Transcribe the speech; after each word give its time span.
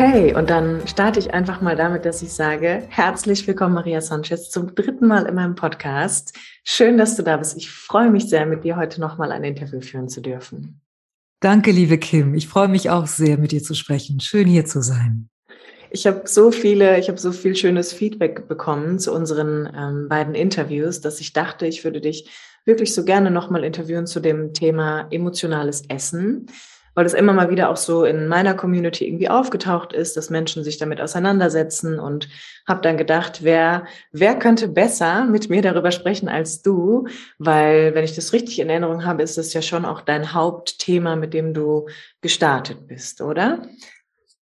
Okay, 0.00 0.32
und 0.32 0.48
dann 0.48 0.86
starte 0.86 1.18
ich 1.18 1.34
einfach 1.34 1.60
mal 1.60 1.74
damit, 1.74 2.04
dass 2.04 2.22
ich 2.22 2.32
sage, 2.32 2.84
herzlich 2.88 3.44
willkommen, 3.48 3.74
Maria 3.74 4.00
Sanchez, 4.00 4.48
zum 4.48 4.72
dritten 4.76 5.08
Mal 5.08 5.26
in 5.26 5.34
meinem 5.34 5.56
Podcast. 5.56 6.38
Schön, 6.62 6.96
dass 6.98 7.16
du 7.16 7.24
da 7.24 7.36
bist. 7.36 7.56
Ich 7.56 7.68
freue 7.68 8.08
mich 8.08 8.28
sehr, 8.28 8.46
mit 8.46 8.62
dir 8.62 8.76
heute 8.76 9.00
nochmal 9.00 9.32
ein 9.32 9.42
Interview 9.42 9.80
führen 9.80 10.08
zu 10.08 10.20
dürfen. 10.20 10.82
Danke, 11.40 11.72
liebe 11.72 11.98
Kim. 11.98 12.34
Ich 12.34 12.46
freue 12.46 12.68
mich 12.68 12.90
auch 12.90 13.08
sehr, 13.08 13.38
mit 13.38 13.50
dir 13.50 13.60
zu 13.60 13.74
sprechen. 13.74 14.20
Schön, 14.20 14.46
hier 14.46 14.66
zu 14.66 14.82
sein. 14.82 15.30
Ich 15.90 16.06
habe 16.06 16.22
so 16.26 16.52
viele, 16.52 17.00
ich 17.00 17.08
habe 17.08 17.18
so 17.18 17.32
viel 17.32 17.56
schönes 17.56 17.92
Feedback 17.92 18.46
bekommen 18.46 19.00
zu 19.00 19.12
unseren 19.12 19.68
ähm, 19.76 20.08
beiden 20.08 20.36
Interviews, 20.36 21.00
dass 21.00 21.18
ich 21.18 21.32
dachte, 21.32 21.66
ich 21.66 21.82
würde 21.82 22.00
dich 22.00 22.30
wirklich 22.64 22.94
so 22.94 23.04
gerne 23.04 23.32
nochmal 23.32 23.64
interviewen 23.64 24.06
zu 24.06 24.20
dem 24.20 24.54
Thema 24.54 25.08
emotionales 25.10 25.82
Essen 25.88 26.46
weil 26.98 27.06
es 27.06 27.14
immer 27.14 27.32
mal 27.32 27.48
wieder 27.48 27.70
auch 27.70 27.76
so 27.76 28.04
in 28.04 28.26
meiner 28.26 28.54
Community 28.54 29.06
irgendwie 29.06 29.28
aufgetaucht 29.28 29.92
ist, 29.92 30.16
dass 30.16 30.30
Menschen 30.30 30.64
sich 30.64 30.78
damit 30.78 31.00
auseinandersetzen 31.00 32.00
und 32.00 32.28
habe 32.66 32.80
dann 32.80 32.96
gedacht, 32.96 33.44
wer, 33.44 33.86
wer 34.10 34.36
könnte 34.36 34.66
besser 34.66 35.24
mit 35.24 35.48
mir 35.48 35.62
darüber 35.62 35.92
sprechen 35.92 36.28
als 36.28 36.60
du, 36.60 37.06
weil 37.38 37.94
wenn 37.94 38.02
ich 38.02 38.16
das 38.16 38.32
richtig 38.32 38.58
in 38.58 38.68
Erinnerung 38.68 39.04
habe, 39.04 39.22
ist 39.22 39.38
das 39.38 39.52
ja 39.52 39.62
schon 39.62 39.84
auch 39.84 40.00
dein 40.00 40.32
Hauptthema, 40.32 41.14
mit 41.14 41.34
dem 41.34 41.54
du 41.54 41.86
gestartet 42.20 42.88
bist, 42.88 43.20
oder? 43.20 43.62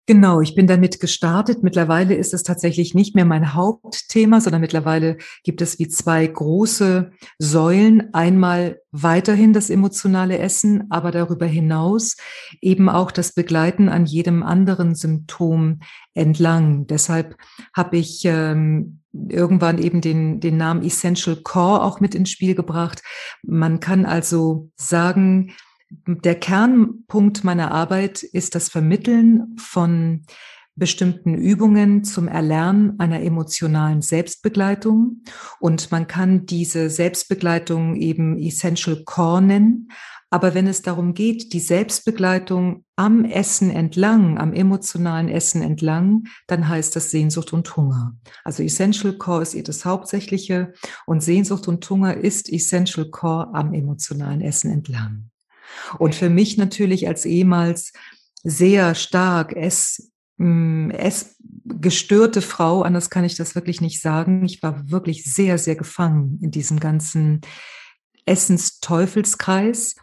Genau, 0.05 0.41
ich 0.41 0.53
bin 0.53 0.67
damit 0.67 0.99
gestartet. 0.99 1.63
Mittlerweile 1.63 2.15
ist 2.15 2.33
es 2.33 2.43
tatsächlich 2.43 2.93
nicht 2.93 3.15
mehr 3.15 3.23
mein 3.23 3.53
Hauptthema, 3.53 4.41
sondern 4.41 4.59
mittlerweile 4.59 5.17
gibt 5.43 5.61
es 5.61 5.79
wie 5.79 5.87
zwei 5.87 6.27
große 6.27 7.11
Säulen. 7.39 8.13
Einmal 8.13 8.81
weiterhin 8.91 9.53
das 9.53 9.69
emotionale 9.69 10.39
Essen, 10.39 10.91
aber 10.91 11.11
darüber 11.11 11.45
hinaus 11.45 12.17
eben 12.59 12.89
auch 12.89 13.11
das 13.11 13.33
Begleiten 13.33 13.87
an 13.87 14.05
jedem 14.05 14.43
anderen 14.43 14.93
Symptom 14.93 15.79
entlang. 16.13 16.85
Deshalb 16.87 17.37
habe 17.73 17.95
ich 17.95 18.23
ähm, 18.25 18.99
irgendwann 19.13 19.77
eben 19.77 20.01
den, 20.01 20.41
den 20.41 20.57
Namen 20.57 20.83
Essential 20.83 21.37
Core 21.37 21.81
auch 21.81 22.01
mit 22.01 22.13
ins 22.13 22.29
Spiel 22.29 22.55
gebracht. 22.55 23.01
Man 23.41 23.79
kann 23.79 24.05
also 24.05 24.69
sagen, 24.75 25.53
der 26.05 26.35
Kernpunkt 26.35 27.43
meiner 27.43 27.71
Arbeit 27.71 28.23
ist 28.23 28.55
das 28.55 28.69
Vermitteln 28.69 29.55
von 29.57 30.25
bestimmten 30.75 31.35
Übungen 31.35 32.03
zum 32.03 32.27
Erlernen 32.27 32.99
einer 32.99 33.21
emotionalen 33.21 34.01
Selbstbegleitung. 34.01 35.23
Und 35.59 35.91
man 35.91 36.07
kann 36.07 36.45
diese 36.45 36.89
Selbstbegleitung 36.89 37.95
eben 37.95 38.39
Essential 38.39 39.03
Core 39.05 39.41
nennen. 39.41 39.89
Aber 40.31 40.55
wenn 40.55 40.65
es 40.65 40.81
darum 40.81 41.13
geht, 41.13 41.53
die 41.53 41.59
Selbstbegleitung 41.59 42.85
am 42.95 43.23
Essen 43.23 43.69
entlang, 43.69 44.39
am 44.39 44.51
emotionalen 44.51 45.29
Essen 45.29 45.61
entlang, 45.61 46.23
dann 46.47 46.67
heißt 46.67 46.95
das 46.95 47.11
Sehnsucht 47.11 47.53
und 47.53 47.77
Hunger. 47.77 48.17
Also 48.43 48.63
Essential 48.63 49.13
Core 49.13 49.43
ist 49.43 49.53
ihr 49.53 49.61
das 49.61 49.85
Hauptsächliche 49.85 50.73
und 51.05 51.21
Sehnsucht 51.21 51.67
und 51.67 51.87
Hunger 51.87 52.17
ist 52.17 52.51
Essential 52.51 53.11
Core 53.11 53.53
am 53.53 53.75
emotionalen 53.75 54.41
Essen 54.41 54.71
entlang. 54.71 55.29
Und 55.97 56.15
für 56.15 56.29
mich 56.29 56.57
natürlich 56.57 57.07
als 57.07 57.25
ehemals 57.25 57.93
sehr 58.43 58.95
stark 58.95 59.53
es 59.55 60.11
mm, 60.37 60.89
es 60.91 61.35
gestörte 61.65 62.41
Frau, 62.41 62.81
anders 62.81 63.09
kann 63.09 63.23
ich 63.23 63.35
das 63.35 63.55
wirklich 63.55 63.81
nicht 63.81 64.01
sagen. 64.01 64.43
Ich 64.43 64.61
war 64.61 64.89
wirklich 64.91 65.23
sehr, 65.23 65.57
sehr 65.57 65.75
gefangen 65.75 66.39
in 66.41 66.51
diesem 66.51 66.79
ganzen 66.79 67.41
Essensteufelskreis. 68.25 69.95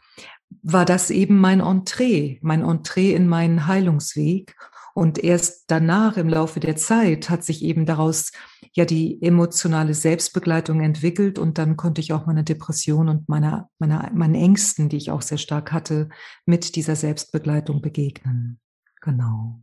War 0.62 0.84
das 0.84 1.10
eben 1.10 1.38
mein 1.38 1.60
Entree, 1.60 2.38
mein 2.42 2.62
Entree 2.62 3.12
in 3.14 3.28
meinen 3.28 3.66
Heilungsweg. 3.66 4.56
Und 5.00 5.24
erst 5.24 5.70
danach 5.70 6.18
im 6.18 6.28
Laufe 6.28 6.60
der 6.60 6.76
Zeit 6.76 7.30
hat 7.30 7.42
sich 7.42 7.64
eben 7.64 7.86
daraus 7.86 8.32
ja 8.74 8.84
die 8.84 9.22
emotionale 9.22 9.94
Selbstbegleitung 9.94 10.82
entwickelt 10.82 11.38
und 11.38 11.56
dann 11.56 11.78
konnte 11.78 12.02
ich 12.02 12.12
auch 12.12 12.26
meine 12.26 12.44
Depression 12.44 13.08
und 13.08 13.26
meine, 13.26 13.66
meine, 13.78 14.10
meinen 14.12 14.34
Ängsten, 14.34 14.90
die 14.90 14.98
ich 14.98 15.10
auch 15.10 15.22
sehr 15.22 15.38
stark 15.38 15.72
hatte, 15.72 16.10
mit 16.44 16.76
dieser 16.76 16.96
Selbstbegleitung 16.96 17.80
begegnen. 17.80 18.60
Genau. 19.00 19.62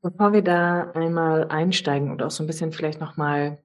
Bevor 0.00 0.32
wir 0.32 0.40
da 0.40 0.92
einmal 0.92 1.48
einsteigen 1.48 2.10
und 2.10 2.22
auch 2.22 2.30
so 2.30 2.42
ein 2.42 2.46
bisschen 2.46 2.72
vielleicht 2.72 3.00
nochmal 3.00 3.62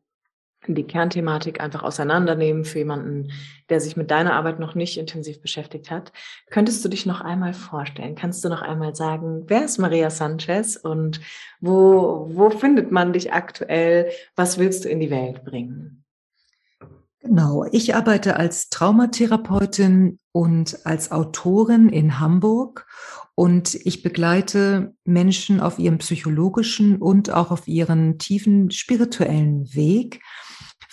die 0.68 0.84
Kernthematik 0.84 1.60
einfach 1.60 1.84
auseinandernehmen 1.84 2.66
für 2.66 2.80
jemanden, 2.80 3.32
der 3.70 3.80
sich 3.80 3.98
mit 3.98 4.12
deiner 4.12 4.34
Arbeit 4.34 4.60
noch 4.60 4.76
nicht 4.76 4.98
intensiv 4.98 5.42
beschäftigt 5.42 5.92
hat. 5.92 6.12
Könntest 6.50 6.84
du 6.84 6.90
dich 6.90 7.06
noch 7.06 7.22
einmal 7.22 7.54
vorstellen? 7.54 8.16
Kannst 8.16 8.44
du 8.44 8.50
noch 8.50 8.62
einmal 8.62 8.96
sagen, 8.96 9.44
wer 9.48 9.66
ist 9.66 9.78
Maria 9.78 10.10
Sanchez 10.10 10.76
und 10.76 11.22
wo, 11.60 12.30
wo 12.32 12.50
findet 12.50 12.92
man 12.92 13.14
dich 13.14 13.34
aktuell? 13.34 14.10
Was 14.36 14.58
willst 14.58 14.86
du 14.86 14.90
in 14.90 15.00
die 15.00 15.12
Welt 15.12 15.44
bringen? 15.44 16.04
Genau, 17.22 17.66
ich 17.72 17.96
arbeite 17.96 18.36
als 18.36 18.68
Traumatherapeutin 18.68 20.20
und 20.34 20.86
als 20.86 21.12
Autorin 21.12 21.88
in 21.88 22.20
Hamburg 22.20 22.86
und 23.36 23.76
ich 23.76 24.04
begleite 24.04 24.94
Menschen 25.06 25.60
auf 25.60 25.80
ihrem 25.80 25.98
psychologischen 26.00 26.98
und 26.98 27.32
auch 27.32 27.50
auf 27.50 27.68
ihren 27.68 28.20
tiefen 28.20 28.70
spirituellen 28.72 29.74
Weg. 29.74 30.22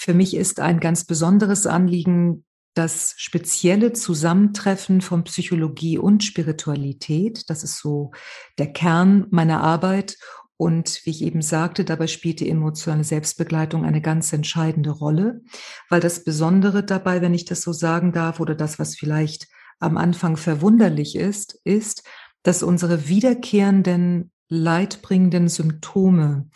Für 0.00 0.15
mich 0.15 0.34
ist 0.34 0.61
ein 0.61 0.81
ganz 0.81 1.05
besonderes 1.05 1.66
Anliegen 1.66 2.47
das 2.72 3.12
spezielle 3.19 3.93
Zusammentreffen 3.93 5.03
von 5.03 5.25
Psychologie 5.25 5.99
und 5.99 6.25
Spiritualität. 6.25 7.50
Das 7.50 7.62
ist 7.62 7.77
so 7.77 8.11
der 8.56 8.72
Kern 8.72 9.27
meiner 9.28 9.62
Arbeit. 9.62 10.16
Und 10.56 11.03
wie 11.05 11.11
ich 11.11 11.21
eben 11.21 11.43
sagte, 11.43 11.84
dabei 11.84 12.06
spielt 12.06 12.41
die 12.41 12.49
emotionale 12.49 13.05
Selbstbegleitung 13.05 13.84
eine 13.84 14.00
ganz 14.00 14.33
entscheidende 14.33 14.88
Rolle, 14.88 15.43
weil 15.91 16.00
das 16.00 16.25
Besondere 16.25 16.82
dabei, 16.82 17.21
wenn 17.21 17.34
ich 17.34 17.44
das 17.44 17.61
so 17.61 17.75
sagen 17.75 18.12
darf, 18.12 18.41
oder 18.41 18.55
das, 18.55 18.78
was 18.78 18.97
vielleicht 18.97 19.49
am 19.81 19.99
Anfang 19.99 20.38
verwunderlich 20.38 21.15
ist, 21.15 21.61
ist, 21.65 22.05
dass 22.43 22.62
unsere 22.62 23.06
wiederkehrenden, 23.09 24.32
leidbringenden 24.49 25.49
Symptome, 25.49 26.49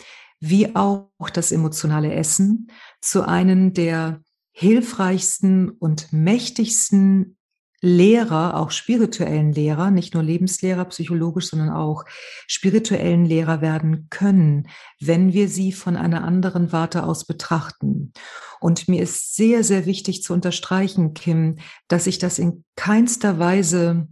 wie 0.49 0.77
auch 0.77 1.09
das 1.33 1.53
emotionale 1.53 2.13
Essen, 2.13 2.69
zu 3.01 3.27
einem 3.27 3.73
der 3.73 4.21
hilfreichsten 4.53 5.71
und 5.71 6.13
mächtigsten 6.13 7.37
Lehrer, 7.81 8.57
auch 8.57 8.71
spirituellen 8.71 9.53
Lehrer, 9.53 9.91
nicht 9.91 10.15
nur 10.15 10.23
Lebenslehrer, 10.23 10.87
psychologisch, 10.87 11.49
sondern 11.49 11.71
auch 11.71 12.05
spirituellen 12.47 13.27
Lehrer 13.27 13.61
werden 13.61 14.07
können, 14.11 14.69
wenn 15.01 15.33
wir 15.33 15.49
sie 15.49 15.73
von 15.73 15.97
einer 15.97 16.25
anderen 16.25 16.73
Warte 16.73 17.05
aus 17.05 17.27
betrachten. 17.27 18.13
Und 18.61 18.89
mir 18.89 19.03
ist 19.03 19.35
sehr, 19.35 19.65
sehr 19.65 19.85
wichtig 19.85 20.23
zu 20.23 20.33
unterstreichen, 20.33 21.13
Kim, 21.13 21.57
dass 21.89 22.07
ich 22.07 22.19
das 22.19 22.39
in 22.39 22.65
keinster 22.77 23.39
Weise 23.39 24.09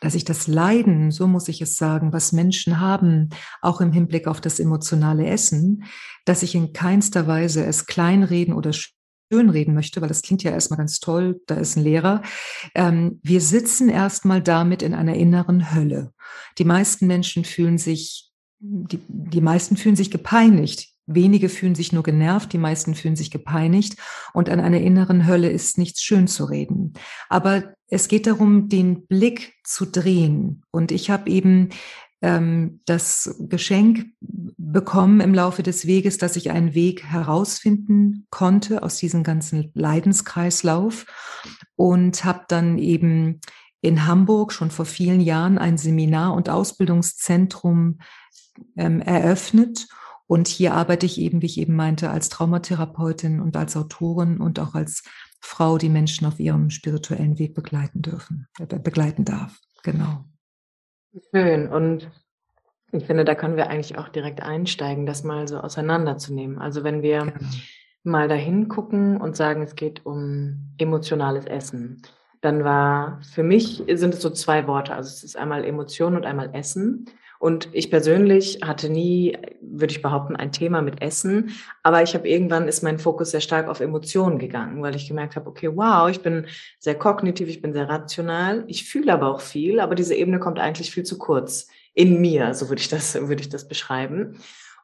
dass 0.00 0.14
ich 0.14 0.24
das 0.24 0.46
Leiden, 0.46 1.10
so 1.10 1.26
muss 1.26 1.48
ich 1.48 1.60
es 1.60 1.76
sagen, 1.76 2.12
was 2.12 2.32
Menschen 2.32 2.80
haben, 2.80 3.30
auch 3.60 3.80
im 3.80 3.92
Hinblick 3.92 4.26
auf 4.26 4.40
das 4.40 4.60
emotionale 4.60 5.26
Essen, 5.26 5.84
dass 6.24 6.42
ich 6.42 6.54
in 6.54 6.72
keinster 6.72 7.26
Weise 7.26 7.64
es 7.64 7.86
kleinreden 7.86 8.54
oder 8.54 8.72
schönreden 9.30 9.74
möchte, 9.74 10.00
weil 10.00 10.08
das 10.08 10.22
klingt 10.22 10.42
ja 10.42 10.50
erstmal 10.50 10.78
ganz 10.78 11.00
toll, 11.00 11.40
da 11.46 11.56
ist 11.56 11.76
ein 11.76 11.84
Lehrer. 11.84 12.22
Ähm, 12.74 13.20
wir 13.22 13.40
sitzen 13.40 13.88
erstmal 13.88 14.42
damit 14.42 14.82
in 14.82 14.94
einer 14.94 15.14
inneren 15.14 15.74
Hölle. 15.74 16.12
Die 16.58 16.64
meisten 16.64 17.06
Menschen 17.06 17.44
fühlen 17.44 17.78
sich, 17.78 18.30
die, 18.58 19.00
die 19.08 19.40
meisten 19.40 19.76
fühlen 19.76 19.96
sich 19.96 20.10
gepeinigt. 20.10 20.89
Wenige 21.12 21.48
fühlen 21.48 21.74
sich 21.74 21.92
nur 21.92 22.02
genervt, 22.02 22.52
die 22.52 22.58
meisten 22.58 22.94
fühlen 22.94 23.16
sich 23.16 23.30
gepeinigt 23.30 23.96
und 24.32 24.48
an 24.48 24.60
einer 24.60 24.80
inneren 24.80 25.26
Hölle 25.26 25.50
ist 25.50 25.76
nichts 25.76 26.02
schön 26.02 26.28
zu 26.28 26.44
reden. 26.44 26.92
Aber 27.28 27.74
es 27.88 28.06
geht 28.06 28.26
darum, 28.26 28.68
den 28.68 29.06
Blick 29.06 29.54
zu 29.64 29.86
drehen. 29.86 30.62
Und 30.70 30.92
ich 30.92 31.10
habe 31.10 31.28
eben 31.28 31.70
ähm, 32.22 32.80
das 32.84 33.36
Geschenk 33.40 34.06
bekommen 34.20 35.20
im 35.20 35.34
Laufe 35.34 35.62
des 35.62 35.86
Weges, 35.86 36.18
dass 36.18 36.36
ich 36.36 36.50
einen 36.50 36.74
Weg 36.74 37.04
herausfinden 37.04 38.26
konnte 38.30 38.82
aus 38.82 38.96
diesem 38.98 39.24
ganzen 39.24 39.72
Leidenskreislauf 39.74 41.06
und 41.76 42.24
habe 42.24 42.44
dann 42.48 42.78
eben 42.78 43.40
in 43.80 44.06
Hamburg 44.06 44.52
schon 44.52 44.70
vor 44.70 44.84
vielen 44.84 45.20
Jahren 45.20 45.58
ein 45.58 45.78
Seminar- 45.78 46.34
und 46.34 46.48
Ausbildungszentrum 46.50 47.98
ähm, 48.76 49.00
eröffnet. 49.00 49.88
Und 50.30 50.46
hier 50.46 50.74
arbeite 50.74 51.06
ich 51.06 51.20
eben, 51.20 51.42
wie 51.42 51.46
ich 51.46 51.58
eben 51.58 51.74
meinte, 51.74 52.08
als 52.08 52.28
Traumatherapeutin 52.28 53.40
und 53.40 53.56
als 53.56 53.76
Autorin 53.76 54.38
und 54.38 54.60
auch 54.60 54.76
als 54.76 55.02
Frau, 55.40 55.76
die 55.76 55.88
Menschen 55.88 56.24
auf 56.24 56.38
ihrem 56.38 56.70
spirituellen 56.70 57.40
Weg 57.40 57.52
begleiten 57.52 58.00
dürfen, 58.00 58.46
äh, 58.60 58.78
begleiten 58.78 59.24
darf. 59.24 59.58
Genau. 59.82 60.24
Schön. 61.34 61.66
Und 61.66 62.08
ich 62.92 63.06
finde, 63.06 63.24
da 63.24 63.34
können 63.34 63.56
wir 63.56 63.70
eigentlich 63.70 63.98
auch 63.98 64.08
direkt 64.08 64.40
einsteigen, 64.40 65.04
das 65.04 65.24
mal 65.24 65.48
so 65.48 65.58
auseinanderzunehmen. 65.58 66.60
Also 66.60 66.84
wenn 66.84 67.02
wir 67.02 67.22
genau. 67.22 67.50
mal 68.04 68.28
dahin 68.28 68.68
gucken 68.68 69.20
und 69.20 69.34
sagen, 69.34 69.62
es 69.62 69.74
geht 69.74 70.06
um 70.06 70.74
emotionales 70.78 71.44
Essen, 71.44 72.02
dann 72.40 72.62
war 72.62 73.20
für 73.22 73.42
mich 73.42 73.82
sind 73.94 74.14
es 74.14 74.22
so 74.22 74.30
zwei 74.30 74.68
Worte. 74.68 74.94
Also 74.94 75.08
es 75.08 75.24
ist 75.24 75.36
einmal 75.36 75.64
Emotion 75.64 76.14
und 76.14 76.24
einmal 76.24 76.54
Essen. 76.54 77.06
Und 77.40 77.70
ich 77.72 77.90
persönlich 77.90 78.60
hatte 78.62 78.90
nie, 78.90 79.38
würde 79.62 79.92
ich 79.92 80.02
behaupten, 80.02 80.36
ein 80.36 80.52
Thema 80.52 80.82
mit 80.82 81.00
Essen. 81.00 81.52
Aber 81.82 82.02
ich 82.02 82.14
habe 82.14 82.28
irgendwann 82.28 82.68
ist 82.68 82.82
mein 82.82 82.98
Fokus 82.98 83.30
sehr 83.30 83.40
stark 83.40 83.66
auf 83.66 83.80
Emotionen 83.80 84.38
gegangen, 84.38 84.82
weil 84.82 84.94
ich 84.94 85.08
gemerkt 85.08 85.36
habe, 85.36 85.48
okay, 85.48 85.70
wow, 85.74 86.10
ich 86.10 86.20
bin 86.20 86.46
sehr 86.78 86.96
kognitiv, 86.96 87.48
ich 87.48 87.62
bin 87.62 87.72
sehr 87.72 87.88
rational, 87.88 88.64
ich 88.66 88.84
fühle 88.84 89.14
aber 89.14 89.28
auch 89.28 89.40
viel, 89.40 89.80
aber 89.80 89.94
diese 89.94 90.14
Ebene 90.14 90.38
kommt 90.38 90.58
eigentlich 90.58 90.90
viel 90.90 91.04
zu 91.04 91.16
kurz 91.16 91.68
in 91.94 92.20
mir, 92.20 92.52
so 92.52 92.68
würde 92.68 92.82
ich 92.82 92.88
das, 92.88 93.14
würde 93.14 93.40
ich 93.40 93.48
das 93.48 93.66
beschreiben. 93.66 94.38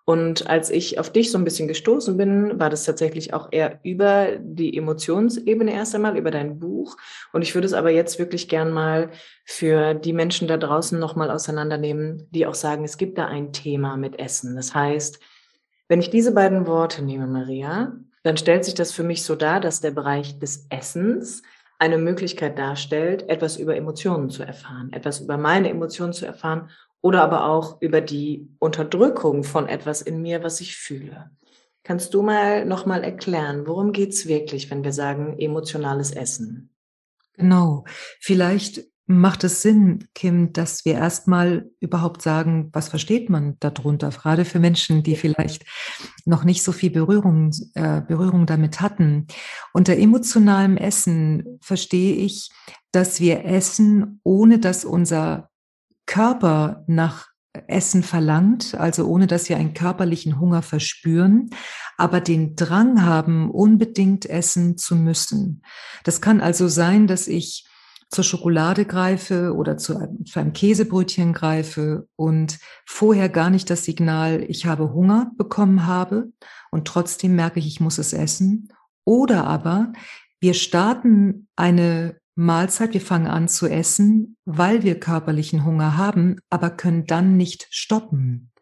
Und 0.08 0.48
als 0.48 0.70
ich 0.70 1.00
auf 1.00 1.10
dich 1.10 1.32
so 1.32 1.36
ein 1.36 1.42
bisschen 1.42 1.66
gestoßen 1.66 2.16
bin, 2.16 2.60
war 2.60 2.70
das 2.70 2.84
tatsächlich 2.84 3.34
auch 3.34 3.48
eher 3.50 3.80
über 3.82 4.36
die 4.38 4.76
Emotionsebene 4.76 5.74
erst 5.74 5.96
einmal, 5.96 6.16
über 6.16 6.30
dein 6.30 6.60
Buch. 6.60 6.96
Und 7.32 7.42
ich 7.42 7.56
würde 7.56 7.66
es 7.66 7.72
aber 7.72 7.90
jetzt 7.90 8.20
wirklich 8.20 8.48
gern 8.48 8.70
mal 8.70 9.10
für 9.44 9.94
die 9.94 10.12
Menschen 10.12 10.46
da 10.46 10.58
draußen 10.58 10.96
nochmal 10.96 11.28
auseinandernehmen, 11.32 12.28
die 12.30 12.46
auch 12.46 12.54
sagen, 12.54 12.84
es 12.84 12.98
gibt 12.98 13.18
da 13.18 13.26
ein 13.26 13.52
Thema 13.52 13.96
mit 13.96 14.20
Essen. 14.20 14.54
Das 14.54 14.76
heißt, 14.76 15.18
wenn 15.88 15.98
ich 15.98 16.10
diese 16.10 16.32
beiden 16.32 16.68
Worte 16.68 17.02
nehme, 17.02 17.26
Maria, 17.26 17.96
dann 18.22 18.36
stellt 18.36 18.64
sich 18.64 18.74
das 18.74 18.92
für 18.92 19.02
mich 19.02 19.24
so 19.24 19.34
dar, 19.34 19.58
dass 19.58 19.80
der 19.80 19.90
Bereich 19.90 20.38
des 20.38 20.68
Essens 20.70 21.42
eine 21.80 21.98
Möglichkeit 21.98 22.58
darstellt, 22.60 23.28
etwas 23.28 23.56
über 23.56 23.76
Emotionen 23.76 24.30
zu 24.30 24.44
erfahren, 24.44 24.92
etwas 24.92 25.20
über 25.20 25.36
meine 25.36 25.68
Emotionen 25.68 26.12
zu 26.12 26.26
erfahren 26.26 26.70
oder 27.00 27.22
aber 27.22 27.46
auch 27.46 27.81
über 27.81 28.00
die 28.00 28.48
Unterdrückung 28.58 29.44
von 29.44 29.69
etwas 29.69 30.02
in 30.02 30.22
mir, 30.22 30.43
was 30.43 30.60
ich 30.60 30.76
fühle. 30.76 31.31
Kannst 31.84 32.14
du 32.14 32.22
mal 32.22 32.64
nochmal 32.64 33.04
erklären, 33.04 33.66
worum 33.66 33.93
geht's 33.93 34.26
wirklich, 34.26 34.70
wenn 34.70 34.82
wir 34.82 34.93
sagen 34.93 35.38
emotionales 35.38 36.10
Essen? 36.10 36.70
Genau. 37.34 37.84
Vielleicht 38.20 38.82
macht 39.06 39.44
es 39.44 39.62
Sinn, 39.62 40.08
Kim, 40.14 40.52
dass 40.52 40.84
wir 40.84 40.94
erstmal 40.94 41.70
überhaupt 41.78 42.22
sagen, 42.22 42.70
was 42.72 42.88
versteht 42.88 43.31
man 43.31 43.56
darunter, 43.60 44.10
gerade 44.10 44.44
für 44.44 44.58
Menschen, 44.58 45.04
die 45.04 45.14
vielleicht 45.14 45.64
noch 46.25 46.42
nicht 46.42 46.64
so 46.64 46.72
viel 46.72 46.90
Berührung, 46.90 47.52
äh, 47.75 48.00
Berührung 48.00 48.46
damit 48.46 48.81
hatten. 48.81 49.28
Unter 49.72 49.96
emotionalem 49.96 50.76
Essen 50.76 51.58
verstehe 51.60 52.16
ich, 52.16 52.50
dass 52.90 53.20
wir 53.20 53.44
essen, 53.44 54.20
ohne 54.25 54.58
dass 54.58 54.84
unser 54.84 55.50
Körper 56.06 56.84
nach 56.86 57.28
Essen 57.68 58.02
verlangt, 58.02 58.74
also 58.74 59.06
ohne 59.06 59.26
dass 59.26 59.48
wir 59.48 59.56
einen 59.56 59.74
körperlichen 59.74 60.38
Hunger 60.38 60.62
verspüren, 60.62 61.50
aber 61.96 62.20
den 62.20 62.54
Drang 62.56 63.04
haben, 63.04 63.50
unbedingt 63.50 64.26
essen 64.26 64.76
zu 64.76 64.94
müssen. 64.96 65.62
Das 66.04 66.20
kann 66.20 66.40
also 66.40 66.68
sein, 66.68 67.06
dass 67.06 67.28
ich 67.28 67.66
zur 68.10 68.24
Schokolade 68.24 68.84
greife 68.84 69.54
oder 69.54 69.76
zu 69.78 69.96
einem, 69.96 70.24
zu 70.26 70.38
einem 70.38 70.52
Käsebrötchen 70.52 71.32
greife 71.32 72.06
und 72.14 72.58
vorher 72.84 73.28
gar 73.28 73.50
nicht 73.50 73.68
das 73.68 73.84
Signal, 73.84 74.44
ich 74.48 74.66
habe 74.66 74.92
Hunger 74.92 75.32
bekommen 75.36 75.86
habe 75.86 76.30
und 76.70 76.86
trotzdem 76.86 77.34
merke 77.34 77.58
ich, 77.58 77.66
ich 77.66 77.80
muss 77.80 77.98
es 77.98 78.12
essen. 78.12 78.72
Oder 79.04 79.44
aber 79.44 79.92
wir 80.40 80.54
starten 80.54 81.48
eine 81.56 82.20
Mahlzeit, 82.36 82.92
wir 82.92 83.00
fangen 83.00 83.28
an 83.28 83.48
zu 83.48 83.66
essen, 83.66 84.36
weil 84.44 84.82
wir 84.82 85.00
körperlichen 85.00 85.64
Hunger 85.64 85.96
haben, 85.96 86.36
aber 86.50 86.70
können 86.70 87.06
dann 87.06 87.36
nicht 87.38 87.66
stoppen. 87.70 88.52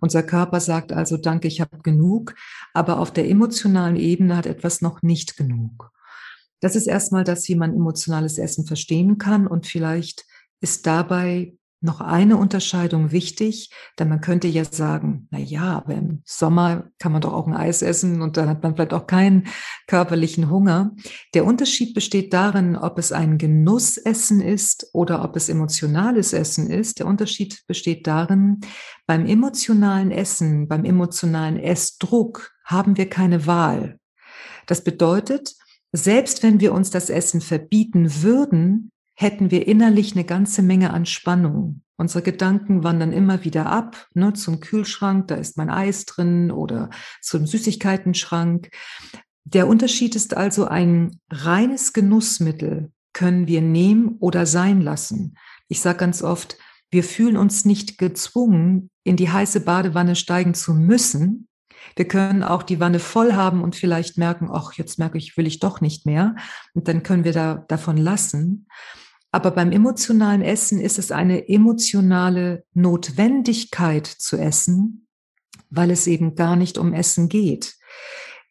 Unser 0.00 0.22
Körper 0.22 0.60
sagt 0.60 0.92
also, 0.92 1.16
danke, 1.16 1.48
ich 1.48 1.62
habe 1.62 1.78
genug, 1.78 2.34
aber 2.74 3.00
auf 3.00 3.10
der 3.10 3.26
emotionalen 3.28 3.96
Ebene 3.96 4.36
hat 4.36 4.44
etwas 4.44 4.82
noch 4.82 5.00
nicht 5.00 5.38
genug. 5.38 5.90
Das 6.60 6.76
ist 6.76 6.86
erstmal 6.86 7.24
das, 7.24 7.48
wie 7.48 7.54
man 7.54 7.74
emotionales 7.74 8.36
Essen 8.36 8.66
verstehen 8.66 9.16
kann 9.16 9.46
und 9.46 9.66
vielleicht 9.66 10.26
ist 10.60 10.86
dabei 10.86 11.54
noch 11.84 12.00
eine 12.00 12.36
Unterscheidung 12.36 13.12
wichtig, 13.12 13.70
denn 13.98 14.08
man 14.08 14.20
könnte 14.20 14.48
ja 14.48 14.64
sagen, 14.64 15.28
na 15.30 15.38
ja, 15.38 15.76
aber 15.76 15.94
im 15.94 16.22
Sommer 16.24 16.90
kann 16.98 17.12
man 17.12 17.20
doch 17.20 17.32
auch 17.32 17.46
ein 17.46 17.54
Eis 17.54 17.82
essen 17.82 18.22
und 18.22 18.36
dann 18.36 18.48
hat 18.48 18.62
man 18.62 18.74
vielleicht 18.74 18.94
auch 18.94 19.06
keinen 19.06 19.46
körperlichen 19.86 20.50
Hunger. 20.50 20.92
Der 21.34 21.44
Unterschied 21.44 21.94
besteht 21.94 22.32
darin, 22.32 22.76
ob 22.76 22.98
es 22.98 23.12
ein 23.12 23.38
Genussessen 23.38 24.40
ist 24.40 24.88
oder 24.92 25.22
ob 25.22 25.36
es 25.36 25.48
emotionales 25.48 26.32
Essen 26.32 26.70
ist. 26.70 26.98
Der 26.98 27.06
Unterschied 27.06 27.62
besteht 27.66 28.06
darin, 28.06 28.60
beim 29.06 29.26
emotionalen 29.26 30.10
Essen, 30.10 30.66
beim 30.66 30.84
emotionalen 30.84 31.58
Essdruck 31.58 32.50
haben 32.64 32.96
wir 32.96 33.10
keine 33.10 33.46
Wahl. 33.46 33.98
Das 34.66 34.82
bedeutet, 34.82 35.54
selbst 35.92 36.42
wenn 36.42 36.60
wir 36.60 36.72
uns 36.72 36.90
das 36.90 37.10
Essen 37.10 37.40
verbieten 37.40 38.22
würden, 38.22 38.90
hätten 39.14 39.50
wir 39.50 39.66
innerlich 39.66 40.12
eine 40.12 40.24
ganze 40.24 40.62
Menge 40.62 40.92
an 40.92 41.06
Spannung. 41.06 41.82
Unsere 41.96 42.22
Gedanken 42.22 42.82
wandern 42.82 43.12
immer 43.12 43.44
wieder 43.44 43.66
ab, 43.66 44.08
ne, 44.14 44.32
zum 44.32 44.60
Kühlschrank, 44.60 45.28
da 45.28 45.36
ist 45.36 45.56
mein 45.56 45.70
Eis 45.70 46.06
drin 46.06 46.50
oder 46.50 46.90
zum 47.22 47.46
Süßigkeitenschrank. 47.46 48.70
Der 49.44 49.68
Unterschied 49.68 50.16
ist 50.16 50.36
also 50.36 50.66
ein 50.66 51.20
reines 51.30 51.92
Genussmittel 51.92 52.90
können 53.14 53.46
wir 53.46 53.62
nehmen 53.62 54.16
oder 54.20 54.44
sein 54.44 54.82
lassen. 54.82 55.36
Ich 55.68 55.80
sage 55.80 55.98
ganz 55.98 56.22
oft, 56.22 56.58
wir 56.90 57.02
fühlen 57.02 57.38
uns 57.38 57.64
nicht 57.64 57.96
gezwungen, 57.96 58.90
in 59.04 59.16
die 59.16 59.30
heiße 59.30 59.60
Badewanne 59.60 60.16
steigen 60.16 60.52
zu 60.52 60.74
müssen. 60.74 61.48
Wir 61.96 62.06
können 62.06 62.42
auch 62.42 62.62
die 62.62 62.80
Wanne 62.80 62.98
voll 62.98 63.32
haben 63.32 63.62
und 63.62 63.76
vielleicht 63.76 64.18
merken, 64.18 64.48
ach, 64.52 64.74
jetzt 64.74 64.98
merke 64.98 65.16
ich, 65.16 65.36
will 65.36 65.46
ich 65.46 65.60
doch 65.60 65.80
nicht 65.80 66.06
mehr. 66.06 66.34
Und 66.74 66.88
dann 66.88 67.02
können 67.02 67.24
wir 67.24 67.32
da 67.32 67.64
davon 67.68 67.96
lassen. 67.96 68.66
Aber 69.34 69.50
beim 69.50 69.72
emotionalen 69.72 70.42
Essen 70.42 70.78
ist 70.78 70.96
es 70.96 71.10
eine 71.10 71.48
emotionale 71.48 72.62
Notwendigkeit 72.72 74.06
zu 74.06 74.36
essen, 74.36 75.08
weil 75.70 75.90
es 75.90 76.06
eben 76.06 76.36
gar 76.36 76.54
nicht 76.54 76.78
um 76.78 76.92
Essen 76.92 77.28
geht. 77.28 77.74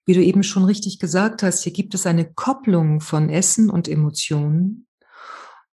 Wie 0.06 0.14
du 0.14 0.22
eben 0.22 0.44
schon 0.44 0.66
richtig 0.66 1.00
gesagt 1.00 1.42
hast, 1.42 1.64
hier 1.64 1.72
gibt 1.72 1.94
es 1.94 2.06
eine 2.06 2.26
Kopplung 2.26 3.00
von 3.00 3.30
Essen 3.30 3.70
und 3.70 3.88
Emotionen. 3.88 4.88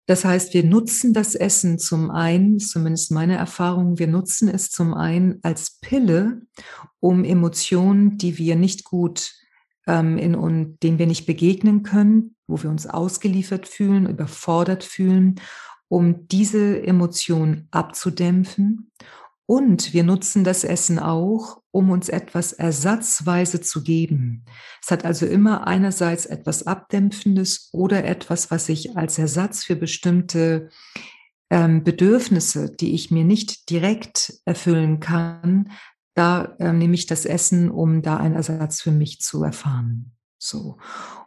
Das 0.07 0.25
heißt, 0.25 0.52
wir 0.54 0.64
nutzen 0.64 1.12
das 1.12 1.37
Essen 1.37 1.78
zum 1.78 2.11
einen, 2.11 2.59
zumindest 2.59 3.12
meine 3.12 3.37
Erfahrung, 3.37 4.00
wir 4.00 4.09
nutzen 4.09 4.49
es 4.49 4.73
zum 4.73 4.92
einen 4.92 5.38
als 5.42 5.78
Pille, 5.80 6.42
um 6.99 7.23
Emotionen, 7.23 8.19
die 8.19 8.38
wir 8.38 8.57
nicht 8.57 8.83
gut 8.83 9.35
ähm, 9.87 10.19
in, 10.19 10.35
und 10.35 10.83
denen 10.83 10.99
wir 10.99 11.07
nicht 11.07 11.26
begegnen 11.26 11.85
können, 11.85 12.36
wo 12.47 12.62
wir 12.62 12.71
uns 12.71 12.87
ausgeliefert 12.87 13.67
fühlen, 13.67 14.09
überfordert 14.09 14.85
fühlen, 14.85 15.41
um 15.88 16.26
diese 16.29 16.83
Emotion 16.83 17.69
abzudämpfen. 17.71 18.91
Und 19.47 19.93
wir 19.93 20.03
nutzen 20.03 20.43
das 20.43 20.65
Essen 20.65 20.99
auch, 20.99 21.62
um 21.71 21.91
uns 21.91 22.09
etwas 22.09 22.53
ersatzweise 22.53 23.61
zu 23.61 23.85
geben. 23.85 24.45
Es 24.83 24.91
hat 24.91 25.05
also 25.05 25.26
immer 25.26 25.67
einerseits 25.67 26.26
etwas 26.26 26.67
Abdämpfendes 26.67 27.69
oder 27.73 28.05
etwas, 28.05 28.50
was 28.50 28.69
ich 28.69 28.97
als 28.97 29.19
Ersatz 29.19 29.62
für 29.62 29.76
bestimmte 29.76 30.71
ähm, 31.50 31.85
Bedürfnisse, 31.85 32.71
die 32.71 32.95
ich 32.95 33.12
mir 33.12 33.25
nicht 33.25 33.71
direkt 33.71 34.41
erfüllen 34.45 34.99
kann, 34.99 35.71
da 36.15 36.57
äh, 36.59 36.73
nehme 36.73 36.95
ich 36.95 37.07
das 37.07 37.26
Essen, 37.26 37.71
um 37.71 38.03
da 38.03 38.17
einen 38.17 38.35
Ersatz 38.35 38.81
für 38.81 38.91
mich 38.91 39.21
zu 39.21 39.45
erfahren. 39.45 40.12
So. 40.38 40.79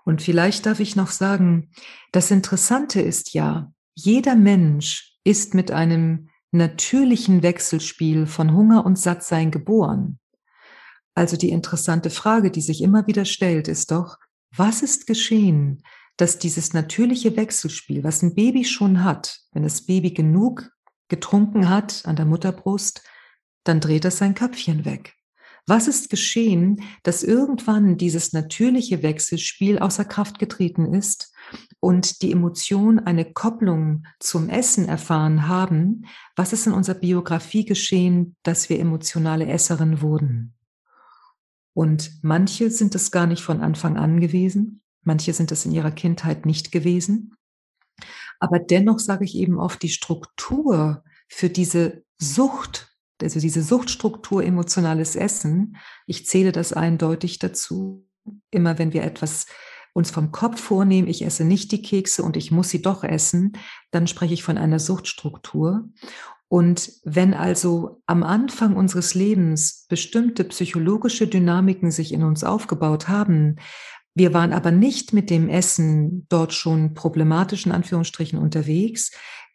Und 0.10 0.24
vielleicht 0.24 0.66
darf 0.66 0.80
ich 0.80 0.96
noch 0.96 1.12
sagen, 1.12 1.70
das 2.12 2.32
Interessante 2.32 3.00
ist 3.00 3.36
ja, 3.36 3.72
jeder 3.94 4.36
Mensch 4.36 5.20
ist 5.24 5.54
mit 5.54 5.70
einem 5.70 6.30
natürlichen 6.50 7.44
Wechselspiel 7.44 8.25
von 8.25 8.56
Hunger 8.56 8.88
und 8.88 8.98
Sattsein 8.98 9.51
geboren. 9.51 10.18
Also 11.13 11.38
die 11.38 11.51
interessante 11.51 12.10
Frage, 12.10 12.50
die 12.50 12.62
sich 12.62 12.82
immer 12.82 13.06
wieder 13.06 13.24
stellt, 13.24 13.68
ist 13.68 13.92
doch, 13.92 14.18
was 14.50 14.82
ist 14.82 15.06
geschehen, 15.06 15.84
dass 16.18 16.39
dieses 16.39 16.74
natürliche 16.74 17.38
Wechselspiel, 17.38 18.04
was 18.04 18.24
ein 18.24 18.34
Baby 18.34 18.66
schon 18.66 19.04
hat, 19.04 19.42
wenn 19.51 19.62
das 19.62 19.86
Baby 19.86 20.10
genug 20.10 20.72
getrunken 21.08 21.70
hat 21.70 22.01
an 22.06 22.16
der 22.16 22.25
Mutterbrust, 22.25 23.04
dann 23.63 23.80
dreht 23.80 24.06
es 24.06 24.18
sein 24.18 24.34
Köpfchen 24.34 24.86
weg. 24.86 25.19
Was 25.70 25.88
ist 25.88 26.10
geschehen, 26.10 26.82
dass 27.04 27.22
irgendwann 27.22 27.96
dieses 27.96 28.34
natürliche 28.34 29.04
Wechselspiel 29.04 29.78
außer 29.78 30.04
Kraft 30.04 30.40
getreten 30.40 30.96
ist 30.96 31.32
und 31.80 32.24
die 32.24 32.32
Emotionen 32.32 32.98
eine 32.98 33.32
Kopplung 33.34 34.08
zum 34.20 34.50
Essen 34.50 34.90
erfahren 34.90 35.48
haben? 35.48 36.08
Was 36.36 36.54
ist 36.54 36.66
in 36.66 36.74
unserer 36.74 36.98
Biografie 36.98 37.66
geschehen, 37.66 38.36
dass 38.42 38.70
wir 38.70 38.80
emotionale 38.80 39.46
Esserin 39.46 40.02
wurden? 40.02 40.56
Und 41.76 42.14
manche 42.24 42.72
sind 42.72 42.96
es 42.96 43.12
gar 43.12 43.28
nicht 43.28 43.44
von 43.44 43.62
Anfang 43.62 43.96
an 43.96 44.20
gewesen, 44.20 44.82
manche 45.04 45.34
sind 45.34 45.52
es 45.52 45.68
in 45.68 45.72
ihrer 45.72 45.92
Kindheit 45.92 46.48
nicht 46.48 46.72
gewesen. 46.72 47.36
Aber 48.40 48.58
dennoch 48.58 48.98
sage 48.98 49.24
ich 49.24 49.36
eben 49.36 49.60
oft, 49.60 49.84
die 49.84 49.90
Struktur 49.90 51.04
für 51.28 51.52
diese 51.52 52.04
Sucht, 52.18 52.88
also 53.22 53.40
diese 53.40 53.64
Suchtstruktur 53.64 54.44
emotionales 54.44 55.16
Essen, 55.16 55.78
ich 56.06 56.26
zähle 56.26 56.52
das 56.52 56.74
eindeutig 56.74 57.40
dazu. 57.40 58.06
Immer 58.52 58.78
wenn 58.78 58.94
wir 58.94 59.04
etwas 59.04 59.48
uns 59.94 60.12
vom 60.12 60.32
Kopf 60.32 60.62
vornehmen, 60.62 61.08
ich 61.08 61.26
esse 61.26 61.44
nicht 61.44 61.72
die 61.72 61.82
Kekse 61.82 62.24
und 62.24 62.38
ich 62.38 62.52
muss 62.52 62.70
sie 62.70 62.82
doch 62.82 63.04
essen, 63.04 63.54
dann 63.92 64.08
spreche 64.08 64.34
ich 64.34 64.44
von 64.44 64.58
einer 64.58 64.80
Suchtstruktur. 64.80 65.90
Und 66.48 66.92
wenn 67.04 67.34
also 67.34 68.02
am 68.08 68.24
Anfang 68.24 68.76
unseres 68.76 69.14
Lebens 69.14 69.86
bestimmte 69.88 70.44
psychologische 70.46 71.28
Dynamiken 71.28 71.92
sich 71.92 72.12
in 72.12 72.24
uns 72.24 72.44
aufgebaut 72.44 73.08
haben, 73.08 73.58
wir 74.16 74.34
waren 74.34 74.52
aber 74.52 74.72
nicht 74.72 75.14
mit 75.14 75.30
dem 75.30 75.48
Essen 75.48 76.26
dort 76.30 76.54
schon 76.54 76.94
problematischen 76.94 77.72
Anführungsstrichen 77.72 78.40
unterwegs, 78.40 79.12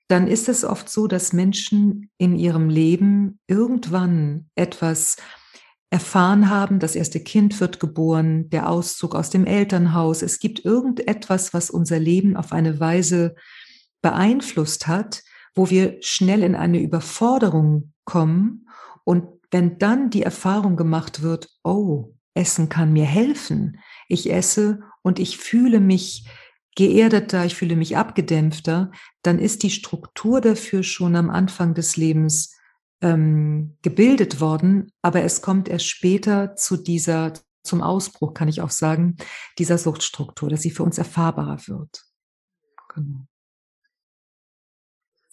dann 0.08 0.26
ist 0.28 0.48
es 0.48 0.64
oft 0.64 0.88
so, 0.88 1.06
dass 1.06 1.32
Menschen 1.32 2.10
in 2.18 2.36
ihrem 2.36 2.68
Leben 2.68 3.38
irgendwann 3.46 4.50
etwas 4.54 5.16
erfahren 5.90 6.50
haben, 6.50 6.80
das 6.80 6.96
erste 6.96 7.20
Kind 7.20 7.60
wird 7.60 7.78
geboren, 7.78 8.50
der 8.50 8.68
Auszug 8.68 9.14
aus 9.14 9.30
dem 9.30 9.46
Elternhaus. 9.46 10.22
Es 10.22 10.40
gibt 10.40 10.64
irgendetwas, 10.64 11.54
was 11.54 11.70
unser 11.70 12.00
Leben 12.00 12.36
auf 12.36 12.52
eine 12.52 12.80
Weise 12.80 13.36
beeinflusst 14.02 14.88
hat, 14.88 15.22
wo 15.54 15.70
wir 15.70 15.98
schnell 16.00 16.42
in 16.42 16.56
eine 16.56 16.80
Überforderung 16.80 17.92
kommen. 18.04 18.66
Und 19.04 19.24
wenn 19.52 19.78
dann 19.78 20.10
die 20.10 20.22
Erfahrung 20.22 20.76
gemacht 20.76 21.22
wird, 21.22 21.48
oh, 21.62 22.12
Essen 22.34 22.68
kann 22.68 22.92
mir 22.92 23.04
helfen. 23.04 23.78
Ich 24.08 24.32
esse 24.32 24.80
und 25.02 25.20
ich 25.20 25.38
fühle 25.38 25.78
mich 25.78 26.26
geerdeter, 26.74 27.44
ich 27.44 27.54
fühle 27.54 27.76
mich 27.76 27.96
abgedämpfter, 27.96 28.90
dann 29.22 29.38
ist 29.38 29.62
die 29.62 29.70
Struktur 29.70 30.40
dafür 30.40 30.82
schon 30.82 31.16
am 31.16 31.30
Anfang 31.30 31.74
des 31.74 31.96
Lebens 31.96 32.56
ähm, 33.00 33.76
gebildet 33.82 34.40
worden, 34.40 34.90
aber 35.02 35.22
es 35.22 35.42
kommt 35.42 35.68
erst 35.68 35.86
später 35.86 36.56
zu 36.56 36.76
dieser, 36.76 37.32
zum 37.62 37.82
Ausbruch, 37.82 38.34
kann 38.34 38.48
ich 38.48 38.60
auch 38.60 38.70
sagen, 38.70 39.16
dieser 39.58 39.78
Suchtstruktur, 39.78 40.48
dass 40.48 40.62
sie 40.62 40.70
für 40.70 40.82
uns 40.82 40.98
erfahrbarer 40.98 41.58
wird. 41.66 42.02
Genau. 42.94 43.26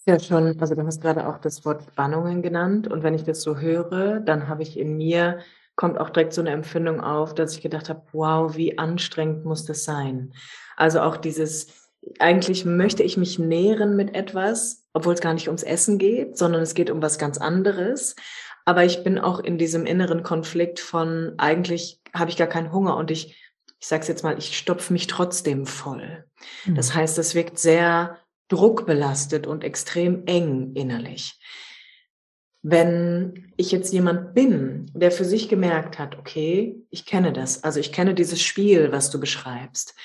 Ja, 0.08 0.20
schon, 0.20 0.60
also 0.60 0.74
du 0.74 0.86
hast 0.86 1.00
gerade 1.00 1.28
auch 1.28 1.38
das 1.38 1.64
Wort 1.64 1.84
Spannungen 1.84 2.42
genannt 2.42 2.88
und 2.88 3.04
wenn 3.04 3.14
ich 3.14 3.24
das 3.24 3.42
so 3.42 3.58
höre, 3.58 4.20
dann 4.20 4.48
habe 4.48 4.64
ich 4.64 4.78
in 4.78 4.98
mir, 4.98 5.40
kommt 5.76 6.00
auch 6.00 6.10
direkt 6.10 6.34
so 6.34 6.42
eine 6.42 6.52
Empfindung 6.52 7.02
auf, 7.02 7.34
dass 7.34 7.56
ich 7.56 7.62
gedacht 7.62 7.90
habe, 7.90 8.04
wow, 8.12 8.56
wie 8.56 8.78
anstrengend 8.78 9.46
muss 9.46 9.66
das 9.66 9.84
sein. 9.84 10.34
Also 10.76 11.02
auch 11.02 11.18
dieses, 11.18 11.68
eigentlich 12.20 12.66
möchte 12.66 13.04
ich 13.04 13.18
mich 13.18 13.40
nähren 13.40 13.96
mit 13.96 14.16
etwas, 14.16 14.86
obwohl 14.94 15.14
es 15.14 15.22
gar 15.22 15.34
nicht 15.34 15.48
ums 15.48 15.64
Essen 15.64 15.98
geht, 15.98 16.38
sondern 16.38 16.62
es 16.62 16.74
geht 16.74 16.90
um 16.90 17.02
was 17.02 17.18
ganz 17.18 17.38
anderes. 17.38 18.16
Aber 18.66 18.86
ich 18.86 19.04
bin 19.04 19.18
auch 19.18 19.40
in 19.40 19.58
diesem 19.58 19.86
inneren 19.86 20.24
Konflikt 20.24 20.80
von, 20.80 21.34
eigentlich 21.38 22.02
habe 22.14 22.30
ich 22.30 22.38
gar 22.38 22.48
keinen 22.48 22.72
Hunger 22.72 22.96
und 22.98 23.10
ich, 23.10 23.38
ich 23.80 23.88
sage 23.88 24.02
es 24.02 24.08
jetzt 24.08 24.24
mal, 24.24 24.38
ich 24.38 24.58
stopfe 24.58 24.94
mich 24.94 25.08
trotzdem 25.08 25.66
voll. 25.66 26.26
Mhm. 26.66 26.76
Das 26.76 26.94
heißt, 26.94 27.18
es 27.18 27.34
wirkt 27.34 27.58
sehr 27.58 28.18
druckbelastet 28.50 29.48
und 29.48 29.64
extrem 29.64 30.26
eng 30.26 30.74
innerlich. 30.76 31.40
Wenn 32.64 33.52
ich 33.58 33.72
jetzt 33.72 33.92
jemand 33.92 34.34
bin, 34.36 34.92
der 34.94 35.12
für 35.12 35.26
sich 35.26 35.50
gemerkt 35.50 35.98
hat, 35.98 36.18
okay, 36.18 36.76
ich 36.90 37.06
kenne 37.06 37.34
das, 37.34 37.64
also 37.64 37.80
ich 37.80 37.92
kenne 37.92 38.14
dieses 38.14 38.42
Spiel, 38.42 38.92
was 38.92 39.10
du 39.10 39.20
beschreibst, 39.20 39.96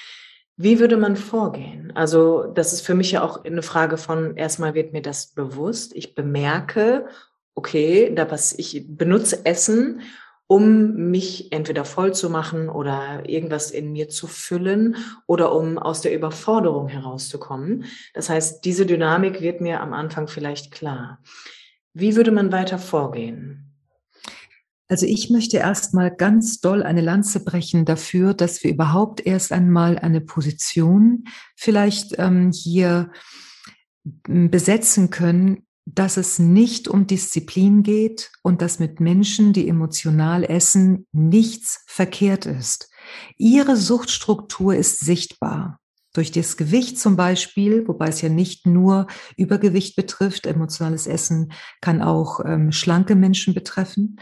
wie 0.56 0.78
würde 0.78 0.96
man 0.96 1.16
vorgehen? 1.16 1.92
Also 1.94 2.44
das 2.44 2.72
ist 2.72 2.80
für 2.80 2.94
mich 2.94 3.12
ja 3.12 3.22
auch 3.22 3.44
eine 3.44 3.62
Frage 3.62 3.98
von, 3.98 4.36
erstmal 4.36 4.75
wird 4.75 4.94
mir 4.94 5.02
das 5.02 5.26
bewusst, 5.28 5.94
ich 5.94 6.14
bemerke, 6.14 7.06
okay, 7.54 8.12
da 8.14 8.30
was 8.30 8.54
ich 8.58 8.84
benutze 8.88 9.44
Essen, 9.44 10.00
um 10.46 11.10
mich 11.10 11.52
entweder 11.52 11.84
voll 11.84 12.14
zu 12.14 12.30
machen 12.30 12.68
oder 12.68 13.28
irgendwas 13.28 13.70
in 13.70 13.92
mir 13.92 14.08
zu 14.08 14.28
füllen 14.28 14.96
oder 15.26 15.52
um 15.52 15.76
aus 15.76 16.02
der 16.02 16.14
Überforderung 16.14 16.88
herauszukommen. 16.88 17.84
Das 18.14 18.28
heißt, 18.28 18.64
diese 18.64 18.86
Dynamik 18.86 19.40
wird 19.40 19.60
mir 19.60 19.80
am 19.80 19.92
Anfang 19.92 20.28
vielleicht 20.28 20.70
klar. 20.70 21.18
Wie 21.98 22.14
würde 22.14 22.30
man 22.30 22.52
weiter 22.52 22.78
vorgehen? 22.78 23.72
Also 24.86 25.06
ich 25.06 25.30
möchte 25.30 25.56
erstmal 25.56 26.14
ganz 26.14 26.60
doll 26.60 26.82
eine 26.82 27.00
Lanze 27.00 27.42
brechen 27.42 27.86
dafür, 27.86 28.34
dass 28.34 28.62
wir 28.62 28.70
überhaupt 28.70 29.24
erst 29.24 29.50
einmal 29.50 29.98
eine 29.98 30.20
Position 30.20 31.24
vielleicht 31.56 32.18
ähm, 32.18 32.52
hier 32.52 33.10
besetzen 34.04 35.08
können, 35.08 35.66
dass 35.86 36.18
es 36.18 36.38
nicht 36.38 36.86
um 36.86 37.06
Disziplin 37.06 37.82
geht 37.82 38.30
und 38.42 38.60
dass 38.60 38.78
mit 38.78 39.00
Menschen, 39.00 39.54
die 39.54 39.66
emotional 39.66 40.44
essen, 40.44 41.06
nichts 41.12 41.82
verkehrt 41.86 42.44
ist. 42.44 42.90
Ihre 43.38 43.74
Suchtstruktur 43.74 44.76
ist 44.76 45.00
sichtbar 45.00 45.80
durch 46.16 46.32
das 46.32 46.56
Gewicht 46.56 46.99
zum 46.99 47.16
Beispiel, 47.16 47.87
wobei 47.87 48.08
es 48.08 48.23
ja 48.23 48.28
nicht 48.28 48.66
nur 48.66 49.06
Übergewicht 49.37 49.96
betrifft, 49.96 50.46
emotionales 50.46 51.06
Essen 51.06 51.52
kann 51.80 52.02
auch 52.02 52.40
ähm, 52.44 52.73
schlanke 52.73 53.14
Menschen 53.14 53.54
betreffen. 53.54 54.18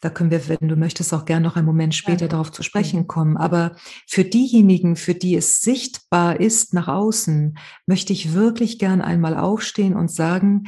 Da 0.00 0.10
können 0.10 0.30
wir, 0.30 0.48
wenn 0.48 0.68
du 0.68 0.76
möchtest, 0.76 1.14
auch 1.14 1.24
gerne 1.24 1.46
noch 1.46 1.56
einen 1.56 1.66
Moment 1.66 1.94
später 1.94 2.26
ja. 2.26 2.28
darauf 2.28 2.52
zu 2.52 2.62
sprechen 2.62 3.00
mhm. 3.00 3.06
kommen. 3.06 3.36
Aber 3.36 3.76
für 4.06 4.24
diejenigen, 4.24 4.96
für 4.96 5.14
die 5.14 5.34
es 5.34 5.60
sichtbar 5.60 6.40
ist 6.40 6.74
nach 6.74 6.88
außen, 6.88 7.56
möchte 7.86 8.12
ich 8.12 8.34
wirklich 8.34 8.78
gern 8.78 9.00
einmal 9.00 9.36
aufstehen 9.36 9.94
und 9.94 10.10
sagen, 10.10 10.64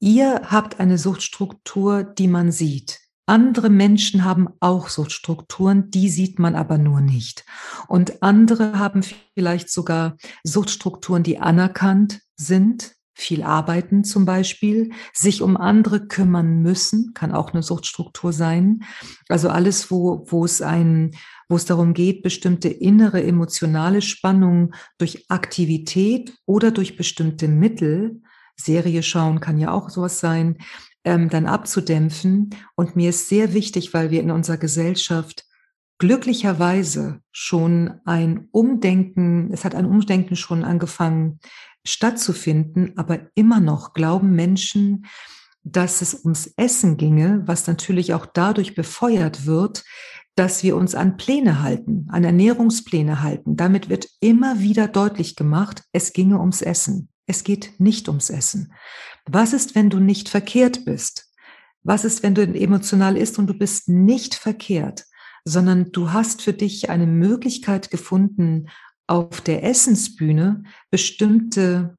ihr 0.00 0.42
habt 0.46 0.80
eine 0.80 0.96
Suchtstruktur, 0.96 2.04
die 2.04 2.28
man 2.28 2.52
sieht. 2.52 3.00
Andere 3.30 3.70
Menschen 3.70 4.24
haben 4.24 4.48
auch 4.58 4.88
Suchtstrukturen, 4.88 5.88
die 5.92 6.08
sieht 6.08 6.40
man 6.40 6.56
aber 6.56 6.78
nur 6.78 7.00
nicht. 7.00 7.44
Und 7.86 8.24
andere 8.24 8.76
haben 8.76 9.04
vielleicht 9.34 9.70
sogar 9.70 10.16
Suchtstrukturen, 10.42 11.22
die 11.22 11.38
anerkannt 11.38 12.22
sind, 12.34 12.96
viel 13.14 13.44
arbeiten 13.44 14.02
zum 14.02 14.24
Beispiel, 14.24 14.90
sich 15.12 15.42
um 15.42 15.56
andere 15.56 16.08
kümmern 16.08 16.60
müssen, 16.60 17.12
kann 17.14 17.30
auch 17.30 17.52
eine 17.52 17.62
Suchtstruktur 17.62 18.32
sein. 18.32 18.82
Also 19.28 19.48
alles, 19.48 19.92
wo, 19.92 20.24
wo 20.26 20.44
es 20.44 20.60
ein, 20.60 21.12
wo 21.48 21.54
es 21.54 21.66
darum 21.66 21.94
geht, 21.94 22.22
bestimmte 22.24 22.68
innere 22.68 23.22
emotionale 23.22 24.02
Spannungen 24.02 24.74
durch 24.98 25.30
Aktivität 25.30 26.34
oder 26.46 26.72
durch 26.72 26.96
bestimmte 26.96 27.46
Mittel, 27.46 28.22
Serie 28.56 29.02
schauen 29.02 29.40
kann 29.40 29.58
ja 29.58 29.70
auch 29.70 29.88
sowas 29.88 30.20
sein, 30.20 30.58
ähm, 31.04 31.28
dann 31.28 31.46
abzudämpfen. 31.46 32.50
Und 32.76 32.96
mir 32.96 33.10
ist 33.10 33.28
sehr 33.28 33.54
wichtig, 33.54 33.94
weil 33.94 34.10
wir 34.10 34.20
in 34.20 34.30
unserer 34.30 34.58
Gesellschaft 34.58 35.44
glücklicherweise 35.98 37.20
schon 37.30 38.00
ein 38.06 38.48
Umdenken, 38.52 39.52
es 39.52 39.64
hat 39.64 39.74
ein 39.74 39.86
Umdenken 39.86 40.34
schon 40.34 40.64
angefangen 40.64 41.40
stattzufinden, 41.84 42.92
aber 42.96 43.20
immer 43.34 43.60
noch 43.60 43.92
glauben 43.92 44.34
Menschen, 44.34 45.06
dass 45.62 46.00
es 46.00 46.24
ums 46.24 46.52
Essen 46.56 46.96
ginge, 46.96 47.42
was 47.46 47.66
natürlich 47.66 48.14
auch 48.14 48.26
dadurch 48.26 48.74
befeuert 48.74 49.46
wird, 49.46 49.84
dass 50.36 50.62
wir 50.62 50.74
uns 50.74 50.94
an 50.94 51.18
Pläne 51.18 51.62
halten, 51.62 52.06
an 52.08 52.24
Ernährungspläne 52.24 53.22
halten. 53.22 53.56
Damit 53.56 53.90
wird 53.90 54.08
immer 54.20 54.60
wieder 54.60 54.88
deutlich 54.88 55.36
gemacht, 55.36 55.82
es 55.92 56.14
ginge 56.14 56.38
ums 56.38 56.62
Essen. 56.62 57.09
Es 57.26 57.44
geht 57.44 57.74
nicht 57.78 58.08
ums 58.08 58.30
Essen. 58.30 58.72
Was 59.26 59.52
ist, 59.52 59.74
wenn 59.74 59.90
du 59.90 59.98
nicht 59.98 60.28
verkehrt 60.28 60.84
bist? 60.84 61.30
Was 61.82 62.04
ist, 62.04 62.22
wenn 62.22 62.34
du 62.34 62.42
emotional 62.42 63.16
isst 63.16 63.38
und 63.38 63.46
du 63.46 63.54
bist 63.54 63.88
nicht 63.88 64.34
verkehrt, 64.34 65.04
sondern 65.44 65.92
du 65.92 66.12
hast 66.12 66.42
für 66.42 66.52
dich 66.52 66.90
eine 66.90 67.06
Möglichkeit 67.06 67.90
gefunden, 67.90 68.68
auf 69.06 69.40
der 69.40 69.64
Essensbühne 69.64 70.62
bestimmte 70.90 71.96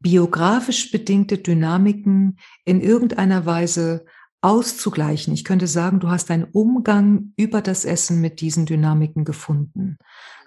biografisch 0.00 0.90
bedingte 0.90 1.38
Dynamiken 1.38 2.38
in 2.64 2.80
irgendeiner 2.80 3.46
Weise 3.46 4.06
auszugleichen. 4.40 5.34
Ich 5.34 5.44
könnte 5.44 5.66
sagen, 5.66 6.00
du 6.00 6.08
hast 6.08 6.30
einen 6.30 6.44
Umgang 6.44 7.32
über 7.36 7.60
das 7.60 7.84
Essen 7.84 8.20
mit 8.20 8.40
diesen 8.40 8.64
Dynamiken 8.64 9.24
gefunden. 9.24 9.98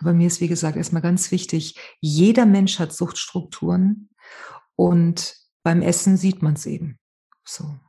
Aber 0.04 0.14
mir 0.14 0.28
ist, 0.28 0.42
wie 0.42 0.50
gesagt, 0.50 0.76
erstmal 0.76 1.02
ganz 1.02 1.32
wichtig, 1.32 1.80
jeder 2.02 2.46
Mensch 2.46 2.78
hat 2.78 2.92
Suchtstrukturen 2.92 4.10
und 4.76 5.36
beim 5.64 5.82
Essen 5.82 6.18
sieht 6.18 6.42
man 6.42 6.56
es 6.56 6.66
eben. 6.66 7.00
So. 7.46 7.80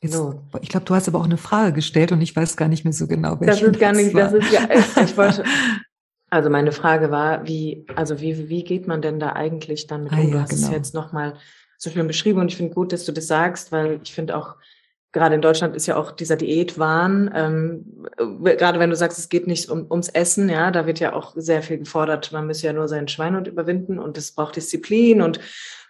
Jetzt, 0.00 0.14
no. 0.14 0.48
Ich 0.60 0.68
glaube, 0.68 0.86
du 0.86 0.94
hast 0.94 1.08
aber 1.08 1.18
auch 1.18 1.24
eine 1.24 1.36
Frage 1.36 1.72
gestellt 1.72 2.12
und 2.12 2.20
ich 2.20 2.34
weiß 2.34 2.56
gar 2.56 2.68
nicht 2.68 2.84
mehr 2.84 2.92
so 2.92 3.08
genau, 3.08 3.40
welche. 3.40 3.66
Das 3.66 3.72
ist 3.72 3.80
gar 3.80 3.92
nicht, 3.92 4.14
das, 4.14 4.32
das 4.32 4.44
ist 4.44 4.52
ja, 4.52 5.02
ich 5.04 5.16
wollte, 5.16 5.44
also 6.30 6.48
meine 6.48 6.70
Frage 6.70 7.10
war, 7.10 7.44
wie, 7.46 7.84
also 7.96 8.20
wie, 8.20 8.48
wie 8.48 8.62
geht 8.62 8.86
man 8.86 9.02
denn 9.02 9.18
da 9.18 9.32
eigentlich 9.32 9.88
dann 9.88 10.04
mit 10.04 10.12
ah, 10.12 10.20
um? 10.20 10.30
Du 10.30 10.36
ja, 10.36 10.42
hast 10.42 10.50
genau. 10.50 10.66
es 10.68 10.72
jetzt 10.72 10.94
nochmal 10.94 11.34
so 11.76 11.90
schön 11.90 12.06
beschrieben 12.06 12.40
und 12.40 12.48
ich 12.48 12.56
finde 12.56 12.72
gut, 12.72 12.92
dass 12.92 13.04
du 13.04 13.12
das 13.12 13.26
sagst, 13.26 13.72
weil 13.72 14.00
ich 14.04 14.12
finde 14.12 14.36
auch, 14.36 14.56
gerade 15.12 15.34
in 15.34 15.42
Deutschland 15.42 15.76
ist 15.76 15.86
ja 15.86 15.96
auch 15.96 16.10
dieser 16.10 16.36
Diätwahn, 16.36 17.30
ähm, 17.34 18.06
gerade 18.42 18.78
wenn 18.78 18.90
du 18.90 18.96
sagst, 18.96 19.18
es 19.18 19.28
geht 19.28 19.46
nicht 19.46 19.70
um, 19.70 19.86
ums 19.90 20.08
Essen, 20.08 20.48
ja, 20.48 20.70
da 20.70 20.86
wird 20.86 21.00
ja 21.00 21.12
auch 21.12 21.34
sehr 21.36 21.62
viel 21.62 21.78
gefordert, 21.78 22.32
man 22.32 22.46
müsse 22.46 22.66
ja 22.66 22.72
nur 22.72 22.88
seinen 22.88 23.08
Schweinhund 23.08 23.46
überwinden 23.46 23.98
und 23.98 24.16
es 24.16 24.32
braucht 24.32 24.56
Disziplin 24.56 25.20
und 25.20 25.38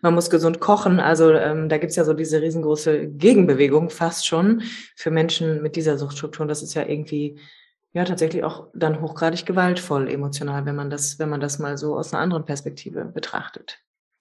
man 0.02 0.14
muss 0.14 0.29
gesund 0.29 0.61
kochen. 0.61 1.00
Also 1.00 1.33
ähm, 1.33 1.69
da 1.69 1.79
gibt's 1.79 1.97
ja 1.97 2.05
so 2.05 2.12
diese 2.12 2.43
riesengroße 2.43 3.09
Gegenbewegung 3.09 3.88
fast 3.88 4.26
schon 4.26 4.62
für 4.97 5.11
Menschen 5.11 5.62
mit 5.62 5.76
dieser 5.76 5.97
Suchtstruktur. 5.97 6.43
Und 6.43 6.49
das 6.49 6.62
ist 6.62 6.75
ja 6.75 6.85
irgendwie 6.85 7.38
ja 7.93 8.05
tatsächlich 8.05 8.43
auch 8.43 8.69
dann 8.75 9.00
hochgradig 9.00 9.47
gewaltvoll 9.47 10.11
emotional, 10.11 10.67
wenn 10.67 10.75
man 10.75 10.91
das, 10.91 11.19
wenn 11.19 11.29
man 11.29 11.41
das 11.41 11.59
mal 11.59 11.79
so 11.79 11.97
aus 11.97 12.12
einer 12.12 12.23
anderen 12.23 12.45
Perspektive 12.45 13.05
betrachtet. 13.05 13.79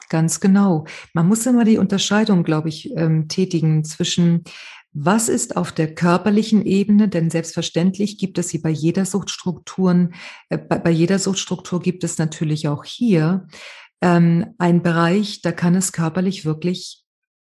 Ganz 0.10 0.39
genau. 0.39 0.86
Man 1.13 1.27
muss 1.27 1.46
immer 1.46 1.63
die 1.63 1.77
Unterscheidung, 1.77 2.43
glaube 2.43 2.70
ich, 2.70 2.96
ähm, 2.98 3.29
tätigen 3.29 3.86
zwischen 3.86 4.43
was 4.93 5.29
ist 5.29 5.55
auf 5.55 5.71
der 5.71 5.95
körperlichen 5.95 6.65
Ebene? 6.65 7.07
Denn 7.07 7.29
selbstverständlich 7.29 8.17
gibt 8.17 8.38
es 8.38 8.50
sie 8.50 8.60
bei 8.60 8.69
jeder 8.69 9.05
Suchtstrukturen, 9.05 10.13
äh, 10.50 10.57
bei, 10.57 10.91
jeder 10.91 11.19
Suchtstruktur 11.19 11.81
gibt 11.81 12.03
es 12.03 12.17
natürlich 12.17 12.67
auch 12.67 12.83
hier 12.83 13.48
ähm, 14.01 14.53
ein 14.57 14.81
Bereich, 14.81 15.41
da 15.41 15.51
kann 15.51 15.75
es 15.75 15.91
körperlich 15.91 16.43
wirklich 16.43 17.00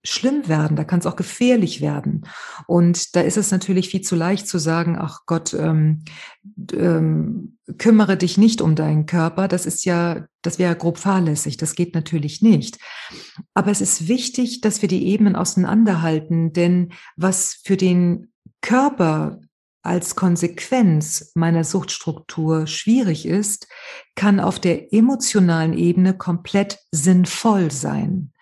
schlimm 0.05 0.49
werden, 0.49 0.77
da 0.77 0.85
kann 0.85 0.99
es 0.99 1.07
auch 1.07 1.17
gefährlich 1.17 1.81
werden. 1.81 2.27
Und 2.67 3.15
da 3.15 3.21
ist 3.21 3.37
es 3.37 3.51
natürlich 3.51 3.89
viel 3.89 4.01
zu 4.01 4.17
leicht 4.17 4.49
zu 4.49 4.59
sagen, 4.59 4.97
ach 4.99 5.21
Gott, 5.27 5.55
ähm, 5.55 6.05
ähm, 6.73 7.59
kümmere 7.79 8.17
dich 8.17 8.39
nicht 8.39 8.61
um 8.61 8.75
deinen 8.75 9.07
Körper. 9.07 9.47
Das 9.49 9.65
ist 9.65 9.85
ja, 9.85 10.27
das 10.43 10.59
wäre 10.59 10.75
grob 10.75 10.99
fahrlässig. 10.99 11.57
Das 11.57 11.75
geht 11.75 11.95
natürlich 11.95 12.43
nicht. 12.43 12.79
Aber 13.55 13.71
es 13.71 13.81
ist 13.81 14.09
wichtig, 14.09 14.61
dass 14.61 14.83
wir 14.83 14.89
die 14.89 15.07
Ebenen 15.07 15.37
auseinanderhalten, 15.37 16.53
denn 16.53 16.93
was 17.17 17.61
für 17.63 17.77
den 17.77 18.33
Körper 18.61 19.41
als 19.83 20.15
Konsequenz 20.15 21.33
meiner 21.35 21.65
Suchtstruktur 21.65 22.67
schwierig 22.67 23.27
ist, 23.27 23.67
kann 24.15 24.39
auf 24.39 24.61
der 24.61 24.93
emotionalen 24.93 25.77
Ebene 25.77 26.17
komplett 26.17 26.79
sinnvoll 26.93 27.71
sein. 27.73 28.33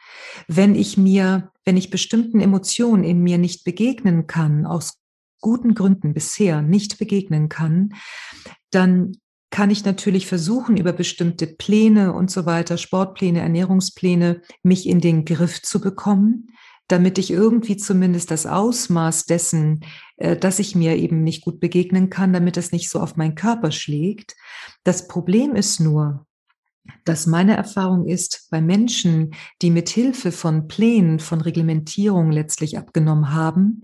Wenn 0.49 0.75
ich 0.75 0.97
mir, 0.97 1.50
wenn 1.65 1.77
ich 1.77 1.91
bestimmten 1.91 2.41
Emotionen 2.41 3.05
in 3.05 3.23
mir 3.23 3.39
nicht 3.39 3.65
begegnen 3.65 4.27
kann, 4.27 4.67
aus 4.67 4.99
guten 5.41 5.75
Gründen 5.75 6.15
bisher 6.15 6.63
nicht 6.63 6.99
begegnen 6.99 7.49
kann, 7.49 7.95
dann 8.71 9.13
kann 9.51 9.71
ich 9.71 9.85
natürlich 9.85 10.27
versuchen, 10.27 10.77
über 10.77 10.93
bestimmte 10.93 11.47
Pläne 11.47 12.13
und 12.13 12.31
so 12.31 12.47
weiter, 12.47 12.77
Sportpläne, 12.79 13.41
Ernährungspläne, 13.41 14.43
mich 14.63 14.87
in 14.87 15.01
den 15.01 15.25
Griff 15.25 15.61
zu 15.63 15.81
bekommen 15.81 16.51
damit 16.91 17.19
ich 17.19 17.31
irgendwie 17.31 17.77
zumindest 17.77 18.31
das 18.31 18.47
Ausmaß 18.47 19.27
dessen, 19.27 19.85
äh, 20.17 20.37
dass 20.37 20.59
ich 20.59 20.75
mir 20.75 20.97
eben 20.97 21.23
nicht 21.23 21.43
gut 21.43 21.61
begegnen 21.61 22.11
kann, 22.11 22.33
damit 22.33 22.57
es 22.57 22.73
nicht 22.73 22.91
so 22.91 23.01
auf 23.01 23.17
meinen 23.17 23.37
Körper 23.37 23.71
schlägt. 23.71 24.35
Das 24.83 25.07
Problem 25.07 25.55
ist 25.55 25.81
nur, 25.81 26.27
dass 27.05 27.27
meine 27.27 27.57
Erfahrung 27.57 28.07
ist, 28.07 28.49
bei 28.51 28.61
Menschen, 28.61 29.35
die 29.63 29.71
mit 29.71 29.89
Hilfe 29.89 30.33
von 30.33 30.69
Plänen, 30.69 31.19
von 31.19 31.41
Reglementierung 31.41 32.31
letztlich 32.31 32.79
abgenommen 32.79 33.33
haben, 33.33 33.83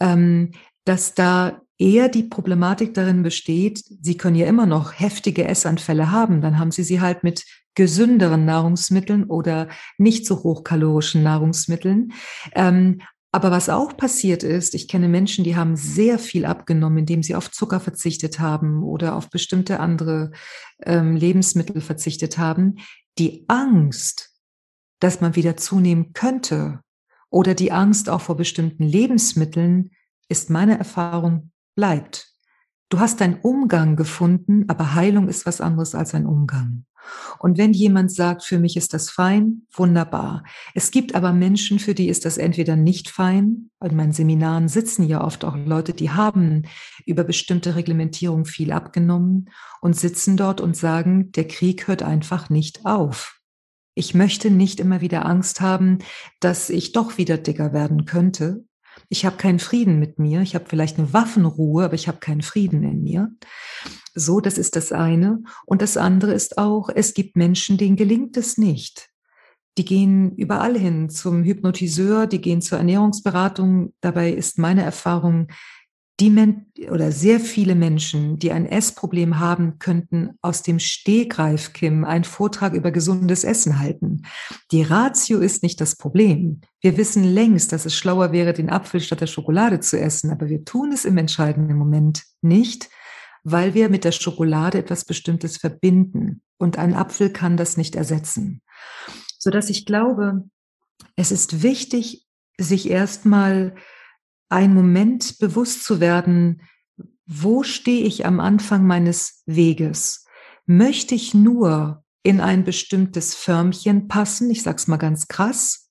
ähm, 0.00 0.52
dass 0.84 1.14
da 1.14 1.60
eher 1.78 2.08
die 2.08 2.24
Problematik 2.24 2.94
darin 2.94 3.22
besteht, 3.22 3.82
sie 4.00 4.16
können 4.16 4.36
ja 4.36 4.46
immer 4.46 4.66
noch 4.66 4.98
heftige 4.98 5.46
Essanfälle 5.46 6.10
haben, 6.10 6.40
dann 6.40 6.58
haben 6.58 6.70
sie 6.70 6.84
sie 6.84 7.00
halt 7.00 7.24
mit 7.24 7.44
gesünderen 7.74 8.44
Nahrungsmitteln 8.44 9.24
oder 9.24 9.68
nicht 9.98 10.26
so 10.26 10.42
hochkalorischen 10.42 11.22
Nahrungsmitteln. 11.22 12.12
Ähm, 12.54 13.00
aber 13.34 13.50
was 13.50 13.70
auch 13.70 13.96
passiert 13.96 14.42
ist, 14.42 14.74
ich 14.74 14.88
kenne 14.88 15.08
Menschen, 15.08 15.42
die 15.42 15.56
haben 15.56 15.74
sehr 15.74 16.18
viel 16.18 16.44
abgenommen, 16.44 16.98
indem 16.98 17.22
sie 17.22 17.34
auf 17.34 17.50
Zucker 17.50 17.80
verzichtet 17.80 18.38
haben 18.38 18.82
oder 18.82 19.16
auf 19.16 19.30
bestimmte 19.30 19.80
andere 19.80 20.32
ähm, 20.82 21.16
Lebensmittel 21.16 21.80
verzichtet 21.80 22.36
haben. 22.36 22.76
Die 23.18 23.46
Angst, 23.48 24.30
dass 25.00 25.22
man 25.22 25.34
wieder 25.34 25.56
zunehmen 25.56 26.12
könnte 26.12 26.80
oder 27.30 27.54
die 27.54 27.72
Angst 27.72 28.10
auch 28.10 28.20
vor 28.20 28.36
bestimmten 28.36 28.84
Lebensmitteln, 28.84 29.90
ist 30.28 30.50
meine 30.50 30.78
Erfahrung, 30.78 31.52
bleibt. 31.74 32.34
Du 32.90 33.00
hast 33.00 33.22
deinen 33.22 33.40
Umgang 33.40 33.96
gefunden, 33.96 34.66
aber 34.68 34.94
Heilung 34.94 35.28
ist 35.28 35.46
was 35.46 35.62
anderes 35.62 35.94
als 35.94 36.14
ein 36.14 36.26
Umgang. 36.26 36.84
Und 37.38 37.58
wenn 37.58 37.72
jemand 37.72 38.12
sagt, 38.12 38.44
für 38.44 38.58
mich 38.58 38.76
ist 38.76 38.94
das 38.94 39.10
fein, 39.10 39.62
wunderbar. 39.72 40.44
Es 40.74 40.90
gibt 40.90 41.14
aber 41.14 41.32
Menschen, 41.32 41.78
für 41.78 41.94
die 41.94 42.08
ist 42.08 42.24
das 42.24 42.38
entweder 42.38 42.76
nicht 42.76 43.08
fein. 43.10 43.70
In 43.84 43.96
meinen 43.96 44.12
Seminaren 44.12 44.68
sitzen 44.68 45.04
ja 45.04 45.24
oft 45.24 45.44
auch 45.44 45.56
Leute, 45.56 45.92
die 45.92 46.10
haben 46.10 46.62
über 47.04 47.24
bestimmte 47.24 47.74
Reglementierung 47.74 48.44
viel 48.44 48.72
abgenommen 48.72 49.50
und 49.80 49.96
sitzen 49.96 50.36
dort 50.36 50.60
und 50.60 50.76
sagen, 50.76 51.32
der 51.32 51.48
Krieg 51.48 51.88
hört 51.88 52.02
einfach 52.02 52.50
nicht 52.50 52.86
auf. 52.86 53.40
Ich 53.94 54.14
möchte 54.14 54.50
nicht 54.50 54.80
immer 54.80 55.00
wieder 55.00 55.26
Angst 55.26 55.60
haben, 55.60 55.98
dass 56.40 56.70
ich 56.70 56.92
doch 56.92 57.18
wieder 57.18 57.36
dicker 57.36 57.72
werden 57.72 58.06
könnte. 58.06 58.64
Ich 59.08 59.24
habe 59.24 59.36
keinen 59.36 59.58
Frieden 59.58 59.98
mit 59.98 60.18
mir. 60.18 60.42
Ich 60.42 60.54
habe 60.54 60.64
vielleicht 60.68 60.98
eine 60.98 61.12
Waffenruhe, 61.12 61.84
aber 61.84 61.94
ich 61.94 62.08
habe 62.08 62.18
keinen 62.18 62.42
Frieden 62.42 62.82
in 62.82 63.02
mir. 63.02 63.30
So, 64.14 64.40
das 64.40 64.58
ist 64.58 64.76
das 64.76 64.92
eine. 64.92 65.42
Und 65.66 65.82
das 65.82 65.96
andere 65.96 66.32
ist 66.32 66.58
auch, 66.58 66.90
es 66.94 67.14
gibt 67.14 67.36
Menschen, 67.36 67.78
denen 67.78 67.96
gelingt 67.96 68.36
es 68.36 68.58
nicht. 68.58 69.08
Die 69.78 69.84
gehen 69.84 70.34
überall 70.36 70.78
hin 70.78 71.08
zum 71.08 71.44
Hypnotiseur, 71.44 72.26
die 72.26 72.40
gehen 72.40 72.60
zur 72.60 72.78
Ernährungsberatung. 72.78 73.94
Dabei 74.02 74.30
ist 74.30 74.58
meine 74.58 74.82
Erfahrung, 74.82 75.48
die 76.22 76.30
Men 76.30 76.66
oder 76.88 77.10
sehr 77.10 77.40
viele 77.40 77.74
Menschen, 77.74 78.38
die 78.38 78.52
ein 78.52 78.64
Essproblem 78.64 79.40
haben, 79.40 79.80
könnten 79.80 80.38
aus 80.40 80.62
dem 80.62 80.78
Stehgreif, 80.78 81.72
Kim, 81.72 82.04
einen 82.04 82.22
Vortrag 82.22 82.74
über 82.74 82.92
gesundes 82.92 83.42
Essen 83.42 83.80
halten. 83.80 84.22
Die 84.70 84.82
Ratio 84.82 85.40
ist 85.40 85.64
nicht 85.64 85.80
das 85.80 85.96
Problem. 85.96 86.60
Wir 86.80 86.96
wissen 86.96 87.24
längst, 87.24 87.72
dass 87.72 87.86
es 87.86 87.96
schlauer 87.96 88.30
wäre, 88.30 88.52
den 88.52 88.70
Apfel 88.70 89.00
statt 89.00 89.20
der 89.20 89.26
Schokolade 89.26 89.80
zu 89.80 89.98
essen, 89.98 90.30
aber 90.30 90.48
wir 90.48 90.64
tun 90.64 90.92
es 90.92 91.04
im 91.04 91.18
entscheidenden 91.18 91.76
Moment 91.76 92.22
nicht, 92.40 92.88
weil 93.42 93.74
wir 93.74 93.88
mit 93.88 94.04
der 94.04 94.12
Schokolade 94.12 94.78
etwas 94.78 95.04
Bestimmtes 95.04 95.56
verbinden. 95.56 96.40
Und 96.56 96.78
ein 96.78 96.94
Apfel 96.94 97.30
kann 97.30 97.56
das 97.56 97.76
nicht 97.76 97.96
ersetzen. 97.96 98.62
Sodass 99.40 99.70
ich 99.70 99.86
glaube, 99.86 100.44
es 101.16 101.32
ist 101.32 101.64
wichtig, 101.64 102.28
sich 102.58 102.88
erstmal 102.88 103.74
einen 104.52 104.74
Moment 104.74 105.38
bewusst 105.38 105.84
zu 105.84 106.00
werden, 106.00 106.62
wo 107.26 107.62
stehe 107.62 108.04
ich 108.04 108.26
am 108.26 108.40
Anfang 108.40 108.86
meines 108.86 109.42
Weges? 109.46 110.26
Möchte 110.66 111.14
ich 111.14 111.34
nur 111.34 112.04
in 112.22 112.40
ein 112.40 112.64
bestimmtes 112.64 113.34
Förmchen 113.34 114.08
passen? 114.08 114.50
Ich 114.50 114.62
sag's 114.62 114.86
mal 114.86 114.96
ganz 114.96 115.28
krass. 115.28 115.90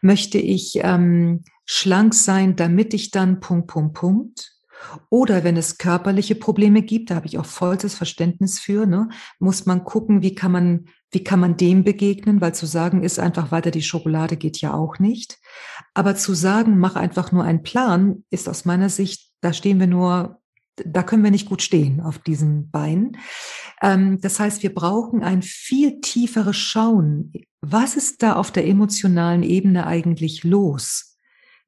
Möchte 0.00 0.38
ich 0.38 0.80
ähm, 0.82 1.44
schlank 1.66 2.14
sein, 2.14 2.56
damit 2.56 2.94
ich 2.94 3.10
dann 3.10 3.40
Punkt, 3.40 3.68
Punkt, 3.68 3.94
Punkt? 3.94 4.58
Oder 5.10 5.44
wenn 5.44 5.56
es 5.56 5.78
körperliche 5.78 6.34
Probleme 6.34 6.82
gibt, 6.82 7.10
da 7.10 7.16
habe 7.16 7.26
ich 7.26 7.38
auch 7.38 7.46
vollstes 7.46 7.94
Verständnis 7.94 8.60
für, 8.60 8.86
ne, 8.86 9.08
muss 9.38 9.66
man 9.66 9.84
gucken, 9.84 10.22
wie 10.22 10.34
kann 10.34 10.52
man, 10.52 10.84
wie 11.10 11.24
kann 11.24 11.40
man 11.40 11.56
dem 11.56 11.84
begegnen, 11.84 12.40
weil 12.40 12.54
zu 12.54 12.66
sagen 12.66 13.02
ist 13.02 13.18
einfach 13.18 13.50
weiter 13.50 13.70
die 13.70 13.82
Schokolade 13.82 14.36
geht 14.36 14.60
ja 14.60 14.74
auch 14.74 14.98
nicht. 14.98 15.38
Aber 15.94 16.16
zu 16.16 16.34
sagen, 16.34 16.78
mach 16.78 16.96
einfach 16.96 17.32
nur 17.32 17.44
einen 17.44 17.62
Plan, 17.62 18.24
ist 18.30 18.48
aus 18.48 18.64
meiner 18.64 18.90
Sicht, 18.90 19.30
da 19.40 19.52
stehen 19.52 19.80
wir 19.80 19.86
nur, 19.86 20.40
da 20.76 21.02
können 21.02 21.24
wir 21.24 21.30
nicht 21.30 21.48
gut 21.48 21.62
stehen 21.62 22.00
auf 22.00 22.18
diesen 22.18 22.70
Beinen. 22.70 23.16
Ähm, 23.80 24.20
das 24.20 24.38
heißt, 24.38 24.62
wir 24.62 24.74
brauchen 24.74 25.22
ein 25.22 25.42
viel 25.42 26.00
tieferes 26.00 26.56
Schauen. 26.56 27.32
Was 27.60 27.96
ist 27.96 28.22
da 28.22 28.34
auf 28.34 28.50
der 28.50 28.66
emotionalen 28.66 29.42
Ebene 29.42 29.86
eigentlich 29.86 30.44
los? 30.44 31.16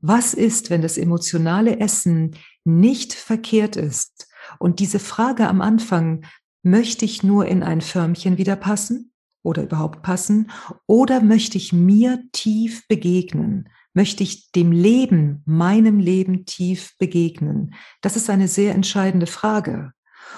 Was 0.01 0.35
ist, 0.35 0.71
wenn 0.71 0.83
das 0.83 0.99
emotionale 0.99 1.79
Essen 1.81 2.37
nicht 2.65 3.15
verkehrt 3.15 3.77
ist? 3.77 4.29
Und 4.59 4.81
diese 4.81 4.99
Frage 4.99 5.49
am 5.49 5.61
Anfang, 5.61 6.25
möchte 6.63 7.07
ich 7.07 7.23
nur 7.23 7.47
in 7.47 7.63
ein 7.63 7.81
Förmchen 7.81 8.37
wieder 8.37 8.57
passen 8.57 9.10
oder 9.43 9.63
überhaupt 9.63 10.03
passen? 10.03 10.51
Oder 10.87 11.23
möchte 11.23 11.57
ich 11.57 11.73
mir 11.73 12.23
tief 12.33 12.87
begegnen? 12.89 13.69
Möchte 13.93 14.23
ich 14.23 14.53
dem 14.53 14.71
Leben, 14.73 15.43
meinem 15.47 15.99
Leben 15.99 16.45
tief 16.47 16.97
begegnen? 16.99 17.75
Das 18.03 18.17
ist 18.17 18.31
eine 18.31 18.49
sehr 18.49 18.75
entscheidende 18.75 19.27
Frage. 19.27 19.93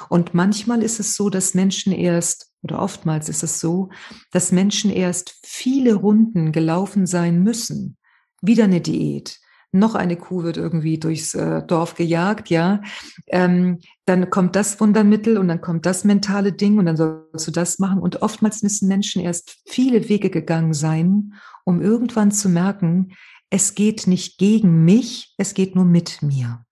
Und 0.09 0.35
manchmal 0.35 0.83
ist 0.83 1.01
es 1.01 1.17
so, 1.17 1.29
dass 1.29 1.55
Menschen 1.55 1.93
erst, 1.93 2.51
oder 2.63 2.81
oftmals 2.81 3.29
ist 3.29 3.43
es 3.43 3.61
so, 3.61 3.91
dass 4.31 4.53
Menschen 4.53 4.91
erst 4.91 5.35
viele 5.45 5.95
Runden 5.95 6.53
gelaufen 6.53 7.07
sein 7.07 7.43
müssen. 7.43 7.99
Wieder 8.41 8.65
eine 8.65 8.81
Diät, 8.81 9.39
noch 9.73 9.95
eine 9.95 10.17
Kuh 10.17 10.43
wird 10.43 10.59
irgendwie 10.59 10.99
durchs 10.99 11.35
äh, 11.35 11.63
Dorf 11.63 11.95
gejagt, 11.95 12.51
ja. 12.51 12.83
Ähm, 13.27 13.79
dann 14.05 14.29
kommt 14.31 14.55
das 14.55 14.79
Wundermittel 14.81 15.39
und 15.39 15.49
dann 15.49 15.63
kommt 15.63 15.87
das 15.87 16.05
mentale 16.05 16.53
Ding 16.53 16.79
und 16.79 16.87
dann 16.87 16.97
sollst 16.97 17.47
du 17.47 17.51
das 17.51 17.79
machen. 17.79 17.99
Und 17.99 18.23
oftmals 18.23 18.63
müssen 18.63 18.87
Menschen 18.87 19.23
erst 19.23 19.63
viele 19.67 20.09
Wege 20.09 20.29
gegangen 20.29 20.75
sein, 20.75 21.35
um 21.65 21.81
irgendwann 21.81 22.33
zu 22.33 22.49
merken, 22.49 23.15
es 23.49 23.75
geht 23.75 24.07
nicht 24.07 24.39
gegen 24.39 24.85
mich, 24.85 25.35
es 25.39 25.55
geht 25.55 25.75
nur 25.75 25.85
mit 25.85 26.23
mir. 26.23 26.65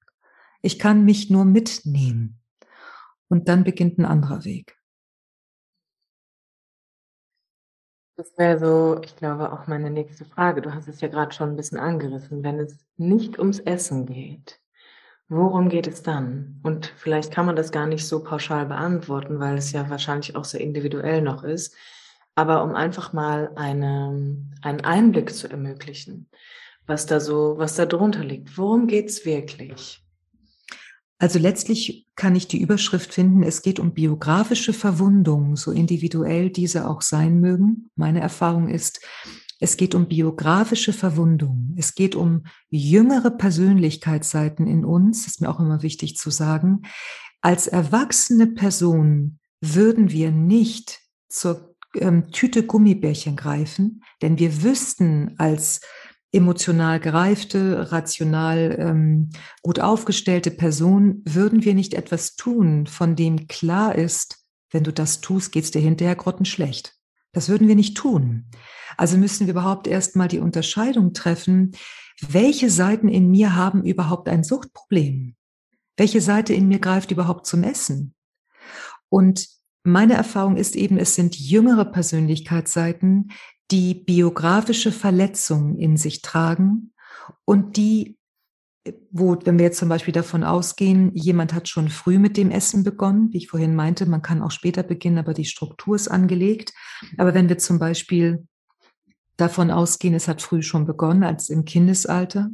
Ich 0.63 0.79
kann 0.79 1.05
mich 1.05 1.31
nur 1.31 1.45
mitnehmen. 1.45 2.41
Und 3.29 3.49
dann 3.49 3.65
beginnt 3.65 3.99
ein 3.99 4.05
anderer 4.05 4.45
Weg. 4.45 4.80
Das 8.21 8.37
wäre 8.37 8.59
so, 8.59 9.01
ich 9.03 9.17
glaube, 9.17 9.51
auch 9.51 9.67
meine 9.67 9.91
nächste 9.91 10.27
Frage. 10.27 10.61
Du 10.61 10.75
hast 10.75 10.87
es 10.89 11.01
ja 11.01 11.09
gerade 11.09 11.33
schon 11.33 11.49
ein 11.49 11.57
bisschen 11.57 11.79
angerissen. 11.79 12.45
Wenn 12.45 12.59
es 12.59 12.77
nicht 12.99 13.39
ums 13.39 13.61
Essen 13.61 14.05
geht, 14.05 14.61
worum 15.31 15.71
geht 15.71 15.87
es 15.87 16.03
dann? 16.03 16.61
Und 16.63 16.93
vielleicht 16.99 17.33
kann 17.33 17.47
man 17.47 17.57
das 17.57 17.73
gar 17.73 17.87
nicht 17.87 18.07
so 18.07 18.23
pauschal 18.23 18.67
beantworten, 18.67 19.41
weil 19.41 19.57
es 19.57 19.73
ja 19.73 19.89
wahrscheinlich 19.89 20.37
auch 20.37 20.45
sehr 20.45 20.61
individuell 20.61 21.23
noch 21.23 21.45
ist. 21.45 21.75
Aber 22.35 22.63
um 22.63 22.75
einfach 22.75 23.15
mal 23.15 23.53
eine, 23.57 24.37
einen 24.61 24.81
Einblick 24.83 25.35
zu 25.35 25.49
ermöglichen, 25.49 26.29
was 26.87 27.07
da 27.07 27.21
so, 27.21 27.57
was 27.57 27.77
da 27.77 27.87
drunter 27.87 28.23
liegt. 28.23 28.59
Worum 28.59 28.87
geht's 28.87 29.25
wirklich? 29.25 30.05
Also 31.21 31.39
letztlich 31.39 32.07
kann 32.17 32.35
ich 32.35 32.49
die 32.49 32.63
Überschrift 32.63 33.13
finden, 33.13 33.43
es 33.43 33.61
geht 33.61 33.79
um 33.79 33.93
biografische 33.93 34.73
Verwundungen, 34.73 35.55
so 35.55 35.71
individuell 35.71 36.49
diese 36.49 36.89
auch 36.89 37.03
sein 37.03 37.41
mögen. 37.41 37.91
Meine 37.95 38.21
Erfahrung 38.21 38.69
ist, 38.69 39.01
es 39.61 39.77
geht 39.77 39.95
um 39.95 40.09
biografische 40.09 40.95
Verwundungen. 40.95 41.75
Es 41.77 41.95
geht 41.95 42.15
um 42.15 42.45
jüngere 42.71 43.31
Persönlichkeitsseiten 43.31 44.67
in 44.67 44.87
uns, 44.87 45.27
ist 45.27 45.43
mir 45.43 45.51
auch 45.51 45.61
immer 45.61 45.83
wichtig 45.83 46.17
zu 46.17 46.31
sagen. 46.31 46.83
Als 47.43 47.67
erwachsene 47.67 48.47
Person 48.47 49.39
würden 49.61 50.11
wir 50.11 50.31
nicht 50.31 51.01
zur 51.29 51.77
ähm, 51.97 52.31
Tüte 52.31 52.65
Gummibärchen 52.65 53.37
greifen, 53.37 54.03
denn 54.23 54.39
wir 54.39 54.63
wüssten 54.63 55.35
als 55.37 55.83
emotional 56.33 57.01
gereifte, 57.01 57.91
rational 57.91 58.77
ähm, 58.79 59.31
gut 59.63 59.81
aufgestellte 59.81 60.51
Person, 60.51 61.23
würden 61.25 61.65
wir 61.65 61.75
nicht 61.75 61.95
etwas 61.95 62.37
tun, 62.37 62.87
von 62.87 63.17
dem 63.17 63.49
klar 63.49 63.95
ist, 63.95 64.39
wenn 64.71 64.85
du 64.85 64.93
das 64.93 65.21
tust, 65.21 65.53
geht's 65.53 65.71
dir 65.73 65.81
hinterher 65.81 66.15
grottenschlecht. 66.15 66.95
Das 67.33 67.49
würden 67.49 67.69
wir 67.69 67.75
nicht 67.75 67.97
tun. 67.97 68.47
Also 68.97 69.17
müssen 69.17 69.47
wir 69.47 69.53
überhaupt 69.53 69.87
erstmal 69.87 70.29
die 70.29 70.39
Unterscheidung 70.39 71.13
treffen, 71.13 71.73
welche 72.21 72.71
Seiten 72.71 73.09
in 73.09 73.31
mir 73.31 73.57
haben 73.57 73.83
überhaupt 73.83 74.29
ein 74.29 74.45
Suchtproblem? 74.45 75.37
Welche 75.97 76.21
Seite 76.21 76.53
in 76.55 76.69
mir 76.69 76.79
greift 76.79 77.11
überhaupt 77.11 77.47
zum 77.47 77.63
Essen? 77.63 78.15
Und 79.09 79.49
meine 79.83 80.15
Erfahrung 80.15 80.57
ist 80.57 80.77
eben, 80.77 80.99
es 80.99 81.15
sind 81.15 81.39
jüngere 81.39 81.87
Persönlichkeitsseiten, 81.87 83.31
die 83.71 83.95
biografische 83.95 84.93
Verletzungen 84.93 85.79
in 85.79 85.97
sich 85.97 86.23
tragen 86.23 86.93
und 87.45 87.77
die, 87.77 88.19
wo, 89.11 89.37
wenn 89.45 89.59
wir 89.59 89.67
jetzt 89.67 89.79
zum 89.79 89.89
Beispiel 89.89 90.13
davon 90.13 90.43
ausgehen, 90.43 91.15
jemand 91.15 91.55
hat 91.55 91.69
schon 91.69 91.89
früh 91.89 92.19
mit 92.19 92.37
dem 92.37 92.51
Essen 92.51 92.83
begonnen, 92.83 93.33
wie 93.33 93.39
ich 93.39 93.49
vorhin 93.49 93.75
meinte, 93.75 94.07
man 94.07 94.23
kann 94.23 94.43
auch 94.43 94.51
später 94.51 94.83
beginnen, 94.83 95.19
aber 95.19 95.35
die 95.35 95.45
Struktur 95.45 95.97
ist 95.97 96.09
angelegt. 96.09 96.73
Aber 97.19 97.35
wenn 97.35 97.49
wir 97.49 97.59
zum 97.59 97.79
Beispiel 97.79 98.47
davon 99.37 99.71
ausgehen, 99.71 100.15
es 100.15 100.29
hat 100.29 100.43
früh 100.43 100.63
schon 100.63 100.87
begonnen, 100.87 101.23
als 101.23 101.49
im 101.51 101.65
Kindesalter, 101.65 102.51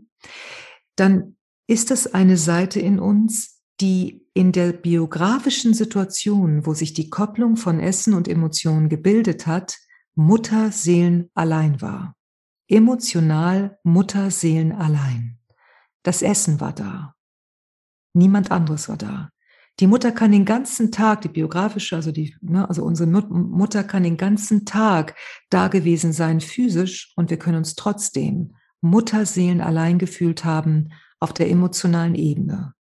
dann 0.97 1.37
ist 1.67 1.91
das 1.91 2.13
eine 2.13 2.37
Seite 2.37 2.81
in 2.81 2.99
uns, 2.99 3.61
die 3.81 4.27
in 4.35 4.53
der 4.53 4.73
biografischen 4.73 5.75
Situation, 5.75 6.67
wo 6.67 6.75
sich 6.75 6.95
die 6.95 7.11
Kopplung 7.11 7.57
von 7.57 7.81
Essen 7.81 8.15
und 8.15 8.29
Emotionen 8.29 8.89
gebildet 8.89 9.47
hat, 9.47 9.79
Mutterseelen 10.17 11.31
allein 11.35 11.81
war. 11.83 12.17
Emotional 12.69 13.79
Mutterseelen 13.85 14.73
allein. 14.73 15.39
Das 16.03 16.23
Essen 16.23 16.59
war 16.59 16.73
da. 16.73 17.15
Niemand 18.15 18.51
anderes 18.51 18.89
war 18.89 18.97
da. 18.97 19.29
Die 19.79 19.87
Mutter 19.87 20.11
kann 20.11 20.33
den 20.33 20.47
ganzen 20.47 20.91
Tag, 20.91 21.21
die 21.21 21.29
biografische, 21.29 21.97
also 21.97 22.13
die, 22.13 22.35
ne, 22.41 22.67
also 22.67 22.83
unsere 22.83 23.09
Mutter 23.09 23.85
kann 23.85 24.05
den 24.05 24.17
ganzen 24.17 24.65
Tag 24.65 25.15
da 25.51 25.69
gewesen 25.69 26.15
sein, 26.15 26.41
physisch, 26.41 27.13
und 27.17 27.29
wir 27.29 27.39
können 27.39 27.59
uns 27.59 27.75
trotzdem 27.75 28.57
Mutterseelen 28.81 29.61
allein 29.61 29.99
gefühlt 29.99 30.47
haben 30.47 30.93
auf 31.21 31.35
der 31.35 31.51
emotionalen 31.51 32.15
Ebene. 32.15 32.73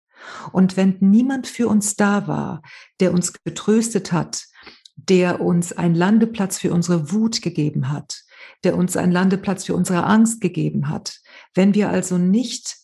Und 0.52 0.78
wenn 0.78 0.96
niemand 1.00 1.46
für 1.46 1.68
uns 1.68 1.96
da 1.96 2.26
war, 2.26 2.62
der 3.00 3.12
uns 3.12 3.34
getröstet 3.44 4.12
hat, 4.12 4.46
der 4.96 5.40
uns 5.40 5.72
einen 5.72 5.94
Landeplatz 5.94 6.58
für 6.58 6.72
unsere 6.72 7.12
Wut 7.12 7.42
gegeben 7.42 7.90
hat, 7.92 8.24
der 8.64 8.76
uns 8.76 8.96
einen 8.96 9.12
Landeplatz 9.12 9.64
für 9.64 9.74
unsere 9.74 10.04
Angst 10.04 10.40
gegeben 10.40 10.88
hat. 10.88 11.20
Wenn 11.54 11.74
wir 11.74 11.90
also 11.90 12.18
nicht 12.18 12.76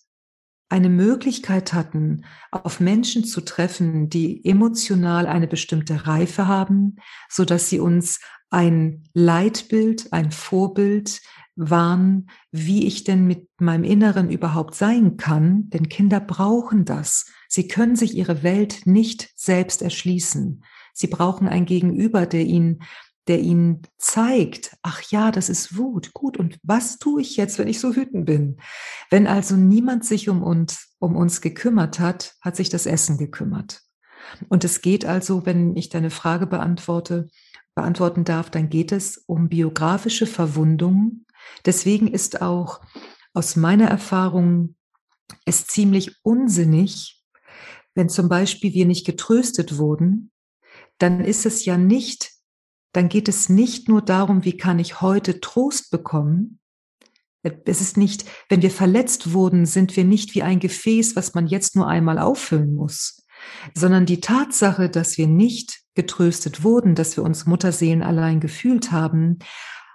eine 0.68 0.88
Möglichkeit 0.88 1.74
hatten, 1.74 2.24
auf 2.50 2.80
Menschen 2.80 3.24
zu 3.24 3.42
treffen, 3.42 4.08
die 4.08 4.44
emotional 4.44 5.26
eine 5.26 5.46
bestimmte 5.46 6.06
Reife 6.06 6.46
haben, 6.46 6.96
so 7.28 7.44
dass 7.44 7.68
sie 7.68 7.80
uns 7.80 8.20
ein 8.48 9.04
Leitbild, 9.12 10.12
ein 10.12 10.30
Vorbild 10.30 11.20
waren, 11.56 12.30
wie 12.50 12.86
ich 12.86 13.04
denn 13.04 13.26
mit 13.26 13.48
meinem 13.58 13.84
Inneren 13.84 14.30
überhaupt 14.30 14.74
sein 14.74 15.16
kann, 15.18 15.68
denn 15.70 15.88
Kinder 15.88 16.20
brauchen 16.20 16.84
das. 16.84 17.26
Sie 17.48 17.68
können 17.68 17.96
sich 17.96 18.14
ihre 18.16 18.42
Welt 18.42 18.86
nicht 18.86 19.30
selbst 19.36 19.82
erschließen. 19.82 20.64
Sie 20.92 21.06
brauchen 21.06 21.48
ein 21.48 21.64
Gegenüber, 21.64 22.26
der 22.26 22.44
ihnen 22.44 22.82
der 23.28 23.40
ihnen 23.40 23.82
zeigt, 23.98 24.76
ach 24.82 25.00
ja, 25.10 25.30
das 25.30 25.48
ist 25.48 25.76
Wut, 25.76 26.12
gut, 26.12 26.36
und 26.36 26.58
was 26.62 26.98
tue 26.98 27.22
ich 27.22 27.36
jetzt, 27.36 27.58
wenn 27.58 27.68
ich 27.68 27.78
so 27.78 27.94
wütend 27.94 28.26
bin? 28.26 28.60
Wenn 29.10 29.26
also 29.26 29.54
niemand 29.54 30.04
sich 30.04 30.28
um 30.28 30.42
uns, 30.42 30.96
um 30.98 31.14
uns 31.14 31.40
gekümmert 31.40 32.00
hat, 32.00 32.34
hat 32.40 32.56
sich 32.56 32.68
das 32.68 32.86
Essen 32.86 33.18
gekümmert. 33.18 33.80
Und 34.48 34.64
es 34.64 34.80
geht 34.80 35.04
also, 35.04 35.46
wenn 35.46 35.76
ich 35.76 35.88
deine 35.88 36.10
Frage 36.10 36.46
beantworte, 36.46 37.28
beantworten 37.74 38.24
darf, 38.24 38.50
dann 38.50 38.68
geht 38.68 38.90
es 38.90 39.18
um 39.18 39.48
biografische 39.48 40.26
Verwundungen. 40.26 41.26
Deswegen 41.64 42.08
ist 42.08 42.42
auch 42.42 42.80
aus 43.34 43.56
meiner 43.56 43.86
Erfahrung 43.86 44.74
es 45.44 45.66
ziemlich 45.66 46.16
unsinnig, 46.22 47.22
wenn 47.94 48.08
zum 48.08 48.28
Beispiel 48.28 48.74
wir 48.74 48.86
nicht 48.86 49.06
getröstet 49.06 49.78
wurden, 49.78 50.31
dann 50.98 51.24
ist 51.24 51.46
es 51.46 51.64
ja 51.64 51.76
nicht, 51.76 52.30
dann 52.92 53.08
geht 53.08 53.28
es 53.28 53.48
nicht 53.48 53.88
nur 53.88 54.02
darum, 54.02 54.44
wie 54.44 54.56
kann 54.56 54.78
ich 54.78 55.00
heute 55.00 55.40
Trost 55.40 55.90
bekommen. 55.90 56.58
Es 57.42 57.80
ist 57.80 57.96
nicht, 57.96 58.24
wenn 58.48 58.62
wir 58.62 58.70
verletzt 58.70 59.32
wurden, 59.32 59.66
sind 59.66 59.96
wir 59.96 60.04
nicht 60.04 60.34
wie 60.34 60.42
ein 60.42 60.60
Gefäß, 60.60 61.16
was 61.16 61.34
man 61.34 61.46
jetzt 61.46 61.74
nur 61.74 61.88
einmal 61.88 62.18
auffüllen 62.18 62.74
muss, 62.74 63.24
sondern 63.74 64.06
die 64.06 64.20
Tatsache, 64.20 64.88
dass 64.88 65.18
wir 65.18 65.26
nicht 65.26 65.80
getröstet 65.94 66.62
wurden, 66.62 66.94
dass 66.94 67.16
wir 67.16 67.24
uns 67.24 67.46
Mutterseelen 67.46 68.02
allein 68.02 68.38
gefühlt 68.38 68.92
haben, 68.92 69.38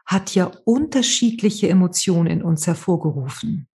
hat 0.05 0.35
ja 0.35 0.51
unterschiedliche 0.65 1.69
Emotionen 1.69 2.27
in 2.27 2.43
uns 2.43 2.67
hervorgerufen. 2.67 3.67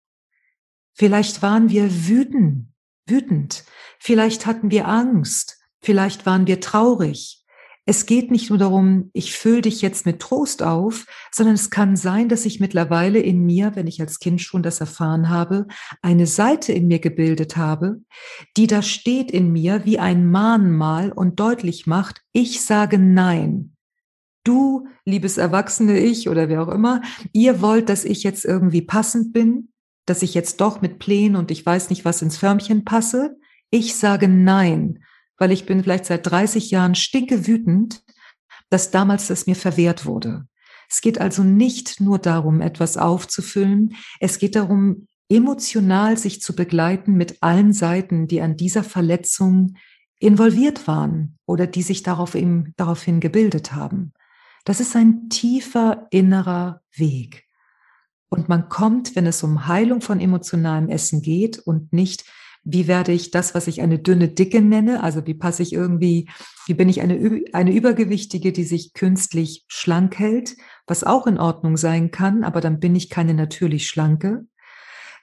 Vielleicht 0.95 1.43
waren 1.43 1.71
wir 1.71 2.09
wütend, 2.09 2.69
wütend. 3.07 3.65
Vielleicht 3.99 4.47
hatten 4.47 4.71
wir 4.71 4.89
Angst. 4.89 5.62
Vielleicht 5.83 6.27
waren 6.27 6.47
wir 6.47 6.61
traurig. 6.61 7.43
Es 7.85 8.07
geht 8.07 8.31
nicht 8.31 8.49
nur 8.49 8.61
darum, 8.61 9.11
ich 9.13 9.37
fülle 9.37 9.63
dich 9.63 9.83
jetzt 9.83 10.07
mit 10.07 10.21
Trost 10.21 10.63
auf, 10.63 11.05
sondern 11.33 11.57
es 11.57 11.69
kann 11.69 11.97
sein, 11.97 12.29
dass 12.29 12.47
ich 12.47 12.61
mittlerweile 12.61 13.19
in 13.19 13.45
mir, 13.45 13.75
wenn 13.75 13.89
ich 13.89 14.01
als 14.01 14.21
Kind 14.21 14.41
schon 14.41 14.63
das 14.63 14.79
erfahren 14.79 15.29
habe, 15.31 15.67
eine 16.01 16.29
Seite 16.29 16.73
in 16.73 16.87
mir 16.87 17.01
gebildet 17.01 17.57
habe, 17.57 18.01
die 18.57 18.69
da 18.69 18.83
steht 18.83 19.33
in 19.33 19.51
mir 19.51 19.85
wie 19.85 19.99
ein 19.99 20.31
Mahnmal 20.31 21.11
und 21.11 21.41
deutlich 21.41 21.89
macht, 21.89 22.23
ich 22.33 22.65
sage 22.65 22.99
Nein. 22.99 23.75
Du, 24.45 24.87
liebes 25.05 25.37
erwachsene 25.37 25.99
Ich 25.99 26.29
oder 26.29 26.49
wer 26.49 26.63
auch 26.63 26.73
immer, 26.73 27.03
ihr 27.33 27.61
wollt, 27.61 27.89
dass 27.89 28.05
ich 28.05 28.23
jetzt 28.23 28.45
irgendwie 28.45 28.83
passend 28.83 29.33
bin, 29.33 29.73
dass 30.07 30.23
ich 30.23 30.35
jetzt 30.35 30.61
doch 30.61 30.83
mit 30.83 31.01
Plänen 31.01 31.35
und 31.35 31.51
ich 31.51 31.67
weiß 31.67 31.91
nicht 31.91 32.05
was 32.05 32.23
ins 32.23 32.37
Förmchen 32.37 32.85
passe. 32.85 33.37
Ich 33.71 33.97
sage 33.97 34.29
Nein 34.29 35.01
weil 35.43 35.51
ich 35.51 35.67
bin 35.67 35.83
vielleicht 35.83 36.05
seit 36.05 36.25
30 36.31 36.71
Jahren 36.71 36.95
stinke 36.95 37.49
wütend, 37.49 38.05
dass 38.71 38.93
damals 38.93 39.27
das 39.27 39.49
mir 39.49 39.57
verwehrt 39.57 40.07
wurde. 40.07 40.47
Es 40.89 41.01
geht 41.01 41.21
also 41.21 41.43
nicht 41.43 42.01
nur 42.01 42.21
darum, 42.21 42.61
etwas 42.61 42.97
aufzufüllen. 42.97 43.97
Es 44.21 44.39
geht 44.39 44.55
darum, 44.55 45.09
emotional 45.29 46.17
sich 46.17 46.41
zu 46.41 46.55
begleiten 46.55 47.15
mit 47.15 47.43
allen 47.43 47.73
Seiten, 47.73 48.29
die 48.29 48.41
an 48.41 48.57
dieser 48.57 48.85
Verletzung 48.85 49.75
involviert 50.21 50.87
waren 50.87 51.41
oder 51.45 51.67
die 51.67 51.83
sich 51.83 52.05
darauf 52.05 52.37
eben, 52.37 52.73
daraufhin 52.77 53.19
gebildet 53.19 53.73
haben. 53.73 54.13
Das 54.65 54.79
ist 54.79 54.95
ein 54.95 55.29
tiefer 55.29 56.07
innerer 56.11 56.83
Weg. 56.95 57.49
Und 58.29 58.49
man 58.49 58.69
kommt, 58.69 59.17
wenn 59.17 59.27
es 59.27 59.43
um 59.43 59.67
Heilung 59.67 60.03
von 60.03 60.21
emotionalem 60.21 60.89
Essen 60.89 61.21
geht 61.21 61.59
und 61.59 61.93
nicht, 61.93 62.27
wie 62.65 62.87
werde 62.87 63.13
ich 63.13 63.31
das, 63.31 63.55
was 63.55 63.67
ich 63.67 63.83
eine 63.83 63.99
dünne 63.99 64.29
Dicke 64.29 64.61
nenne, 64.61 65.03
also 65.03 65.27
wie 65.27 65.35
passe 65.35 65.63
ich 65.63 65.73
irgendwie, 65.73 66.29
wie 66.67 66.75
bin 66.75 66.89
ich 66.89 67.01
eine, 67.01 67.43
eine 67.53 67.73
Übergewichtige, 67.73 68.53
die 68.53 68.65
sich 68.65 68.95
künstlich 68.95 69.65
schlank 69.67 70.19
hält, 70.19 70.57
was 70.87 71.03
auch 71.03 71.27
in 71.27 71.39
Ordnung 71.39 71.77
sein 71.77 72.11
kann, 72.11 72.45
aber 72.45 72.61
dann 72.61 72.79
bin 72.79 72.95
ich 72.95 73.11
keine 73.11 73.35
natürlich 73.35 73.89
schlanke. 73.89 74.47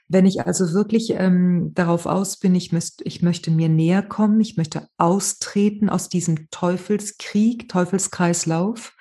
Wenn 0.09 0.25
ich 0.25 0.45
also 0.45 0.73
wirklich 0.73 1.11
ähm, 1.11 1.71
darauf 1.75 2.07
aus 2.07 2.37
bin, 2.37 2.55
ich, 2.55 2.71
müsst, 2.71 3.01
ich 3.05 3.21
möchte 3.21 3.51
mir 3.51 3.69
näher 3.69 4.01
kommen, 4.01 4.41
ich 4.41 4.57
möchte 4.57 4.87
austreten 4.97 5.87
aus 5.87 6.09
diesem 6.09 6.49
Teufelskrieg, 6.49 7.69
Teufelskreislauf 7.69 8.95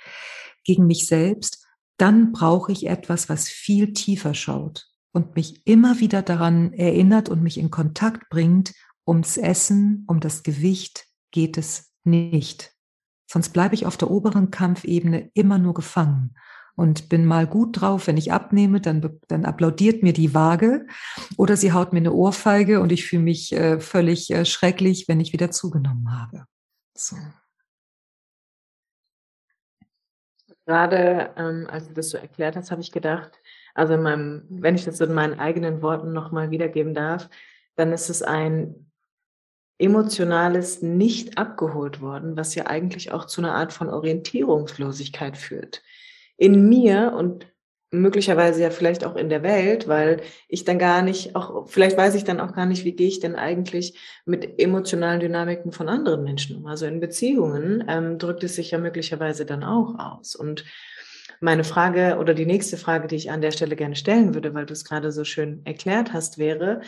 gegen 0.64 0.86
mich 0.86 1.06
selbst, 1.06 1.66
dann 1.96 2.30
brauche 2.32 2.70
ich 2.72 2.86
etwas, 2.86 3.28
was 3.28 3.48
viel 3.48 3.94
tiefer 3.94 4.34
schaut 4.34 4.87
und 5.12 5.36
mich 5.36 5.66
immer 5.66 6.00
wieder 6.00 6.22
daran 6.22 6.72
erinnert 6.72 7.28
und 7.28 7.42
mich 7.42 7.58
in 7.58 7.70
Kontakt 7.70 8.28
bringt, 8.28 8.74
ums 9.06 9.36
Essen, 9.36 10.04
um 10.06 10.20
das 10.20 10.42
Gewicht 10.42 11.06
geht 11.30 11.56
es 11.56 11.92
nicht. 12.04 12.72
Sonst 13.30 13.50
bleibe 13.50 13.74
ich 13.74 13.86
auf 13.86 13.96
der 13.96 14.10
oberen 14.10 14.50
Kampfebene 14.50 15.30
immer 15.34 15.58
nur 15.58 15.74
gefangen 15.74 16.34
und 16.78 17.08
bin 17.08 17.24
mal 17.26 17.46
gut 17.46 17.80
drauf, 17.80 18.06
wenn 18.06 18.16
ich 18.16 18.32
abnehme, 18.32 18.80
dann, 18.80 19.18
dann 19.26 19.44
applaudiert 19.44 20.02
mir 20.02 20.12
die 20.12 20.32
Waage 20.32 20.86
oder 21.36 21.56
sie 21.56 21.72
haut 21.72 21.92
mir 21.92 21.98
eine 21.98 22.12
Ohrfeige 22.12 22.80
und 22.80 22.92
ich 22.92 23.04
fühle 23.04 23.22
mich 23.22 23.52
äh, 23.52 23.80
völlig 23.80 24.30
äh, 24.30 24.44
schrecklich, 24.44 25.08
wenn 25.08 25.20
ich 25.20 25.32
wieder 25.32 25.50
zugenommen 25.50 26.16
habe. 26.16 26.44
So. 26.96 27.16
Gerade 30.66 31.34
ähm, 31.36 31.66
als 31.68 31.88
du 31.88 31.94
das 31.94 32.10
so 32.10 32.18
erklärt 32.18 32.54
hast, 32.54 32.70
habe 32.70 32.82
ich 32.82 32.92
gedacht, 32.92 33.40
also 33.74 33.94
in 33.94 34.02
meinem, 34.02 34.44
wenn 34.48 34.74
ich 34.74 34.84
das 34.84 35.00
in 35.00 35.14
meinen 35.14 35.38
eigenen 35.38 35.82
Worten 35.82 36.12
nochmal 36.12 36.50
wiedergeben 36.50 36.94
darf, 36.94 37.28
dann 37.76 37.92
ist 37.92 38.10
es 38.10 38.22
ein 38.22 38.90
emotionales 39.78 40.82
nicht 40.82 41.38
abgeholt 41.38 42.00
worden, 42.00 42.36
was 42.36 42.54
ja 42.54 42.66
eigentlich 42.66 43.12
auch 43.12 43.26
zu 43.26 43.40
einer 43.40 43.54
Art 43.54 43.72
von 43.72 43.88
Orientierungslosigkeit 43.88 45.36
führt. 45.36 45.82
In 46.36 46.68
mir 46.68 47.14
und 47.16 47.46
möglicherweise 47.90 48.62
ja 48.62 48.70
vielleicht 48.70 49.04
auch 49.04 49.16
in 49.16 49.30
der 49.30 49.42
Welt, 49.42 49.88
weil 49.88 50.20
ich 50.48 50.64
dann 50.64 50.78
gar 50.78 51.00
nicht, 51.02 51.34
auch 51.34 51.68
vielleicht 51.68 51.96
weiß 51.96 52.16
ich 52.16 52.24
dann 52.24 52.40
auch 52.40 52.52
gar 52.52 52.66
nicht, 52.66 52.84
wie 52.84 52.92
gehe 52.92 53.08
ich 53.08 53.20
denn 53.20 53.34
eigentlich 53.34 53.98
mit 54.26 54.60
emotionalen 54.60 55.20
Dynamiken 55.20 55.72
von 55.72 55.88
anderen 55.88 56.22
Menschen 56.22 56.56
um. 56.56 56.66
Also 56.66 56.84
in 56.84 57.00
Beziehungen 57.00 57.84
ähm, 57.88 58.18
drückt 58.18 58.44
es 58.44 58.56
sich 58.56 58.72
ja 58.72 58.78
möglicherweise 58.78 59.46
dann 59.46 59.64
auch 59.64 59.98
aus. 59.98 60.36
Und 60.36 60.64
meine 61.40 61.64
Frage 61.64 62.16
oder 62.18 62.34
die 62.34 62.46
nächste 62.46 62.76
Frage, 62.76 63.08
die 63.08 63.16
ich 63.16 63.30
an 63.30 63.40
der 63.40 63.52
Stelle 63.52 63.76
gerne 63.76 63.96
stellen 63.96 64.34
würde, 64.34 64.54
weil 64.54 64.66
du 64.66 64.72
es 64.72 64.84
gerade 64.84 65.12
so 65.12 65.24
schön 65.24 65.62
erklärt 65.64 66.12
hast, 66.12 66.38
wäre, 66.38 66.80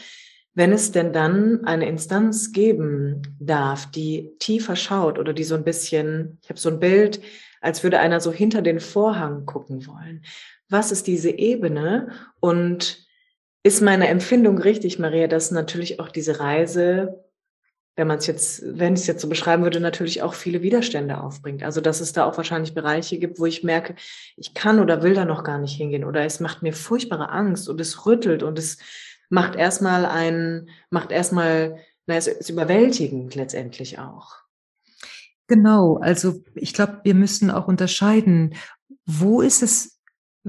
wenn 0.55 0.73
es 0.73 0.91
denn 0.93 1.13
dann 1.13 1.65
eine 1.65 1.89
Instanz 1.89 2.53
geben 2.53 3.23
darf, 3.39 3.91
die 3.91 4.31
tiefer 4.39 4.77
schaut 4.77 5.19
oder 5.19 5.33
die 5.33 5.45
so 5.45 5.55
ein 5.55 5.65
bisschen, 5.65 6.39
ich 6.43 6.49
habe 6.49 6.59
so 6.59 6.71
ein 6.71 6.81
Bild, 6.81 7.21
als 7.61 7.83
würde 7.83 8.01
einer 8.01 8.21
so 8.21 8.33
hinter 8.33 8.63
den 8.63 8.81
Vorhang 8.81 9.47
gucken 9.47 9.87
wollen. 9.87 10.25
Was 10.69 10.93
ist 10.93 11.07
diese 11.07 11.31
Ebene? 11.31 12.09
Und 12.41 13.07
ist 13.63 13.83
meine 13.83 14.09
Empfindung 14.09 14.59
richtig, 14.59 14.99
Maria, 14.99 15.27
dass 15.27 15.51
natürlich 15.51 16.01
auch 16.01 16.09
diese 16.09 16.41
Reise, 16.41 17.25
wenn 18.01 18.07
man 18.07 18.17
es 18.17 18.27
jetzt, 18.27 18.63
wenn 18.65 18.95
ich 18.95 19.01
es 19.01 19.07
jetzt 19.09 19.21
so 19.21 19.29
beschreiben 19.29 19.63
würde, 19.63 19.79
natürlich 19.79 20.23
auch 20.23 20.33
viele 20.33 20.63
Widerstände 20.63 21.21
aufbringt. 21.21 21.63
Also 21.63 21.83
dass 21.83 22.01
es 22.01 22.15
da 22.15 22.25
auch 22.25 22.35
wahrscheinlich 22.39 22.73
Bereiche 22.73 23.19
gibt, 23.19 23.39
wo 23.39 23.45
ich 23.45 23.63
merke, 23.63 23.95
ich 24.39 24.55
kann 24.55 24.81
oder 24.81 25.03
will 25.03 25.13
da 25.13 25.27
noch 25.27 25.45
gar 25.45 25.59
nicht 25.59 25.77
hingehen 25.77 26.05
oder 26.05 26.25
es 26.25 26.41
macht 26.41 26.63
mir 26.63 26.73
furchtbare 26.73 27.29
Angst 27.29 27.69
und 27.69 27.79
es 27.79 28.07
rüttelt 28.07 28.43
und 28.43 28.59
es 28.59 28.79
macht 29.29 29.55
erstmal 29.55 30.07
ein, 30.07 30.71
macht 30.89 31.13
erstmal, 31.13 31.77
na, 32.07 32.15
es 32.15 32.27
ist 32.27 32.49
überwältigend 32.49 33.35
letztendlich 33.35 33.99
auch. 33.99 34.37
Genau, 35.47 35.99
also 35.99 36.43
ich 36.55 36.73
glaube, 36.73 37.01
wir 37.05 37.15
müssen 37.15 37.51
auch 37.51 37.69
unterscheiden, 37.69 38.55
wo 39.05 39.43
ist 39.43 39.63
es 39.63 40.00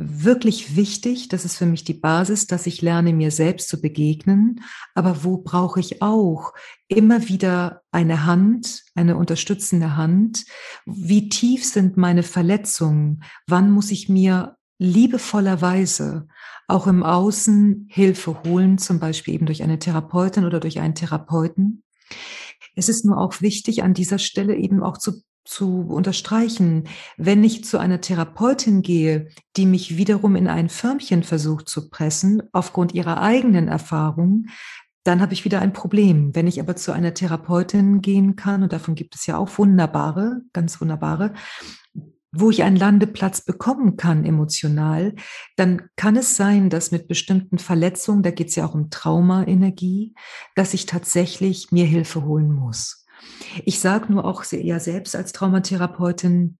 wirklich 0.04 0.76
wichtig, 0.76 1.30
das 1.30 1.46
ist 1.46 1.58
für 1.58 1.66
mich 1.66 1.84
die 1.84 1.94
Basis, 1.94 2.48
dass 2.48 2.66
ich 2.66 2.82
lerne, 2.82 3.14
mir 3.14 3.32
selbst 3.32 3.70
zu 3.70 3.80
begegnen. 3.80 4.62
Aber 4.96 5.24
wo 5.24 5.38
brauche 5.38 5.80
ich 5.80 6.02
auch 6.02 6.54
immer 6.88 7.28
wieder 7.28 7.82
eine 7.92 8.26
Hand, 8.26 8.84
eine 8.96 9.16
unterstützende 9.18 9.96
Hand? 9.96 10.46
Wie 10.86 11.30
tief 11.30 11.66
sind 11.66 11.98
meine 11.98 12.24
Verletzungen? 12.24 13.24
Wann 13.48 13.72
muss 13.72 13.92
ich 13.92 14.10
mir 14.10 14.58
liebevollerweise 14.80 16.28
auch 16.68 16.88
im 16.88 17.04
Außen 17.04 17.88
Hilfe 17.90 18.44
holen, 18.44 18.78
zum 18.78 19.00
Beispiel 19.00 19.36
eben 19.36 19.46
durch 19.46 19.62
eine 19.62 19.80
Therapeutin 19.80 20.46
oder 20.46 20.60
durch 20.60 20.80
einen 20.80 20.96
Therapeuten? 20.96 21.84
Es 22.76 22.90
ist 22.90 23.06
nur 23.06 23.18
auch 23.18 23.42
wichtig, 23.42 23.84
an 23.84 23.94
dieser 23.94 24.18
Stelle 24.18 24.56
eben 24.56 24.82
auch 24.82 24.98
zu 24.98 25.22
zu 25.44 25.82
unterstreichen, 25.88 26.86
wenn 27.18 27.44
ich 27.44 27.64
zu 27.66 27.78
einer 27.78 28.02
Therapeutin 28.02 28.82
gehe, 28.82 29.30
die 29.58 29.66
mich 29.66 29.98
wiederum 29.98 30.36
in 30.36 30.48
ein 30.48 30.70
Förmchen 30.70 31.24
versucht 31.24 31.68
zu 31.68 31.90
pressen, 31.90 32.44
aufgrund 32.52 32.94
ihrer 32.94 33.22
eigenen 33.22 33.68
Erfahrung, 33.68 34.48
dann 35.04 35.22
habe 35.22 35.34
ich 35.34 35.46
wieder 35.46 35.62
ein 35.62 35.74
Problem. 35.74 36.36
Wenn 36.36 36.48
ich 36.48 36.60
aber 36.60 36.76
zu 36.76 36.92
einer 36.92 37.14
Therapeutin 37.14 38.02
gehen 38.02 38.36
kann, 38.36 38.64
und 38.64 38.72
davon 38.72 38.96
gibt 38.96 39.16
es 39.16 39.26
ja 39.26 39.38
auch 39.38 39.58
wunderbare, 39.58 40.42
ganz 40.54 40.80
wunderbare, 40.80 41.34
wo 42.34 42.50
ich 42.50 42.64
einen 42.64 42.78
Landeplatz 42.78 43.42
bekommen 43.42 43.98
kann 43.98 44.24
emotional, 44.24 45.16
dann 45.58 45.90
kann 45.98 46.16
es 46.16 46.38
sein, 46.38 46.70
dass 46.70 46.92
mit 46.92 47.08
bestimmten 47.08 47.58
Verletzungen, 47.58 48.24
da 48.24 48.32
geht 48.32 48.50
es 48.50 48.56
ja 48.56 48.66
auch 48.66 48.74
um 48.74 48.90
Traumaenergie, 48.90 50.14
dass 50.56 50.74
ich 50.74 50.86
tatsächlich 50.86 51.72
mir 51.72 51.86
Hilfe 51.86 52.24
holen 52.24 52.52
muss. 52.52 53.01
Ich 53.66 53.80
sage 53.80 54.12
nur 54.12 54.26
auch 54.26 54.44
ja 54.52 54.80
selbst 54.80 55.16
als 55.16 55.32
Traumatherapeutin, 55.34 56.58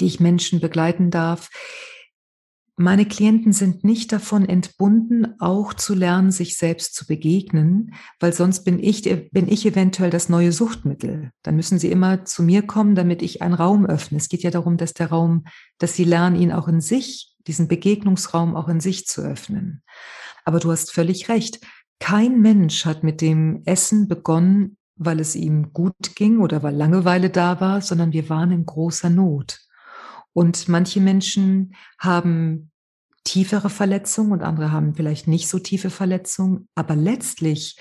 die 0.00 0.06
ich 0.06 0.20
Menschen 0.20 0.60
begleiten 0.60 1.10
darf, 1.10 1.50
meine 2.76 3.04
Klienten 3.04 3.52
sind 3.52 3.84
nicht 3.84 4.12
davon 4.12 4.48
entbunden, 4.48 5.38
auch 5.40 5.74
zu 5.74 5.94
lernen, 5.94 6.30
sich 6.30 6.56
selbst 6.56 6.94
zu 6.94 7.06
begegnen, 7.06 7.94
weil 8.18 8.32
sonst 8.32 8.64
bin 8.64 8.82
ich, 8.82 9.02
bin 9.30 9.46
ich 9.48 9.66
eventuell 9.66 10.08
das 10.08 10.30
neue 10.30 10.52
Suchtmittel. 10.52 11.30
Dann 11.42 11.56
müssen 11.56 11.78
sie 11.78 11.90
immer 11.90 12.24
zu 12.24 12.42
mir 12.42 12.62
kommen, 12.62 12.94
damit 12.94 13.20
ich 13.20 13.42
einen 13.42 13.54
Raum 13.54 13.84
öffne. 13.84 14.16
Es 14.16 14.30
geht 14.30 14.42
ja 14.42 14.50
darum, 14.50 14.78
dass 14.78 14.94
der 14.94 15.08
Raum, 15.08 15.44
dass 15.78 15.94
sie 15.94 16.04
lernen, 16.04 16.34
ihn 16.34 16.50
auch 16.50 16.66
in 16.66 16.80
sich, 16.80 17.36
diesen 17.46 17.68
Begegnungsraum 17.68 18.56
auch 18.56 18.68
in 18.68 18.80
sich 18.80 19.06
zu 19.06 19.20
öffnen. 19.20 19.82
Aber 20.44 20.58
du 20.58 20.72
hast 20.72 20.92
völlig 20.92 21.28
recht. 21.28 21.60
Kein 22.00 22.40
Mensch 22.40 22.86
hat 22.86 23.04
mit 23.04 23.20
dem 23.20 23.62
Essen 23.66 24.08
begonnen, 24.08 24.78
weil 25.04 25.20
es 25.20 25.34
ihm 25.34 25.72
gut 25.72 26.14
ging 26.14 26.40
oder 26.40 26.62
weil 26.62 26.74
Langeweile 26.74 27.30
da 27.30 27.60
war, 27.60 27.80
sondern 27.80 28.12
wir 28.12 28.28
waren 28.28 28.50
in 28.50 28.66
großer 28.66 29.10
Not. 29.10 29.60
Und 30.32 30.68
manche 30.68 31.00
Menschen 31.00 31.74
haben 31.98 32.70
tiefere 33.24 33.70
Verletzungen 33.70 34.32
und 34.32 34.42
andere 34.42 34.72
haben 34.72 34.94
vielleicht 34.94 35.28
nicht 35.28 35.48
so 35.48 35.58
tiefe 35.58 35.90
Verletzungen. 35.90 36.68
Aber 36.74 36.96
letztlich 36.96 37.78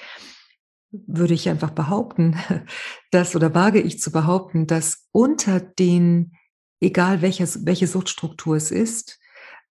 würde 0.92 1.34
ich 1.34 1.50
einfach 1.50 1.72
behaupten, 1.72 2.38
dass 3.12 3.36
oder 3.36 3.54
wage 3.56 3.82
ich 3.82 4.00
zu 4.00 4.12
behaupten, 4.12 4.68
dass 4.68 5.08
unter 5.12 5.60
den, 5.60 6.34
egal 6.80 7.22
welches, 7.22 7.66
welche 7.66 7.88
Suchtstruktur 7.88 8.56
es 8.56 8.72
ist, 8.72 9.20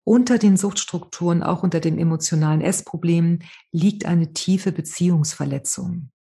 unter 0.04 0.38
den 0.38 0.56
Suchtstrukturen, 0.56 1.44
auch 1.44 1.64
unter 1.64 1.82
den 1.82 2.00
emotionalen 2.00 2.62
Essproblemen, 2.62 3.44
liegt 3.74 4.06
eine 4.06 4.32
tiefe 4.32 4.72
Beziehungsverletzung. 4.72 6.12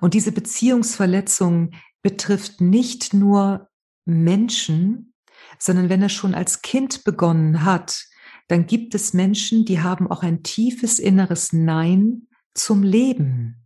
Und 0.00 0.14
diese 0.14 0.32
Beziehungsverletzung 0.32 1.72
betrifft 2.02 2.60
nicht 2.60 3.14
nur 3.14 3.68
Menschen, 4.04 5.14
sondern 5.58 5.88
wenn 5.88 6.02
er 6.02 6.08
schon 6.08 6.34
als 6.34 6.62
Kind 6.62 7.04
begonnen 7.04 7.64
hat, 7.64 8.04
dann 8.48 8.66
gibt 8.66 8.94
es 8.94 9.14
Menschen, 9.14 9.64
die 9.64 9.80
haben 9.80 10.10
auch 10.10 10.22
ein 10.22 10.42
tiefes 10.42 10.98
inneres 10.98 11.52
Nein 11.52 12.28
zum 12.52 12.82
Leben. 12.82 13.64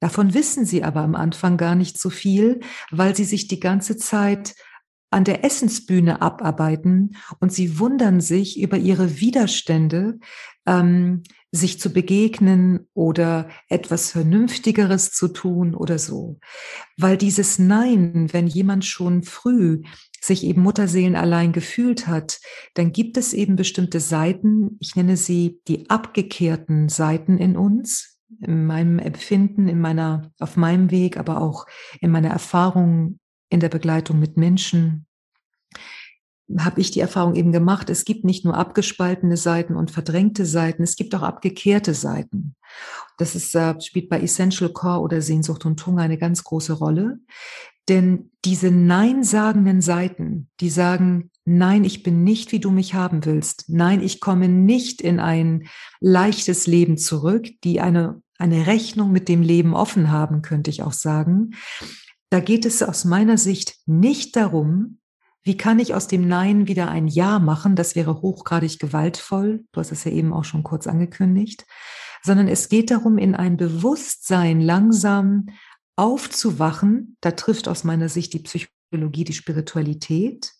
Davon 0.00 0.34
wissen 0.34 0.64
sie 0.64 0.84
aber 0.84 1.00
am 1.00 1.14
Anfang 1.14 1.56
gar 1.56 1.74
nicht 1.74 1.98
so 1.98 2.10
viel, 2.10 2.60
weil 2.90 3.16
sie 3.16 3.24
sich 3.24 3.48
die 3.48 3.60
ganze 3.60 3.96
Zeit 3.96 4.54
an 5.10 5.24
der 5.24 5.44
Essensbühne 5.44 6.20
abarbeiten 6.20 7.16
und 7.40 7.52
sie 7.52 7.78
wundern 7.78 8.20
sich 8.20 8.60
über 8.60 8.76
ihre 8.76 9.20
Widerstände, 9.20 10.18
ähm, 10.66 11.22
sich 11.50 11.80
zu 11.80 11.92
begegnen 11.92 12.86
oder 12.92 13.48
etwas 13.68 14.10
Vernünftigeres 14.10 15.12
zu 15.12 15.28
tun 15.28 15.74
oder 15.74 15.98
so. 15.98 16.38
Weil 16.98 17.16
dieses 17.16 17.58
Nein, 17.58 18.28
wenn 18.32 18.46
jemand 18.46 18.84
schon 18.84 19.22
früh 19.22 19.82
sich 20.20 20.44
eben 20.44 20.62
Mutterseelen 20.62 21.16
allein 21.16 21.52
gefühlt 21.52 22.06
hat, 22.06 22.40
dann 22.74 22.92
gibt 22.92 23.16
es 23.16 23.32
eben 23.32 23.56
bestimmte 23.56 24.00
Seiten, 24.00 24.76
ich 24.80 24.94
nenne 24.94 25.16
sie 25.16 25.60
die 25.68 25.88
abgekehrten 25.88 26.88
Seiten 26.88 27.38
in 27.38 27.56
uns, 27.56 28.18
in 28.42 28.66
meinem 28.66 28.98
Empfinden, 28.98 29.68
in 29.68 29.80
meiner, 29.80 30.30
auf 30.38 30.56
meinem 30.56 30.90
Weg, 30.90 31.16
aber 31.16 31.40
auch 31.40 31.66
in 32.00 32.10
meiner 32.10 32.30
Erfahrung 32.30 33.18
in 33.48 33.60
der 33.60 33.70
Begleitung 33.70 34.18
mit 34.18 34.36
Menschen, 34.36 35.06
habe 36.58 36.80
ich 36.80 36.90
die 36.90 37.00
Erfahrung 37.00 37.34
eben 37.34 37.52
gemacht, 37.52 37.90
es 37.90 38.04
gibt 38.04 38.24
nicht 38.24 38.44
nur 38.44 38.56
abgespaltene 38.56 39.36
Seiten 39.36 39.76
und 39.76 39.90
verdrängte 39.90 40.46
Seiten, 40.46 40.82
es 40.82 40.96
gibt 40.96 41.14
auch 41.14 41.22
abgekehrte 41.22 41.92
Seiten. 41.94 42.54
Das 43.18 43.34
ist, 43.34 43.54
äh, 43.54 43.78
spielt 43.80 44.08
bei 44.08 44.20
Essential 44.20 44.70
Core 44.70 45.00
oder 45.00 45.20
Sehnsucht 45.20 45.66
und 45.66 45.84
Hunger 45.84 46.02
eine 46.02 46.18
ganz 46.18 46.44
große 46.44 46.72
Rolle. 46.72 47.18
Denn 47.88 48.30
diese 48.44 48.70
Nein-sagenden 48.70 49.80
Seiten, 49.80 50.48
die 50.60 50.70
sagen, 50.70 51.30
nein, 51.44 51.84
ich 51.84 52.02
bin 52.02 52.22
nicht, 52.22 52.52
wie 52.52 52.60
du 52.60 52.70
mich 52.70 52.94
haben 52.94 53.24
willst. 53.24 53.64
Nein, 53.68 54.02
ich 54.02 54.20
komme 54.20 54.48
nicht 54.48 55.00
in 55.00 55.20
ein 55.20 55.68
leichtes 56.00 56.66
Leben 56.66 56.98
zurück, 56.98 57.48
die 57.64 57.80
eine, 57.80 58.22
eine 58.38 58.66
Rechnung 58.66 59.10
mit 59.10 59.28
dem 59.28 59.42
Leben 59.42 59.74
offen 59.74 60.10
haben, 60.10 60.42
könnte 60.42 60.70
ich 60.70 60.82
auch 60.82 60.92
sagen. 60.92 61.52
Da 62.30 62.40
geht 62.40 62.66
es 62.66 62.82
aus 62.82 63.06
meiner 63.06 63.38
Sicht 63.38 63.76
nicht 63.86 64.36
darum, 64.36 64.97
wie 65.48 65.56
kann 65.56 65.78
ich 65.78 65.94
aus 65.94 66.08
dem 66.08 66.28
Nein 66.28 66.68
wieder 66.68 66.90
ein 66.90 67.08
Ja 67.08 67.38
machen? 67.38 67.74
Das 67.74 67.96
wäre 67.96 68.20
hochgradig 68.20 68.78
gewaltvoll. 68.78 69.64
Du 69.72 69.80
hast 69.80 69.90
es 69.92 70.04
ja 70.04 70.12
eben 70.12 70.34
auch 70.34 70.44
schon 70.44 70.62
kurz 70.62 70.86
angekündigt. 70.86 71.64
Sondern 72.22 72.48
es 72.48 72.68
geht 72.68 72.90
darum, 72.90 73.16
in 73.16 73.34
ein 73.34 73.56
Bewusstsein 73.56 74.60
langsam 74.60 75.46
aufzuwachen. 75.96 77.16
Da 77.22 77.30
trifft 77.30 77.66
aus 77.66 77.82
meiner 77.82 78.10
Sicht 78.10 78.34
die 78.34 78.40
Psychologie, 78.40 79.24
die 79.24 79.32
Spiritualität, 79.32 80.52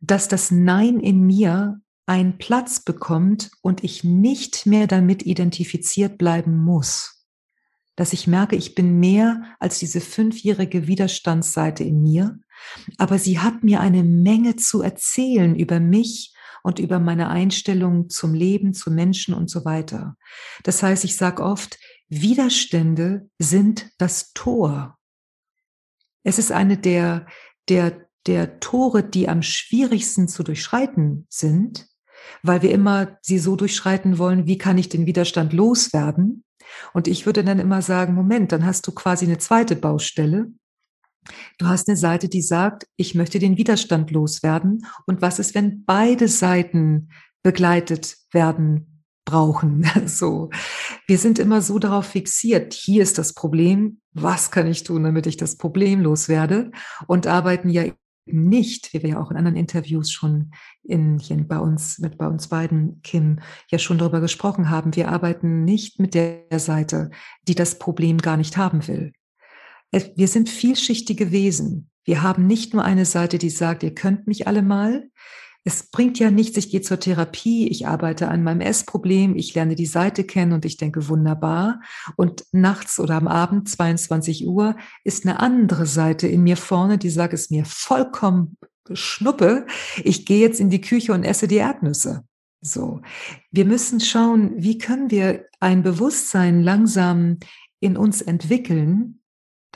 dass 0.00 0.28
das 0.28 0.50
Nein 0.50 0.98
in 0.98 1.20
mir 1.20 1.78
einen 2.06 2.38
Platz 2.38 2.80
bekommt 2.80 3.50
und 3.60 3.84
ich 3.84 4.02
nicht 4.02 4.64
mehr 4.64 4.86
damit 4.86 5.26
identifiziert 5.26 6.16
bleiben 6.16 6.56
muss. 6.56 7.15
Dass 7.96 8.12
ich 8.12 8.26
merke, 8.26 8.56
ich 8.56 8.74
bin 8.74 9.00
mehr 9.00 9.42
als 9.58 9.78
diese 9.78 10.00
fünfjährige 10.00 10.86
Widerstandsseite 10.86 11.82
in 11.82 12.02
mir, 12.02 12.38
aber 12.98 13.18
sie 13.18 13.38
hat 13.38 13.64
mir 13.64 13.80
eine 13.80 14.04
Menge 14.04 14.56
zu 14.56 14.82
erzählen 14.82 15.54
über 15.56 15.80
mich 15.80 16.34
und 16.62 16.78
über 16.78 16.98
meine 16.98 17.28
Einstellung 17.28 18.08
zum 18.08 18.34
Leben, 18.34 18.74
zu 18.74 18.90
Menschen 18.90 19.34
und 19.34 19.48
so 19.48 19.64
weiter. 19.64 20.16
Das 20.64 20.82
heißt, 20.82 21.04
ich 21.04 21.16
sage 21.16 21.42
oft, 21.42 21.78
Widerstände 22.08 23.28
sind 23.38 23.90
das 23.98 24.32
Tor. 24.32 24.98
Es 26.22 26.38
ist 26.38 26.52
eine 26.52 26.76
der, 26.76 27.26
der, 27.68 28.08
der 28.26 28.58
Tore, 28.60 29.04
die 29.04 29.28
am 29.28 29.42
schwierigsten 29.42 30.28
zu 30.28 30.42
durchschreiten 30.42 31.26
sind, 31.30 31.86
weil 32.42 32.62
wir 32.62 32.72
immer 32.72 33.18
sie 33.22 33.38
so 33.38 33.56
durchschreiten 33.56 34.18
wollen, 34.18 34.46
wie 34.46 34.58
kann 34.58 34.78
ich 34.78 34.88
den 34.88 35.06
Widerstand 35.06 35.52
loswerden? 35.52 36.44
Und 36.92 37.08
ich 37.08 37.26
würde 37.26 37.44
dann 37.44 37.58
immer 37.58 37.82
sagen, 37.82 38.14
Moment, 38.14 38.52
dann 38.52 38.64
hast 38.64 38.86
du 38.86 38.92
quasi 38.92 39.24
eine 39.26 39.38
zweite 39.38 39.76
Baustelle. 39.76 40.48
Du 41.58 41.66
hast 41.66 41.88
eine 41.88 41.96
Seite, 41.96 42.28
die 42.28 42.42
sagt, 42.42 42.86
ich 42.96 43.14
möchte 43.14 43.38
den 43.38 43.56
Widerstand 43.56 44.10
loswerden. 44.10 44.86
Und 45.06 45.22
was 45.22 45.38
ist, 45.38 45.54
wenn 45.54 45.84
beide 45.84 46.28
Seiten 46.28 47.10
begleitet 47.42 48.16
werden 48.32 49.02
brauchen? 49.24 49.84
So. 50.06 50.50
Wir 51.06 51.18
sind 51.18 51.38
immer 51.38 51.62
so 51.62 51.78
darauf 51.78 52.06
fixiert. 52.06 52.74
Hier 52.74 53.02
ist 53.02 53.18
das 53.18 53.34
Problem. 53.34 54.00
Was 54.12 54.50
kann 54.50 54.66
ich 54.66 54.84
tun, 54.84 55.04
damit 55.04 55.26
ich 55.26 55.36
das 55.36 55.56
Problem 55.56 56.00
loswerde? 56.00 56.70
Und 57.06 57.26
arbeiten 57.26 57.68
ja 57.68 57.84
nicht, 58.26 58.92
wie 58.92 59.02
wir 59.02 59.10
ja 59.10 59.20
auch 59.20 59.30
in 59.30 59.36
anderen 59.36 59.56
Interviews 59.56 60.10
schon 60.10 60.52
in, 60.82 61.18
hier 61.18 61.36
bei 61.46 61.58
uns, 61.58 61.98
mit 61.98 62.18
bei 62.18 62.26
uns 62.26 62.48
beiden, 62.48 63.00
Kim, 63.02 63.40
ja 63.70 63.78
schon 63.78 63.98
darüber 63.98 64.20
gesprochen 64.20 64.68
haben. 64.68 64.94
Wir 64.96 65.08
arbeiten 65.08 65.64
nicht 65.64 66.00
mit 66.00 66.14
der 66.14 66.44
Seite, 66.58 67.10
die 67.46 67.54
das 67.54 67.78
Problem 67.78 68.18
gar 68.18 68.36
nicht 68.36 68.56
haben 68.56 68.86
will. 68.88 69.12
Wir 69.90 70.28
sind 70.28 70.48
vielschichtige 70.48 71.30
Wesen. 71.30 71.90
Wir 72.04 72.22
haben 72.22 72.46
nicht 72.46 72.74
nur 72.74 72.84
eine 72.84 73.04
Seite, 73.04 73.38
die 73.38 73.50
sagt, 73.50 73.82
ihr 73.82 73.94
könnt 73.94 74.26
mich 74.26 74.46
alle 74.46 74.62
mal. 74.62 75.08
Es 75.68 75.90
bringt 75.90 76.20
ja 76.20 76.30
nichts, 76.30 76.56
ich 76.58 76.70
gehe 76.70 76.80
zur 76.80 77.00
Therapie, 77.00 77.66
ich 77.66 77.88
arbeite 77.88 78.28
an 78.28 78.44
meinem 78.44 78.60
Essproblem, 78.60 79.34
ich 79.34 79.52
lerne 79.52 79.74
die 79.74 79.86
Seite 79.86 80.22
kennen 80.22 80.52
und 80.52 80.64
ich 80.64 80.76
denke 80.76 81.08
wunderbar. 81.08 81.80
Und 82.14 82.44
nachts 82.52 83.00
oder 83.00 83.16
am 83.16 83.26
Abend, 83.26 83.68
22 83.68 84.46
Uhr, 84.46 84.76
ist 85.02 85.26
eine 85.26 85.40
andere 85.40 85.86
Seite 85.86 86.28
in 86.28 86.44
mir 86.44 86.56
vorne, 86.56 86.98
die 86.98 87.10
sagt 87.10 87.34
es 87.34 87.50
mir 87.50 87.64
vollkommen 87.64 88.56
schnuppe. 88.92 89.66
Ich 90.04 90.24
gehe 90.24 90.38
jetzt 90.38 90.60
in 90.60 90.70
die 90.70 90.80
Küche 90.80 91.12
und 91.12 91.24
esse 91.24 91.48
die 91.48 91.56
Erdnüsse. 91.56 92.24
So. 92.60 93.00
Wir 93.50 93.64
müssen 93.64 93.98
schauen, 93.98 94.52
wie 94.56 94.78
können 94.78 95.10
wir 95.10 95.46
ein 95.58 95.82
Bewusstsein 95.82 96.62
langsam 96.62 97.38
in 97.80 97.96
uns 97.96 98.22
entwickeln, 98.22 99.20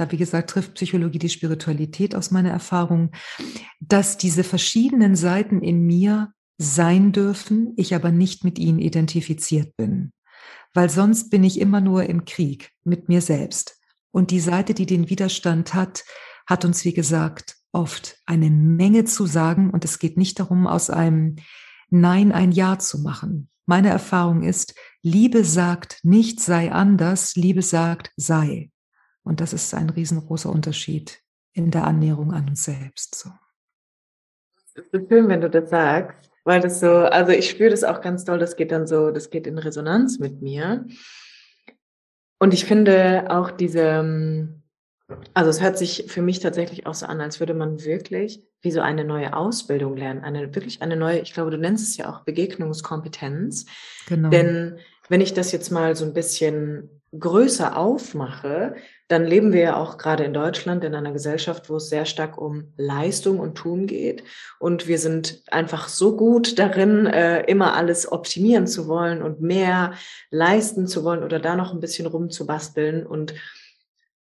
da 0.00 0.10
wie 0.10 0.16
gesagt 0.16 0.50
trifft 0.50 0.74
Psychologie 0.74 1.18
die 1.18 1.28
Spiritualität 1.28 2.14
aus 2.14 2.30
meiner 2.30 2.50
Erfahrung, 2.50 3.10
dass 3.80 4.16
diese 4.16 4.44
verschiedenen 4.44 5.14
Seiten 5.14 5.62
in 5.62 5.86
mir 5.86 6.32
sein 6.56 7.12
dürfen, 7.12 7.74
ich 7.76 7.94
aber 7.94 8.10
nicht 8.10 8.44
mit 8.44 8.58
ihnen 8.58 8.78
identifiziert 8.78 9.76
bin. 9.76 10.12
Weil 10.72 10.88
sonst 10.88 11.30
bin 11.30 11.44
ich 11.44 11.60
immer 11.60 11.80
nur 11.80 12.04
im 12.04 12.24
Krieg 12.24 12.70
mit 12.84 13.08
mir 13.08 13.20
selbst. 13.20 13.78
Und 14.10 14.30
die 14.30 14.40
Seite, 14.40 14.74
die 14.74 14.86
den 14.86 15.10
Widerstand 15.10 15.74
hat, 15.74 16.04
hat 16.46 16.64
uns, 16.64 16.84
wie 16.84 16.92
gesagt, 16.92 17.56
oft 17.72 18.18
eine 18.26 18.50
Menge 18.50 19.04
zu 19.04 19.26
sagen. 19.26 19.70
Und 19.70 19.84
es 19.84 19.98
geht 19.98 20.16
nicht 20.16 20.38
darum, 20.38 20.66
aus 20.66 20.90
einem 20.90 21.36
Nein 21.90 22.32
ein 22.32 22.52
Ja 22.52 22.78
zu 22.78 23.00
machen. 23.00 23.48
Meine 23.66 23.88
Erfahrung 23.88 24.42
ist, 24.42 24.74
Liebe 25.02 25.44
sagt 25.44 26.00
nicht 26.02 26.40
sei 26.40 26.72
anders, 26.72 27.36
Liebe 27.36 27.62
sagt 27.62 28.12
sei. 28.16 28.70
Und 29.30 29.40
das 29.40 29.52
ist 29.52 29.72
ein 29.74 29.90
riesengroßer 29.90 30.50
Unterschied 30.50 31.22
in 31.52 31.70
der 31.70 31.84
Annäherung 31.84 32.32
an 32.32 32.48
uns 32.48 32.64
selbst. 32.64 33.14
So. 33.14 33.30
Es 34.56 34.74
ist 34.74 34.90
so 34.92 34.98
schön, 35.08 35.28
wenn 35.28 35.40
du 35.40 35.48
das 35.48 35.70
sagst, 35.70 36.32
weil 36.42 36.60
das 36.60 36.80
so, 36.80 36.90
also 36.90 37.30
ich 37.30 37.48
spüre 37.48 37.70
das 37.70 37.84
auch 37.84 38.00
ganz 38.00 38.24
doll, 38.24 38.40
das 38.40 38.56
geht 38.56 38.72
dann 38.72 38.88
so, 38.88 39.12
das 39.12 39.30
geht 39.30 39.46
in 39.46 39.58
Resonanz 39.58 40.18
mit 40.18 40.42
mir. 40.42 40.84
Und 42.40 42.52
ich 42.52 42.64
finde 42.64 43.26
auch 43.30 43.52
diese, 43.52 44.52
also 45.32 45.50
es 45.50 45.62
hört 45.62 45.78
sich 45.78 46.06
für 46.08 46.22
mich 46.22 46.40
tatsächlich 46.40 46.86
auch 46.86 46.94
so 46.94 47.06
an, 47.06 47.20
als 47.20 47.38
würde 47.38 47.54
man 47.54 47.84
wirklich 47.84 48.44
wie 48.62 48.72
so 48.72 48.80
eine 48.80 49.04
neue 49.04 49.36
Ausbildung 49.36 49.96
lernen, 49.96 50.24
eine 50.24 50.52
wirklich 50.56 50.82
eine 50.82 50.96
neue, 50.96 51.20
ich 51.20 51.34
glaube, 51.34 51.52
du 51.52 51.56
nennst 51.56 51.88
es 51.88 51.96
ja 51.96 52.10
auch 52.10 52.24
Begegnungskompetenz. 52.24 53.66
Genau. 54.08 54.28
Denn 54.28 54.78
wenn 55.08 55.20
ich 55.20 55.34
das 55.34 55.52
jetzt 55.52 55.70
mal 55.70 55.94
so 55.94 56.04
ein 56.04 56.14
bisschen 56.14 57.00
größer 57.16 57.76
aufmache, 57.76 58.74
dann 59.10 59.26
leben 59.26 59.52
wir 59.52 59.60
ja 59.60 59.76
auch 59.76 59.98
gerade 59.98 60.22
in 60.22 60.32
Deutschland 60.32 60.84
in 60.84 60.94
einer 60.94 61.10
Gesellschaft, 61.10 61.68
wo 61.68 61.76
es 61.76 61.88
sehr 61.88 62.06
stark 62.06 62.38
um 62.38 62.72
Leistung 62.76 63.40
und 63.40 63.56
Tun 63.56 63.88
geht. 63.88 64.22
Und 64.60 64.86
wir 64.86 64.98
sind 64.98 65.42
einfach 65.50 65.88
so 65.88 66.16
gut 66.16 66.60
darin, 66.60 67.06
äh, 67.06 67.42
immer 67.50 67.74
alles 67.74 68.10
optimieren 68.10 68.68
zu 68.68 68.86
wollen 68.86 69.20
und 69.20 69.40
mehr 69.40 69.94
leisten 70.30 70.86
zu 70.86 71.02
wollen 71.02 71.24
oder 71.24 71.40
da 71.40 71.56
noch 71.56 71.74
ein 71.74 71.80
bisschen 71.80 72.06
rumzubasteln. 72.06 73.04
Und 73.04 73.34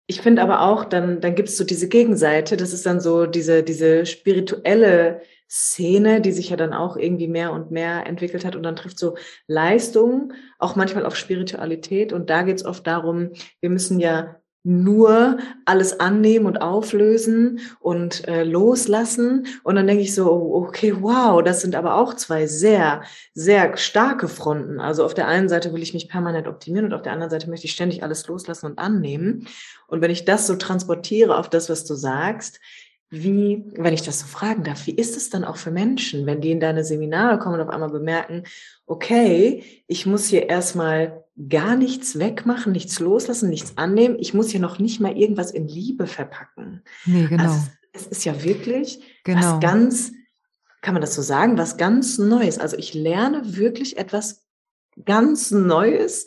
ich 0.06 0.20
finde 0.20 0.42
aber 0.42 0.64
auch, 0.64 0.84
dann, 0.84 1.22
dann 1.22 1.36
gibt 1.36 1.48
es 1.48 1.56
so 1.56 1.64
diese 1.64 1.88
Gegenseite, 1.88 2.58
das 2.58 2.74
ist 2.74 2.86
dann 2.86 3.00
so 3.00 3.26
diese, 3.26 3.64
diese 3.64 4.06
spirituelle 4.06 5.22
Szene, 5.50 6.20
die 6.20 6.34
sich 6.34 6.50
ja 6.50 6.58
dann 6.58 6.74
auch 6.74 6.98
irgendwie 6.98 7.30
mehr 7.30 7.54
und 7.54 7.72
mehr 7.72 8.06
entwickelt 8.06 8.44
hat 8.44 8.58
und 8.58 8.64
dann 8.64 8.76
trifft 8.76 9.00
so 9.00 9.16
Leistung 9.48 10.34
auch 10.60 10.76
manchmal 10.76 11.06
auf 11.06 11.16
Spiritualität 11.16 12.12
und 12.12 12.30
da 12.30 12.42
geht 12.42 12.58
es 12.58 12.66
oft 12.66 12.86
darum, 12.86 13.32
wir 13.62 13.70
müssen 13.70 14.02
ja 14.02 14.43
nur 14.64 15.38
alles 15.66 16.00
annehmen 16.00 16.46
und 16.46 16.62
auflösen 16.62 17.60
und 17.80 18.26
äh, 18.28 18.44
loslassen. 18.44 19.48
Und 19.64 19.76
dann 19.76 19.88
denke 19.88 20.04
ich 20.04 20.16
so, 20.16 20.32
okay, 20.32 20.96
wow, 21.02 21.44
das 21.44 21.62
sind 21.62 21.76
aber 21.76 21.96
auch 21.96 22.14
zwei 22.14 22.48
sehr, 22.48 23.04
sehr 23.34 23.76
starke 23.76 24.30
Fronten. 24.30 24.80
Also 24.80 25.04
auf 25.04 25.14
der 25.14 25.28
einen 25.28 25.50
Seite 25.50 25.74
will 25.74 25.84
ich 25.84 25.94
mich 25.94 26.08
permanent 26.08 26.48
optimieren 26.48 26.86
und 26.86 26.94
auf 26.94 27.02
der 27.02 27.12
anderen 27.12 27.30
Seite 27.30 27.50
möchte 27.50 27.66
ich 27.66 27.74
ständig 27.74 28.04
alles 28.04 28.26
loslassen 28.28 28.68
und 28.68 28.80
annehmen. 28.80 29.48
Und 29.88 30.02
wenn 30.02 30.12
ich 30.12 30.24
das 30.24 30.48
so 30.48 30.56
transportiere 30.56 31.38
auf 31.38 31.50
das, 31.50 31.70
was 31.70 31.84
du 31.84 31.94
sagst, 31.94 32.62
wie, 33.16 33.64
wenn 33.76 33.94
ich 33.94 34.02
das 34.02 34.22
so 34.22 34.26
fragen 34.26 34.64
darf, 34.64 34.88
wie 34.88 34.96
ist 34.96 35.16
es 35.16 35.30
dann 35.30 35.44
auch 35.44 35.58
für 35.58 35.70
Menschen, 35.70 36.26
wenn 36.26 36.42
die 36.42 36.50
in 36.50 36.60
deine 36.60 36.84
Seminare 36.84 37.38
kommen 37.38 37.56
und 37.56 37.62
auf 37.62 37.70
einmal 37.70 37.92
bemerken, 37.92 38.44
okay, 38.88 39.84
ich 39.86 40.08
muss 40.08 40.26
hier 40.26 40.50
erstmal 40.50 41.24
gar 41.48 41.76
nichts 41.76 42.18
wegmachen, 42.18 42.72
nichts 42.72 43.00
loslassen, 43.00 43.50
nichts 43.50 43.78
annehmen, 43.78 44.18
ich 44.18 44.34
muss 44.34 44.50
hier 44.50 44.60
noch 44.60 44.80
nicht 44.80 45.00
mal 45.00 45.16
irgendwas 45.16 45.52
in 45.52 45.68
Liebe 45.68 46.08
verpacken. 46.08 46.82
Nee, 47.06 47.28
genau. 47.28 47.44
Also 47.44 47.68
es 47.92 48.08
ist 48.08 48.26
ja 48.26 48.44
wirklich 48.44 49.00
genau. 49.24 49.42
was 49.42 49.60
ganz, 49.60 50.12
kann 50.82 50.96
man 50.96 51.02
das 51.02 51.14
so 51.14 51.22
sagen, 51.22 51.60
was 51.60 51.78
ganz 51.78 52.18
Neues. 52.18 52.58
Also 52.58 52.78
ich 52.78 52.96
lerne 52.96 53.56
wirklich 53.58 53.98
etwas 53.98 54.44
ganz 55.06 55.52
Neues, 55.52 56.26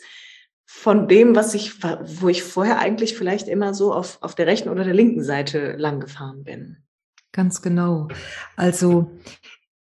von 0.79 1.07
dem, 1.07 1.35
was 1.35 1.55
ich, 1.55 1.83
wo 1.83 2.29
ich 2.29 2.43
vorher 2.43 2.77
eigentlich 2.77 3.17
vielleicht 3.17 3.47
immer 3.47 3.73
so 3.73 3.91
auf, 3.93 4.19
auf 4.21 4.35
der 4.35 4.45
rechten 4.45 4.69
oder 4.69 4.83
der 4.83 4.93
linken 4.93 5.23
Seite 5.23 5.71
lang 5.75 5.99
gefahren 5.99 6.43
bin. 6.43 6.77
Ganz 7.31 7.63
genau. 7.63 8.09
Also 8.55 9.11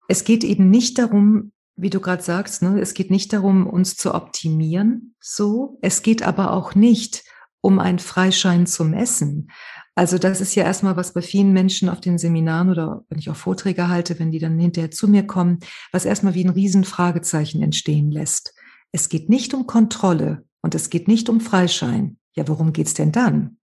es 0.08 0.24
geht 0.24 0.42
eben 0.42 0.70
nicht 0.70 0.98
darum, 0.98 1.52
wie 1.76 1.88
du 1.88 2.00
gerade 2.00 2.22
sagst, 2.22 2.62
ne, 2.62 2.80
es 2.80 2.94
geht 2.94 3.12
nicht 3.12 3.32
darum, 3.32 3.68
uns 3.68 3.96
zu 3.96 4.12
optimieren, 4.12 5.14
so. 5.20 5.78
Es 5.82 6.02
geht 6.02 6.24
aber 6.24 6.52
auch 6.52 6.74
nicht 6.74 7.22
um 7.60 7.78
einen 7.78 8.00
Freischein 8.00 8.66
zum 8.66 8.92
Essen. 8.92 9.52
Also 9.94 10.18
das 10.18 10.40
ist 10.40 10.56
ja 10.56 10.64
erstmal, 10.64 10.96
was 10.96 11.14
bei 11.14 11.22
vielen 11.22 11.52
Menschen 11.52 11.88
auf 11.90 12.00
den 12.00 12.18
Seminaren 12.18 12.70
oder 12.70 13.04
wenn 13.08 13.20
ich 13.20 13.30
auch 13.30 13.36
Vorträge 13.36 13.88
halte, 13.88 14.18
wenn 14.18 14.32
die 14.32 14.40
dann 14.40 14.58
hinterher 14.58 14.90
zu 14.90 15.06
mir 15.06 15.28
kommen, 15.28 15.60
was 15.92 16.06
erstmal 16.06 16.34
wie 16.34 16.44
ein 16.44 16.50
Riesenfragezeichen 16.50 17.62
entstehen 17.62 18.10
lässt. 18.10 18.52
Es 18.90 19.08
geht 19.08 19.28
nicht 19.28 19.54
um 19.54 19.68
Kontrolle 19.68 20.44
und 20.62 20.74
es 20.74 20.90
geht 20.90 21.08
nicht 21.08 21.28
um 21.28 21.40
Freischein. 21.40 22.18
Ja, 22.34 22.48
worum 22.48 22.72
geht's 22.72 22.94
denn 22.94 23.12
dann? 23.12 23.58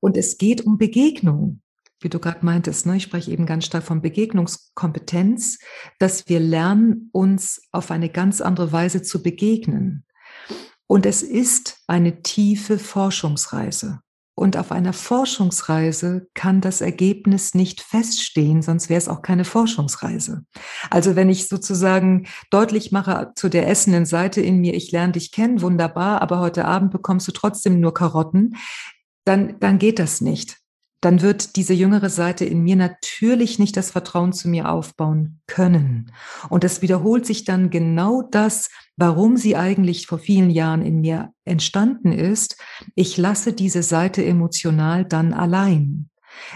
Und 0.00 0.16
es 0.16 0.38
geht 0.38 0.62
um 0.62 0.78
Begegnung, 0.78 1.60
wie 2.00 2.08
du 2.08 2.18
gerade 2.18 2.44
meintest. 2.44 2.86
Ne? 2.86 2.96
Ich 2.96 3.04
spreche 3.04 3.30
eben 3.30 3.46
ganz 3.46 3.66
stark 3.66 3.84
von 3.84 4.00
Begegnungskompetenz, 4.00 5.58
dass 5.98 6.28
wir 6.28 6.40
lernen, 6.40 7.10
uns 7.12 7.62
auf 7.72 7.90
eine 7.90 8.08
ganz 8.08 8.40
andere 8.40 8.72
Weise 8.72 9.02
zu 9.02 9.22
begegnen. 9.22 10.04
Und 10.86 11.04
es 11.06 11.22
ist 11.22 11.82
eine 11.86 12.22
tiefe 12.22 12.78
Forschungsreise. 12.78 14.00
Und 14.38 14.56
auf 14.56 14.70
einer 14.70 14.92
Forschungsreise 14.92 16.28
kann 16.34 16.60
das 16.60 16.80
Ergebnis 16.80 17.54
nicht 17.54 17.80
feststehen, 17.80 18.62
sonst 18.62 18.88
wäre 18.88 18.98
es 18.98 19.08
auch 19.08 19.20
keine 19.20 19.44
Forschungsreise. 19.44 20.44
Also 20.90 21.16
wenn 21.16 21.28
ich 21.28 21.48
sozusagen 21.48 22.28
deutlich 22.50 22.92
mache 22.92 23.32
zu 23.34 23.48
der 23.48 23.68
essenden 23.68 24.06
Seite 24.06 24.40
in 24.40 24.58
mir, 24.60 24.74
ich 24.74 24.92
lerne 24.92 25.14
dich 25.14 25.32
kennen, 25.32 25.60
wunderbar, 25.60 26.22
aber 26.22 26.38
heute 26.38 26.66
Abend 26.66 26.92
bekommst 26.92 27.26
du 27.26 27.32
trotzdem 27.32 27.80
nur 27.80 27.92
Karotten, 27.92 28.54
dann, 29.24 29.58
dann 29.58 29.80
geht 29.80 29.98
das 29.98 30.20
nicht 30.20 30.57
dann 31.00 31.22
wird 31.22 31.56
diese 31.56 31.74
jüngere 31.74 32.10
Seite 32.10 32.44
in 32.44 32.62
mir 32.62 32.76
natürlich 32.76 33.58
nicht 33.58 33.76
das 33.76 33.90
Vertrauen 33.92 34.32
zu 34.32 34.48
mir 34.48 34.70
aufbauen 34.70 35.40
können. 35.46 36.12
Und 36.48 36.64
es 36.64 36.82
wiederholt 36.82 37.24
sich 37.24 37.44
dann 37.44 37.70
genau 37.70 38.22
das, 38.22 38.70
warum 38.96 39.36
sie 39.36 39.56
eigentlich 39.56 40.06
vor 40.06 40.18
vielen 40.18 40.50
Jahren 40.50 40.82
in 40.82 41.00
mir 41.00 41.32
entstanden 41.44 42.12
ist. 42.12 42.56
Ich 42.96 43.16
lasse 43.16 43.52
diese 43.52 43.82
Seite 43.82 44.24
emotional 44.24 45.04
dann 45.04 45.32
allein. 45.32 46.10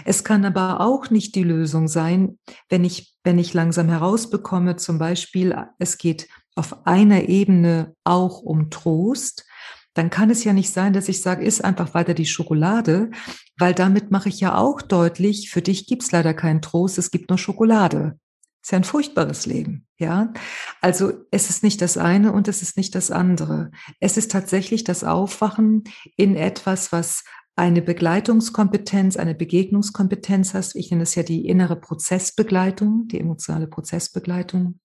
Es 0.05 0.23
kann 0.23 0.45
aber 0.45 0.81
auch 0.81 1.09
nicht 1.09 1.35
die 1.35 1.43
Lösung 1.43 1.87
sein, 1.87 2.37
wenn 2.69 2.83
ich, 2.83 3.15
wenn 3.23 3.39
ich 3.39 3.53
langsam 3.53 3.89
herausbekomme, 3.89 4.75
zum 4.75 4.97
Beispiel, 4.97 5.55
es 5.79 5.97
geht 5.97 6.27
auf 6.55 6.85
einer 6.85 7.29
Ebene 7.29 7.95
auch 8.03 8.41
um 8.41 8.69
Trost, 8.69 9.45
dann 9.93 10.09
kann 10.09 10.29
es 10.29 10.43
ja 10.43 10.53
nicht 10.53 10.71
sein, 10.71 10.93
dass 10.93 11.09
ich 11.09 11.21
sage, 11.21 11.45
iss 11.45 11.61
einfach 11.61 11.93
weiter 11.93 12.13
die 12.13 12.25
Schokolade, 12.25 13.11
weil 13.57 13.73
damit 13.73 14.11
mache 14.11 14.29
ich 14.29 14.39
ja 14.39 14.57
auch 14.57 14.81
deutlich, 14.81 15.49
für 15.49 15.61
dich 15.61 15.87
gibt's 15.87 16.11
leider 16.11 16.33
keinen 16.33 16.61
Trost, 16.61 16.97
es 16.97 17.11
gibt 17.11 17.29
nur 17.29 17.37
Schokolade. 17.37 18.17
Ist 18.63 18.71
ja 18.71 18.77
ein 18.77 18.85
furchtbares 18.85 19.45
Leben, 19.45 19.85
ja. 19.97 20.31
Also 20.79 21.11
es 21.31 21.49
ist 21.49 21.63
nicht 21.63 21.81
das 21.81 21.97
eine 21.97 22.31
und 22.31 22.47
es 22.47 22.61
ist 22.61 22.77
nicht 22.77 22.95
das 22.95 23.11
andere. 23.11 23.71
Es 23.99 24.15
ist 24.15 24.31
tatsächlich 24.31 24.85
das 24.85 25.03
Aufwachen 25.03 25.83
in 26.15 26.37
etwas, 26.37 26.91
was 26.93 27.25
eine 27.55 27.81
Begleitungskompetenz, 27.81 29.17
eine 29.17 29.35
Begegnungskompetenz 29.35 30.53
hast. 30.53 30.75
Ich 30.75 30.89
nenne 30.89 31.03
es 31.03 31.13
ja 31.13 31.23
die 31.23 31.45
innere 31.45 31.75
Prozessbegleitung, 31.75 33.07
die 33.09 33.19
emotionale 33.19 33.67
Prozessbegleitung 33.67 34.79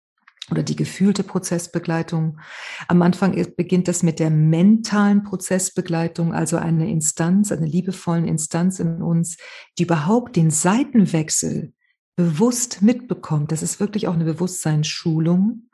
oder 0.51 0.63
die 0.63 0.75
gefühlte 0.75 1.23
Prozessbegleitung. 1.23 2.39
Am 2.87 3.01
Anfang 3.01 3.35
beginnt 3.55 3.87
das 3.87 4.03
mit 4.03 4.19
der 4.19 4.29
mentalen 4.29 5.23
Prozessbegleitung, 5.23 6.33
also 6.33 6.57
eine 6.57 6.89
Instanz, 6.89 7.51
eine 7.51 7.65
liebevollen 7.65 8.27
Instanz 8.27 8.79
in 8.79 9.01
uns, 9.01 9.37
die 9.77 9.83
überhaupt 9.83 10.35
den 10.35 10.49
Seitenwechsel 10.49 11.73
bewusst 12.17 12.81
mitbekommt. 12.81 13.51
Das 13.51 13.61
ist 13.61 13.79
wirklich 13.79 14.07
auch 14.07 14.15
eine 14.15 14.25
Bewusstseinsschulung, 14.25 15.69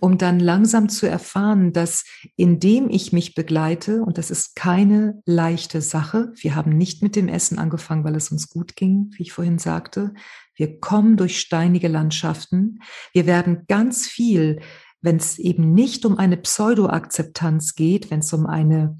um 0.00 0.16
dann 0.16 0.40
langsam 0.40 0.88
zu 0.88 1.06
erfahren, 1.06 1.74
dass 1.74 2.04
indem 2.34 2.88
ich 2.88 3.12
mich 3.12 3.34
begleite, 3.34 4.02
und 4.02 4.16
das 4.16 4.30
ist 4.30 4.56
keine 4.56 5.20
leichte 5.26 5.82
Sache, 5.82 6.32
wir 6.36 6.54
haben 6.54 6.76
nicht 6.78 7.02
mit 7.02 7.14
dem 7.14 7.28
Essen 7.28 7.58
angefangen, 7.58 8.04
weil 8.04 8.16
es 8.16 8.32
uns 8.32 8.48
gut 8.48 8.74
ging, 8.74 9.10
wie 9.12 9.22
ich 9.24 9.32
vorhin 9.32 9.58
sagte, 9.58 10.14
wir 10.54 10.80
kommen 10.80 11.16
durch 11.16 11.40
steinige 11.40 11.88
Landschaften. 11.88 12.80
Wir 13.12 13.26
werden 13.26 13.64
ganz 13.68 14.06
viel, 14.06 14.60
wenn 15.00 15.16
es 15.16 15.38
eben 15.38 15.74
nicht 15.74 16.04
um 16.06 16.18
eine 16.18 16.36
Pseudo-Akzeptanz 16.36 17.74
geht, 17.74 18.10
wenn 18.10 18.20
es 18.20 18.32
um 18.32 18.46
eine 18.46 18.98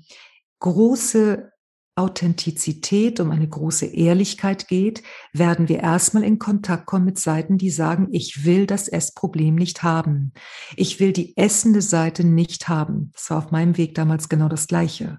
große 0.61 1.52
Authentizität, 1.95 3.21
um 3.21 3.31
eine 3.31 3.47
große 3.47 3.85
Ehrlichkeit 3.87 4.67
geht, 4.67 5.03
werden 5.33 5.69
wir 5.69 5.81
erstmal 5.81 6.25
in 6.25 6.39
Kontakt 6.39 6.87
kommen 6.87 7.05
mit 7.05 7.19
Seiten, 7.19 7.59
die 7.59 7.71
sagen, 7.71 8.09
ich 8.13 8.47
will 8.47 8.67
das 8.67 8.89
Essproblem 8.89 9.55
nicht 9.55 9.83
haben. 9.83 10.33
Ich 10.77 11.01
will 11.01 11.13
die 11.13 11.37
essende 11.37 11.83
Seite 11.83 12.25
nicht 12.25 12.69
haben. 12.69 13.11
Das 13.13 13.29
war 13.29 13.39
auf 13.39 13.51
meinem 13.51 13.77
Weg 13.77 13.95
damals 13.95 14.31
genau 14.31 14.49
das 14.49 14.69
Gleiche. 14.69 15.19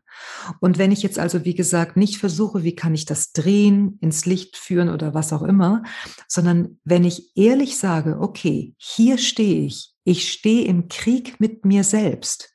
Und 0.61 0.79
wenn 0.79 0.91
ich 0.91 1.03
jetzt 1.03 1.19
also, 1.19 1.45
wie 1.45 1.53
gesagt, 1.53 1.95
nicht 1.95 2.17
versuche, 2.17 2.63
wie 2.63 2.75
kann 2.75 2.95
ich 2.95 3.05
das 3.05 3.33
drehen, 3.33 3.99
ins 4.01 4.25
Licht 4.25 4.57
führen 4.57 4.89
oder 4.89 5.13
was 5.13 5.31
auch 5.31 5.43
immer, 5.43 5.83
sondern 6.27 6.79
wenn 6.83 7.03
ich 7.03 7.37
ehrlich 7.37 7.77
sage, 7.77 8.17
okay, 8.19 8.73
hier 8.77 9.19
stehe 9.19 9.65
ich, 9.65 9.93
ich 10.05 10.31
stehe 10.31 10.65
im 10.65 10.87
Krieg 10.87 11.39
mit 11.39 11.65
mir 11.65 11.83
selbst 11.83 12.52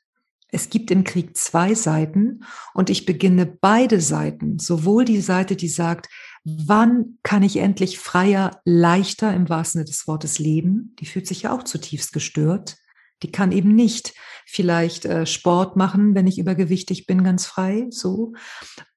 es 0.51 0.69
gibt 0.69 0.91
im 0.91 1.03
Krieg 1.03 1.37
zwei 1.37 1.75
Seiten 1.75 2.43
und 2.73 2.89
ich 2.89 3.05
beginne 3.05 3.45
beide 3.45 4.01
Seiten, 4.01 4.57
sowohl 4.59 5.05
die 5.05 5.21
Seite, 5.21 5.55
die 5.55 5.67
sagt, 5.67 6.09
wann 6.43 7.19
kann 7.23 7.43
ich 7.43 7.57
endlich 7.57 7.99
freier, 7.99 8.59
leichter 8.65 9.33
im 9.33 9.49
wahrsten 9.49 9.79
Sinne 9.79 9.85
des 9.85 10.07
Wortes 10.07 10.39
leben, 10.39 10.95
die 10.99 11.05
fühlt 11.05 11.27
sich 11.27 11.43
ja 11.43 11.53
auch 11.53 11.63
zutiefst 11.63 12.13
gestört. 12.13 12.77
Die 13.21 13.31
kann 13.31 13.51
eben 13.51 13.75
nicht 13.75 14.13
vielleicht 14.45 15.05
äh, 15.05 15.25
Sport 15.25 15.75
machen, 15.75 16.15
wenn 16.15 16.25
ich 16.25 16.39
übergewichtig 16.39 17.05
bin, 17.05 17.23
ganz 17.23 17.45
frei, 17.45 17.87
so. 17.89 18.33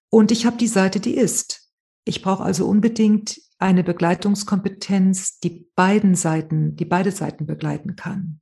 Und 0.09 0.31
ich 0.31 0.47
habe 0.47 0.57
die 0.57 0.69
Seite, 0.69 1.01
die 1.01 1.15
ist. 1.15 1.71
Ich 2.05 2.23
brauche 2.23 2.43
also 2.43 2.67
unbedingt 2.67 3.41
eine 3.59 3.85
Begleitungskompetenz, 3.85 5.41
die 5.41 5.69
beiden 5.75 6.15
Seiten, 6.15 6.77
die 6.77 6.85
beide 6.85 7.11
Seiten 7.11 7.47
begleiten 7.47 7.97
kann. 7.97 8.41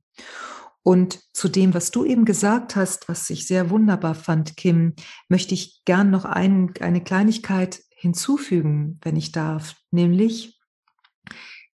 Und 0.83 1.19
zu 1.33 1.47
dem, 1.47 1.73
was 1.73 1.91
du 1.91 2.05
eben 2.05 2.25
gesagt 2.25 2.75
hast, 2.75 3.07
was 3.07 3.29
ich 3.29 3.45
sehr 3.45 3.69
wunderbar 3.69 4.15
fand, 4.15 4.57
Kim, 4.57 4.95
möchte 5.29 5.53
ich 5.53 5.81
gern 5.85 6.09
noch 6.09 6.25
ein, 6.25 6.73
eine 6.79 7.03
Kleinigkeit 7.03 7.81
hinzufügen, 7.95 8.99
wenn 9.03 9.15
ich 9.15 9.31
darf, 9.31 9.75
nämlich 9.91 10.59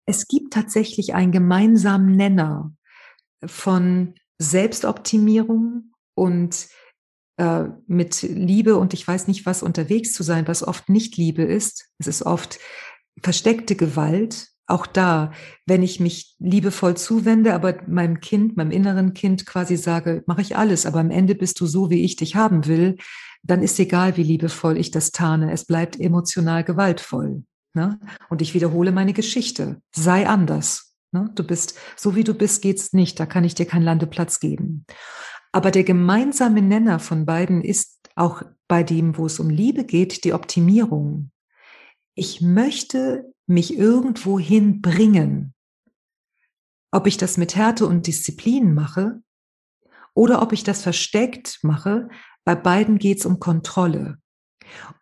es 0.08 0.28
gibt 0.28 0.54
tatsächlich 0.54 1.14
einen 1.14 1.32
gemeinsamen 1.32 2.16
Nenner 2.16 2.74
von 3.46 4.16
Selbstoptimierung 4.38 5.92
und 6.16 6.68
äh, 7.38 7.66
mit 7.88 8.22
Liebe 8.22 8.78
und 8.78 8.94
ich 8.94 9.08
weiß 9.08 9.28
nicht 9.28 9.46
was 9.46 9.64
unterwegs 9.64 10.14
zu 10.14 10.24
sein, 10.24 10.48
was 10.48 10.64
oft 10.64 10.90
nicht 10.90 11.18
Liebe 11.18 11.44
ist. 11.44 11.90
Es 11.98 12.08
ist 12.08 12.24
oft 12.24 12.60
versteckte 13.22 13.76
Gewalt, 13.76 14.50
auch 14.68 14.88
da, 14.88 15.32
wenn 15.66 15.84
ich 15.84 16.00
mich 16.00 16.36
liebevoll 16.40 16.98
zuwende, 16.98 17.54
aber 17.54 17.78
meinem 17.88 18.20
Kind, 18.20 18.58
meinem 18.58 18.72
inneren 18.72 19.14
Kind 19.14 19.46
quasi 19.46 19.78
sage, 19.78 20.24
mache 20.26 20.42
ich 20.42 20.58
alles, 20.58 20.86
aber 20.86 21.00
am 21.00 21.12
Ende 21.12 21.36
bist 21.36 21.60
du 21.60 21.68
so, 21.68 21.90
wie 21.90 22.04
ich 22.04 22.16
dich 22.16 22.36
haben 22.36 22.66
will, 22.66 22.98
dann 23.44 23.62
ist 23.62 23.80
egal, 23.80 24.18
wie 24.18 24.24
liebevoll 24.24 24.78
ich 24.78 24.90
das 24.90 25.12
tarne. 25.12 25.52
Es 25.52 25.66
bleibt 25.66 26.00
emotional 26.00 26.64
gewaltvoll. 26.64 27.44
Ne? 27.76 28.00
Und 28.30 28.42
ich 28.42 28.54
wiederhole 28.54 28.92
meine 28.92 29.14
Geschichte. 29.14 29.82
Sei 29.96 30.28
anders. 30.28 30.96
Ne? 31.12 31.30
Du 31.36 31.44
bist, 31.44 31.78
so 31.96 32.16
wie 32.16 32.24
du 32.24 32.34
bist, 32.34 32.62
geht's 32.64 32.94
nicht. 32.94 33.20
Da 33.20 33.28
kann 33.28 33.44
ich 33.44 33.54
dir 33.54 33.66
keinen 33.66 33.84
Landeplatz 33.84 34.40
geben. 34.40 34.86
Aber 35.52 35.70
der 35.70 35.84
gemeinsame 35.84 36.62
Nenner 36.62 37.00
von 37.00 37.26
beiden 37.26 37.62
ist 37.64 38.00
auch 38.16 38.42
bei 38.68 38.82
dem, 38.82 39.18
wo 39.18 39.28
es 39.28 39.40
um 39.40 39.50
Liebe 39.50 39.84
geht, 39.84 40.24
die 40.24 40.34
Optimierung. 40.34 41.32
Ich 42.16 42.42
möchte 42.42 43.32
mich 43.48 43.78
irgendwohin 43.78 44.82
bringen. 44.82 45.54
Ob 46.92 47.08
ich 47.08 47.18
das 47.18 47.38
mit 47.38 47.56
Härte 47.56 47.86
und 47.86 48.08
Disziplin 48.08 48.74
mache 48.74 49.22
oder 50.14 50.42
ob 50.42 50.54
ich 50.54 50.64
das 50.64 50.82
versteckt 50.82 51.60
mache, 51.62 52.10
bei 52.44 52.56
beiden 52.56 52.98
geht 52.98 53.20
es 53.20 53.26
um 53.26 53.40
Kontrolle. 53.40 54.18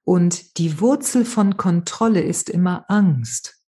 Und 0.03 0.57
die 0.57 0.79
Wurzel 0.79 1.25
von 1.25 1.57
Kontrolle 1.57 2.21
ist 2.21 2.49
immer 2.49 2.85
Angst. 2.89 3.61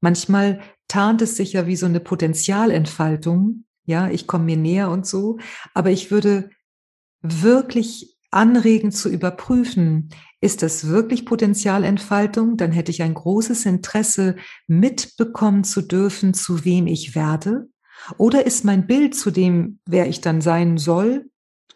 Manchmal 0.00 0.60
tarnt 0.86 1.22
es 1.22 1.36
sich 1.36 1.54
ja 1.54 1.66
wie 1.66 1.76
so 1.76 1.86
eine 1.86 2.00
Potenzialentfaltung. 2.00 3.64
Ja, 3.84 4.08
ich 4.10 4.26
komme 4.26 4.44
mir 4.44 4.56
näher 4.56 4.90
und 4.90 5.06
so. 5.06 5.38
Aber 5.74 5.90
ich 5.90 6.10
würde 6.10 6.50
wirklich 7.20 8.16
anregen 8.30 8.92
zu 8.92 9.08
überprüfen, 9.08 10.10
ist 10.40 10.62
das 10.62 10.86
wirklich 10.88 11.26
Potenzialentfaltung? 11.26 12.56
Dann 12.56 12.72
hätte 12.72 12.90
ich 12.90 13.02
ein 13.02 13.14
großes 13.14 13.66
Interesse, 13.66 14.36
mitbekommen 14.66 15.64
zu 15.64 15.82
dürfen, 15.82 16.34
zu 16.34 16.64
wem 16.64 16.86
ich 16.86 17.14
werde. 17.14 17.68
Oder 18.16 18.46
ist 18.46 18.64
mein 18.64 18.86
Bild 18.86 19.14
zu 19.14 19.30
dem, 19.30 19.80
wer 19.84 20.08
ich 20.08 20.20
dann 20.20 20.40
sein 20.40 20.78
soll, 20.78 21.28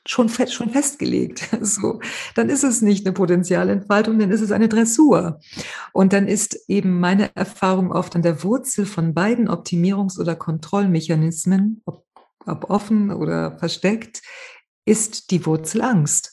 schon, 0.06 0.28
schon 0.28 0.70
festgelegt? 0.70 1.48
So, 1.62 2.00
dann 2.34 2.48
ist 2.48 2.62
es 2.62 2.82
nicht 2.82 3.04
eine 3.06 3.12
Potenzialentfaltung, 3.12 4.18
dann 4.18 4.30
ist 4.30 4.40
es 4.40 4.52
eine 4.52 4.68
Dressur. 4.68 5.40
Und 5.92 6.12
dann 6.12 6.28
ist 6.28 6.58
eben 6.68 7.00
meine 7.00 7.34
Erfahrung 7.34 7.90
oft 7.90 8.14
an 8.14 8.22
der 8.22 8.44
Wurzel 8.44 8.86
von 8.86 9.14
beiden 9.14 9.48
Optimierungs- 9.48 10.20
oder 10.20 10.36
Kontrollmechanismen, 10.36 11.82
ob, 11.84 12.04
ob 12.46 12.70
offen 12.70 13.10
oder 13.10 13.58
versteckt, 13.58 14.22
ist 14.84 15.30
die 15.30 15.46
Wurzel 15.46 15.82
Angst. 15.82 16.31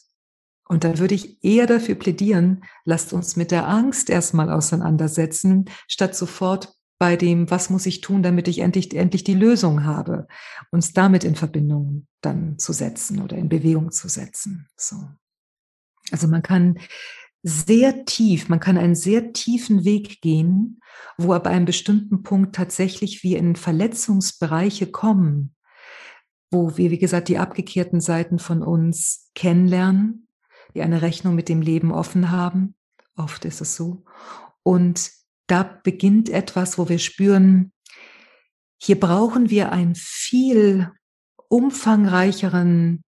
Und 0.72 0.84
da 0.84 0.99
würde 0.99 1.15
ich 1.15 1.43
eher 1.43 1.65
dafür 1.65 1.95
plädieren, 1.95 2.63
lasst 2.86 3.11
uns 3.11 3.36
mit 3.36 3.49
der 3.49 3.67
Angst 3.67 4.09
erstmal 4.09 4.51
auseinandersetzen, 4.51 5.65
statt 5.88 6.15
sofort 6.15 6.76
bei 6.99 7.15
dem, 7.15 7.49
was 7.49 7.72
muss 7.72 7.88
ich 7.88 8.01
tun, 8.01 8.22
damit 8.22 8.47
ich 8.47 8.59
endlich, 8.59 8.95
endlich 8.95 9.24
die 9.24 9.34
Lösung 9.34 9.84
habe, 9.84 10.28
uns 10.70 10.93
damit 10.93 11.24
in 11.24 11.36
Verbindung 11.36 12.07
dann 12.22 12.59
zu 12.59 12.72
setzen 12.72 13.22
oder 13.22 13.36
in 13.38 13.49
Bewegung 13.49 13.91
zu 13.91 14.09
setzen. 14.09 14.67
So. 14.78 14.97
Also 16.11 16.28
man 16.28 16.43
kann 16.43 16.78
sehr 17.41 18.05
tief, 18.05 18.47
man 18.47 18.59
kann 18.59 18.78
einen 18.78 18.95
sehr 18.95 19.34
tiefen 19.34 19.86
Weg 19.86 20.22
gehen, 20.22 20.82
wo 21.17 21.34
ab 21.34 21.47
einem 21.47 21.65
bestimmten 21.65 22.22
Punkt 22.22 22.53
tatsächlich 22.55 23.24
wir 23.24 23.39
in 23.39 23.55
Verletzungsbereiche 23.55 24.91
kommen, 24.91 25.55
wo 26.51 26.78
wir, 26.78 26.91
wie 26.91 26.99
gesagt, 26.99 27.30
die 27.30 27.39
abgekehrten 27.39 28.01
Seiten 28.01 28.38
von 28.38 28.61
uns 28.61 29.32
kennenlernen, 29.34 30.28
die 30.74 30.82
eine 30.82 31.01
Rechnung 31.01 31.36
mit 31.36 31.49
dem 31.49 31.61
Leben 31.61 31.91
offen 31.91 32.32
haben. 32.32 32.76
Oft 33.15 33.45
ist 33.45 33.61
es 33.61 33.76
so. 33.76 34.03
Und 34.63 35.11
da 35.47 35.63
beginnt 35.63 36.30
etwas, 36.30 36.78
wo 36.78 36.89
wir 36.89 36.99
spüren, 36.99 37.72
hier 38.82 38.99
brauchen 38.99 39.49
wir 39.49 39.72
einen 39.72 39.95
viel 39.95 40.91
umfangreicheren, 41.49 43.03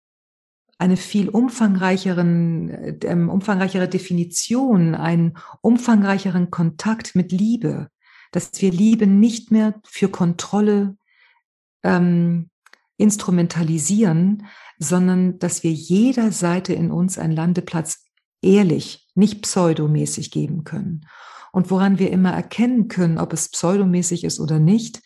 eine 0.78 0.97
viel 0.97 1.30
umfangreicheren, 1.30 2.70
äh, 3.01 3.14
umfangreichere 3.14 3.88
Definition, 3.88 4.95
einen 4.95 5.38
umfangreicheren 5.62 6.49
Kontakt 6.51 7.16
mit 7.16 7.32
Liebe, 7.32 7.89
dass 8.32 8.62
wir 8.62 8.72
Liebe 8.72 9.07
nicht 9.07 9.51
mehr 9.51 9.80
für 9.86 10.09
Kontrolle 10.09 10.97
ähm, 11.84 12.49
instrumentalisieren, 12.97 14.47
sondern 14.84 15.38
dass 15.38 15.61
wir 15.63 15.71
jeder 15.71 16.32
Seite 16.32 16.73
in 16.73 16.89
uns 16.91 17.19
einen 17.19 17.36
Landeplatz 17.36 18.03
ehrlich, 18.41 19.07
nicht 19.13 19.43
pseudomäßig 19.43 20.32
geben 20.32 20.63
können. 20.63 21.05
Und 21.51 21.69
woran 21.69 21.99
wir 21.99 22.11
immer 22.11 22.32
erkennen 22.32 22.88
können, 22.88 23.19
ob 23.19 23.32
es 23.32 23.49
pseudomäßig 23.49 24.23
ist 24.23 24.39
oder 24.39 24.57
nicht, 24.57 25.01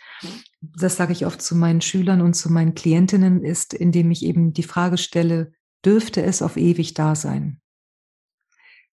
das 0.61 0.95
sage 0.95 1.11
ich 1.11 1.25
oft 1.25 1.41
zu 1.41 1.55
meinen 1.55 1.81
Schülern 1.81 2.21
und 2.21 2.35
zu 2.35 2.49
meinen 2.51 2.73
Klientinnen, 2.73 3.43
ist, 3.43 3.73
indem 3.73 4.11
ich 4.11 4.23
eben 4.23 4.53
die 4.53 4.63
Frage 4.63 4.97
stelle, 4.97 5.51
dürfte 5.83 6.23
es 6.23 6.41
auf 6.41 6.55
ewig 6.55 6.93
da 6.93 7.13
sein? 7.13 7.59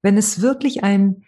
Wenn 0.02 0.18
es 0.18 0.42
wirklich 0.42 0.84
ein 0.84 1.24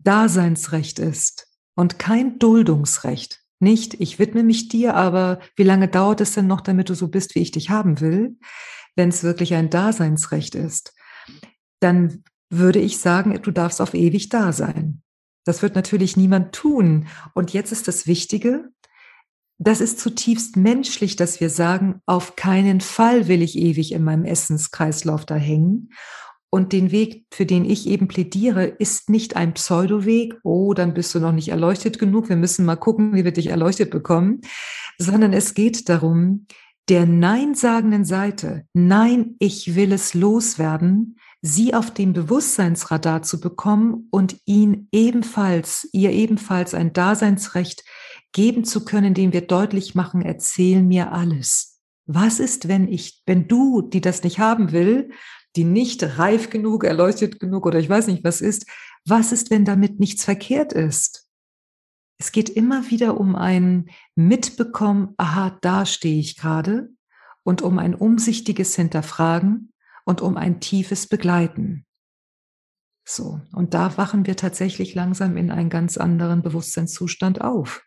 Daseinsrecht 0.00 0.98
ist 0.98 1.46
und 1.76 2.00
kein 2.00 2.40
Duldungsrecht, 2.40 3.41
nicht, 3.62 3.94
ich 4.00 4.18
widme 4.18 4.42
mich 4.42 4.68
dir, 4.68 4.94
aber 4.94 5.40
wie 5.56 5.62
lange 5.62 5.88
dauert 5.88 6.20
es 6.20 6.32
denn 6.32 6.46
noch, 6.46 6.60
damit 6.60 6.88
du 6.88 6.94
so 6.94 7.08
bist, 7.08 7.34
wie 7.34 7.40
ich 7.40 7.50
dich 7.50 7.70
haben 7.70 8.00
will? 8.00 8.36
Wenn 8.96 9.08
es 9.08 9.22
wirklich 9.22 9.54
ein 9.54 9.70
Daseinsrecht 9.70 10.54
ist, 10.54 10.94
dann 11.80 12.24
würde 12.50 12.78
ich 12.78 12.98
sagen, 12.98 13.40
du 13.40 13.50
darfst 13.50 13.80
auf 13.80 13.94
ewig 13.94 14.28
da 14.28 14.52
sein. 14.52 15.02
Das 15.44 15.62
wird 15.62 15.74
natürlich 15.74 16.16
niemand 16.16 16.52
tun. 16.54 17.08
Und 17.34 17.52
jetzt 17.52 17.72
ist 17.72 17.88
das 17.88 18.06
Wichtige, 18.06 18.70
das 19.58 19.80
ist 19.80 20.00
zutiefst 20.00 20.56
menschlich, 20.56 21.16
dass 21.16 21.40
wir 21.40 21.48
sagen, 21.48 22.00
auf 22.04 22.36
keinen 22.36 22.80
Fall 22.80 23.28
will 23.28 23.42
ich 23.42 23.56
ewig 23.56 23.92
in 23.92 24.02
meinem 24.02 24.24
Essenskreislauf 24.24 25.24
da 25.24 25.36
hängen. 25.36 25.90
Und 26.54 26.74
den 26.74 26.90
Weg, 26.90 27.24
für 27.32 27.46
den 27.46 27.64
ich 27.64 27.86
eben 27.86 28.08
plädiere, 28.08 28.66
ist 28.66 29.08
nicht 29.08 29.36
ein 29.36 29.54
Pseudoweg, 29.54 30.34
oh, 30.42 30.74
dann 30.74 30.92
bist 30.92 31.14
du 31.14 31.18
noch 31.18 31.32
nicht 31.32 31.48
erleuchtet 31.48 31.98
genug, 31.98 32.28
wir 32.28 32.36
müssen 32.36 32.66
mal 32.66 32.76
gucken, 32.76 33.14
wie 33.14 33.24
wir 33.24 33.32
dich 33.32 33.46
erleuchtet 33.46 33.90
bekommen, 33.90 34.42
sondern 34.98 35.32
es 35.32 35.54
geht 35.54 35.88
darum, 35.88 36.46
der 36.90 37.06
Nein-sagenden 37.06 38.04
Seite, 38.04 38.66
nein, 38.74 39.36
ich 39.38 39.76
will 39.76 39.92
es 39.92 40.12
loswerden, 40.12 41.16
sie 41.40 41.72
auf 41.72 41.90
dem 41.90 42.12
Bewusstseinsradar 42.12 43.22
zu 43.22 43.40
bekommen 43.40 44.08
und 44.10 44.36
ihn 44.44 44.88
ebenfalls, 44.92 45.88
ihr 45.92 46.10
ebenfalls 46.10 46.74
ein 46.74 46.92
Daseinsrecht 46.92 47.82
geben 48.32 48.64
zu 48.64 48.84
können, 48.84 49.14
dem 49.14 49.32
wir 49.32 49.46
deutlich 49.46 49.94
machen, 49.94 50.20
erzähl 50.20 50.82
mir 50.82 51.12
alles. 51.12 51.80
Was 52.04 52.40
ist, 52.40 52.68
wenn 52.68 52.88
ich, 52.88 53.22
wenn 53.24 53.48
du, 53.48 53.80
die 53.80 54.02
das 54.02 54.22
nicht 54.22 54.38
haben 54.38 54.72
will, 54.72 55.12
die 55.56 55.64
nicht 55.64 56.18
reif 56.18 56.50
genug, 56.50 56.84
erleuchtet 56.84 57.40
genug 57.40 57.66
oder 57.66 57.78
ich 57.78 57.88
weiß 57.88 58.06
nicht 58.06 58.24
was 58.24 58.40
ist, 58.40 58.66
was 59.04 59.32
ist, 59.32 59.50
wenn 59.50 59.64
damit 59.64 60.00
nichts 60.00 60.24
verkehrt 60.24 60.72
ist? 60.72 61.28
Es 62.18 62.32
geht 62.32 62.48
immer 62.48 62.90
wieder 62.90 63.18
um 63.18 63.34
ein 63.34 63.90
Mitbekommen, 64.14 65.14
aha, 65.16 65.58
da 65.60 65.86
stehe 65.86 66.20
ich 66.20 66.36
gerade 66.36 66.90
und 67.42 67.62
um 67.62 67.78
ein 67.78 67.94
umsichtiges 67.94 68.76
Hinterfragen 68.76 69.72
und 70.04 70.20
um 70.20 70.36
ein 70.36 70.60
tiefes 70.60 71.08
Begleiten. 71.08 71.84
So, 73.04 73.40
und 73.52 73.74
da 73.74 73.96
wachen 73.96 74.26
wir 74.26 74.36
tatsächlich 74.36 74.94
langsam 74.94 75.36
in 75.36 75.50
einen 75.50 75.70
ganz 75.70 75.96
anderen 75.96 76.42
Bewusstseinszustand 76.42 77.40
auf. 77.40 77.82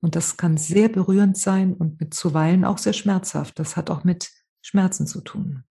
Und 0.00 0.14
das 0.14 0.36
kann 0.36 0.56
sehr 0.56 0.88
berührend 0.88 1.36
sein 1.36 1.74
und 1.74 1.98
mit 1.98 2.14
zuweilen 2.14 2.64
auch 2.64 2.78
sehr 2.78 2.92
schmerzhaft. 2.92 3.58
Das 3.58 3.76
hat 3.76 3.90
auch 3.90 4.04
mit 4.04 4.30
Schmerzen 4.62 5.06
zu 5.08 5.20
tun. 5.20 5.65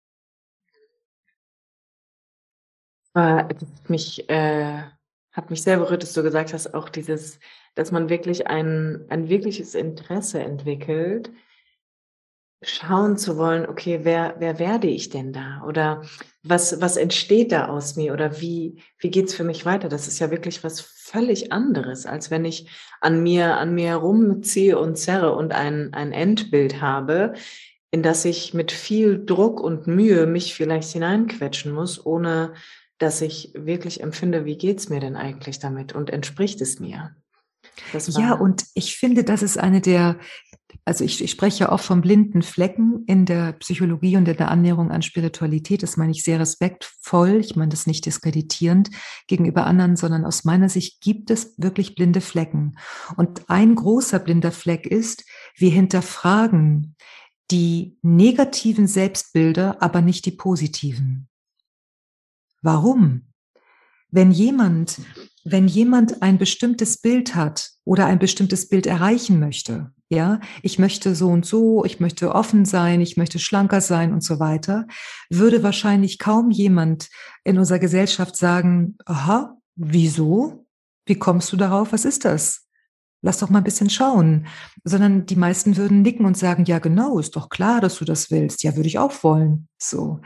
Äh, 3.13 3.45
das 3.47 3.69
hat 3.69 3.89
mich, 3.89 4.29
äh, 4.29 4.81
hat 5.31 5.49
mich 5.49 5.61
sehr 5.61 5.77
berührt, 5.77 6.03
dass 6.03 6.13
du 6.13 6.23
gesagt 6.23 6.53
hast, 6.53 6.73
auch 6.73 6.89
dieses, 6.89 7.39
dass 7.75 7.91
man 7.91 8.09
wirklich 8.09 8.47
ein, 8.47 9.05
ein 9.09 9.29
wirkliches 9.29 9.75
Interesse 9.75 10.39
entwickelt, 10.41 11.31
schauen 12.65 13.17
zu 13.17 13.37
wollen, 13.37 13.67
okay, 13.67 13.99
wer, 14.03 14.35
wer 14.39 14.57
werde 14.57 14.87
ich 14.87 15.09
denn 15.09 15.33
da? 15.33 15.63
Oder 15.67 16.03
was, 16.43 16.79
was 16.81 16.97
entsteht 16.97 17.51
da 17.51 17.67
aus 17.67 17.95
mir? 17.95 18.13
Oder 18.13 18.39
wie, 18.39 18.81
wie 18.99 19.09
geht's 19.11 19.33
für 19.33 19.43
mich 19.43 19.65
weiter? 19.65 19.89
Das 19.89 20.07
ist 20.07 20.19
ja 20.19 20.31
wirklich 20.31 20.63
was 20.63 20.79
völlig 20.79 21.51
anderes, 21.51 22.05
als 22.05 22.31
wenn 22.31 22.45
ich 22.45 22.69
an 23.01 23.21
mir, 23.21 23.57
an 23.57 23.73
mir 23.73 23.89
herumziehe 23.89 24.79
und 24.79 24.97
zerre 24.97 25.35
und 25.35 25.51
ein, 25.51 25.93
ein 25.93 26.13
Endbild 26.13 26.81
habe, 26.81 27.33
in 27.91 28.01
das 28.01 28.25
ich 28.25 28.53
mit 28.53 28.71
viel 28.71 29.23
Druck 29.23 29.59
und 29.59 29.87
Mühe 29.87 30.25
mich 30.25 30.55
vielleicht 30.55 30.93
hineinquetschen 30.93 31.71
muss, 31.71 32.03
ohne 32.05 32.53
dass 33.03 33.19
ich 33.19 33.51
wirklich 33.53 34.01
empfinde, 34.01 34.45
wie 34.45 34.57
geht's 34.57 34.87
mir 34.87 35.01
denn 35.01 35.17
eigentlich 35.17 35.59
damit 35.59 35.93
und 35.93 36.09
entspricht 36.09 36.61
es 36.61 36.79
mir? 36.79 37.13
ja, 38.07 38.33
und 38.33 38.65
ich 38.75 38.95
finde, 38.95 39.25
das 39.25 39.43
ist 39.43 39.57
eine 39.57 39.81
der, 39.81 40.19
also 40.85 41.03
ich, 41.03 41.21
ich 41.21 41.31
spreche 41.31 41.69
oft 41.69 41.83
von 41.83 41.99
blinden 41.99 42.41
Flecken 42.41 43.03
in 43.07 43.25
der 43.25 43.53
Psychologie 43.53 44.15
und 44.15 44.27
in 44.27 44.37
der 44.37 44.51
Annäherung 44.51 44.89
an 44.89 45.01
Spiritualität. 45.01 45.83
Das 45.83 45.97
meine 45.97 46.11
ich 46.11 46.23
sehr 46.23 46.39
respektvoll. 46.39 47.41
Ich 47.41 47.57
meine 47.57 47.69
das 47.69 47.87
nicht 47.87 48.05
diskreditierend 48.05 48.89
gegenüber 49.27 49.65
anderen, 49.65 49.97
sondern 49.97 50.23
aus 50.23 50.45
meiner 50.45 50.69
Sicht 50.69 51.01
gibt 51.01 51.29
es 51.29 51.55
wirklich 51.57 51.95
blinde 51.95 52.21
Flecken. 52.21 52.77
Und 53.17 53.49
ein 53.49 53.75
großer 53.75 54.19
blinder 54.19 54.51
Fleck 54.51 54.85
ist, 54.85 55.25
wir 55.57 55.71
hinterfragen 55.71 56.95
die 57.51 57.97
negativen 58.01 58.87
Selbstbilder, 58.87 59.81
aber 59.81 60.01
nicht 60.01 60.25
die 60.25 60.31
positiven. 60.31 61.27
Warum? 62.63 63.27
Wenn 64.09 64.31
jemand, 64.31 65.01
wenn 65.43 65.67
jemand 65.67 66.21
ein 66.21 66.37
bestimmtes 66.37 66.97
Bild 66.97 67.35
hat 67.35 67.71
oder 67.83 68.05
ein 68.05 68.19
bestimmtes 68.19 68.69
Bild 68.69 68.87
erreichen 68.87 69.39
möchte, 69.39 69.91
ja, 70.09 70.39
ich 70.61 70.79
möchte 70.79 71.15
so 71.15 71.29
und 71.29 71.45
so, 71.45 71.83
ich 71.83 71.99
möchte 71.99 72.33
offen 72.33 72.65
sein, 72.65 73.01
ich 73.01 73.17
möchte 73.17 73.39
schlanker 73.39 73.81
sein 73.81 74.13
und 74.13 74.23
so 74.23 74.39
weiter, 74.39 74.87
würde 75.29 75.63
wahrscheinlich 75.63 76.19
kaum 76.19 76.51
jemand 76.51 77.09
in 77.43 77.57
unserer 77.57 77.79
Gesellschaft 77.79 78.37
sagen, 78.37 78.95
aha, 79.05 79.57
wieso? 79.75 80.65
Wie 81.05 81.15
kommst 81.15 81.51
du 81.51 81.57
darauf? 81.57 81.91
Was 81.91 82.05
ist 82.05 82.23
das? 82.23 82.67
Lass 83.21 83.39
doch 83.39 83.49
mal 83.49 83.57
ein 83.57 83.63
bisschen 83.65 83.89
schauen. 83.89 84.47
Sondern 84.85 85.25
die 85.25 85.35
meisten 85.35 85.75
würden 85.75 86.01
nicken 86.01 86.25
und 86.25 86.37
sagen, 86.37 86.65
ja, 86.65 86.79
genau, 86.79 87.19
ist 87.19 87.35
doch 87.35 87.49
klar, 87.49 87.81
dass 87.81 87.97
du 87.97 88.05
das 88.05 88.31
willst. 88.31 88.63
Ja, 88.63 88.75
würde 88.75 88.87
ich 88.87 88.99
auch 88.99 89.23
wollen. 89.23 89.67
So. 89.77 90.21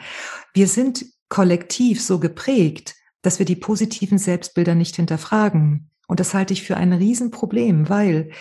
Wir 0.54 0.68
sind 0.68 1.06
kollektiv 1.30 2.02
so 2.02 2.20
geprägt, 2.20 2.96
dass 3.22 3.40
wir 3.40 3.46
die 3.46 3.56
positiven 3.56 4.18
Selbstbilder 4.18 4.76
nicht 4.76 4.96
hinterfragen. 4.96 5.90
Und 6.08 6.20
das 6.20 6.34
halte 6.34 6.54
ich 6.54 6.64
für 6.64 6.78
ein 6.78 6.94
Riesenproblem, 6.94 7.90
weil 7.90 8.32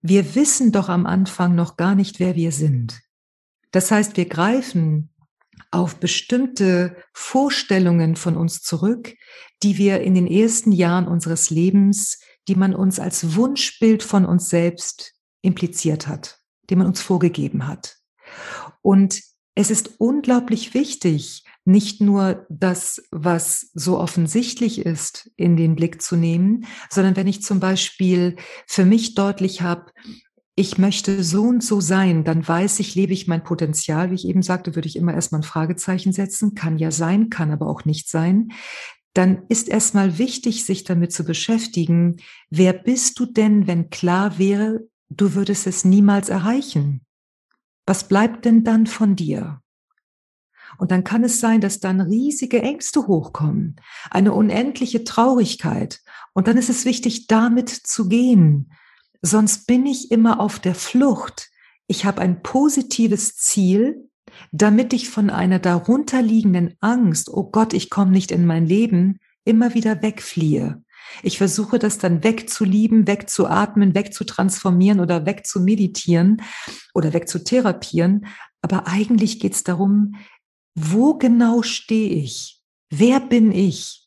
wir 0.00 0.34
wissen 0.34 0.72
doch 0.72 0.88
am 0.88 1.06
Anfang 1.06 1.54
noch 1.54 1.76
gar 1.76 1.94
nicht, 1.94 2.20
wer 2.20 2.34
wir 2.34 2.52
sind. 2.52 3.00
Das 3.72 3.90
heißt, 3.90 4.16
wir 4.16 4.26
greifen 4.26 5.10
auf 5.70 5.96
bestimmte 5.96 6.96
Vorstellungen 7.12 8.16
von 8.16 8.36
uns 8.36 8.62
zurück, 8.62 9.14
die 9.62 9.78
wir 9.78 10.00
in 10.00 10.14
den 10.14 10.26
ersten 10.26 10.72
Jahren 10.72 11.08
unseres 11.08 11.50
Lebens, 11.50 12.20
die 12.48 12.54
man 12.54 12.74
uns 12.74 13.00
als 13.00 13.34
Wunschbild 13.34 14.02
von 14.02 14.24
uns 14.24 14.48
selbst 14.48 15.14
impliziert 15.42 16.06
hat, 16.06 16.38
die 16.70 16.76
man 16.76 16.86
uns 16.86 17.00
vorgegeben 17.00 17.66
hat. 17.66 17.96
Und 18.82 19.20
es 19.56 19.70
ist 19.70 19.98
unglaublich 19.98 20.74
wichtig, 20.74 21.42
nicht 21.64 22.00
nur 22.00 22.46
das, 22.50 23.02
was 23.10 23.70
so 23.74 23.98
offensichtlich 23.98 24.78
ist, 24.78 25.30
in 25.36 25.56
den 25.56 25.74
Blick 25.74 26.02
zu 26.02 26.14
nehmen, 26.14 26.66
sondern 26.90 27.16
wenn 27.16 27.26
ich 27.26 27.42
zum 27.42 27.58
Beispiel 27.58 28.36
für 28.66 28.84
mich 28.84 29.14
deutlich 29.14 29.62
habe, 29.62 29.86
ich 30.56 30.78
möchte 30.78 31.24
so 31.24 31.42
und 31.44 31.64
so 31.64 31.80
sein, 31.80 32.22
dann 32.22 32.46
weiß 32.46 32.80
ich, 32.80 32.94
lebe 32.94 33.14
ich 33.14 33.26
mein 33.26 33.44
Potenzial. 33.44 34.10
Wie 34.10 34.14
ich 34.14 34.26
eben 34.26 34.42
sagte, 34.42 34.74
würde 34.74 34.88
ich 34.88 34.96
immer 34.96 35.14
erstmal 35.14 35.40
ein 35.40 35.44
Fragezeichen 35.44 36.12
setzen. 36.12 36.54
Kann 36.54 36.78
ja 36.78 36.90
sein, 36.90 37.28
kann 37.30 37.50
aber 37.50 37.66
auch 37.66 37.84
nicht 37.84 38.08
sein. 38.08 38.52
Dann 39.12 39.42
ist 39.48 39.68
erstmal 39.68 40.18
wichtig, 40.18 40.64
sich 40.64 40.84
damit 40.84 41.12
zu 41.12 41.24
beschäftigen. 41.24 42.16
Wer 42.50 42.72
bist 42.74 43.18
du 43.18 43.26
denn, 43.26 43.66
wenn 43.66 43.90
klar 43.90 44.38
wäre, 44.38 44.80
du 45.10 45.34
würdest 45.34 45.66
es 45.66 45.84
niemals 45.84 46.28
erreichen? 46.28 47.05
Was 47.86 48.08
bleibt 48.08 48.44
denn 48.44 48.64
dann 48.64 48.86
von 48.86 49.16
dir? 49.16 49.62
Und 50.78 50.90
dann 50.90 51.04
kann 51.04 51.24
es 51.24 51.40
sein, 51.40 51.60
dass 51.60 51.80
dann 51.80 52.00
riesige 52.00 52.60
Ängste 52.60 53.06
hochkommen, 53.06 53.76
eine 54.10 54.32
unendliche 54.32 55.04
Traurigkeit. 55.04 56.00
Und 56.34 56.48
dann 56.48 56.58
ist 56.58 56.68
es 56.68 56.84
wichtig, 56.84 57.28
damit 57.28 57.70
zu 57.70 58.08
gehen, 58.08 58.70
Sonst 59.26 59.66
bin 59.66 59.86
ich 59.86 60.12
immer 60.12 60.38
auf 60.40 60.60
der 60.60 60.74
Flucht. 60.74 61.50
Ich 61.88 62.04
habe 62.04 62.20
ein 62.20 62.42
positives 62.42 63.36
Ziel, 63.36 64.08
damit 64.52 64.92
ich 64.92 65.08
von 65.08 65.30
einer 65.30 65.58
darunterliegenden 65.58 66.76
Angst, 66.80 67.28
oh 67.28 67.50
Gott, 67.50 67.72
ich 67.72 67.90
komme 67.90 68.12
nicht 68.12 68.30
in 68.30 68.46
mein 68.46 68.66
Leben, 68.66 69.18
immer 69.44 69.74
wieder 69.74 70.02
wegfliehe. 70.02 70.82
Ich 71.22 71.38
versuche 71.38 71.78
das 71.78 71.98
dann 71.98 72.22
wegzulieben, 72.24 73.06
wegzuatmen, 73.06 73.94
wegzutransformieren 73.94 75.00
oder 75.00 75.26
wegzumeditieren 75.26 76.42
oder 76.94 77.12
wegzutherapieren. 77.12 78.26
Aber 78.62 78.86
eigentlich 78.86 79.40
geht 79.40 79.54
es 79.54 79.64
darum, 79.64 80.16
wo 80.74 81.14
genau 81.14 81.62
stehe 81.62 82.10
ich? 82.10 82.62
Wer 82.90 83.20
bin 83.20 83.52
ich? 83.52 84.06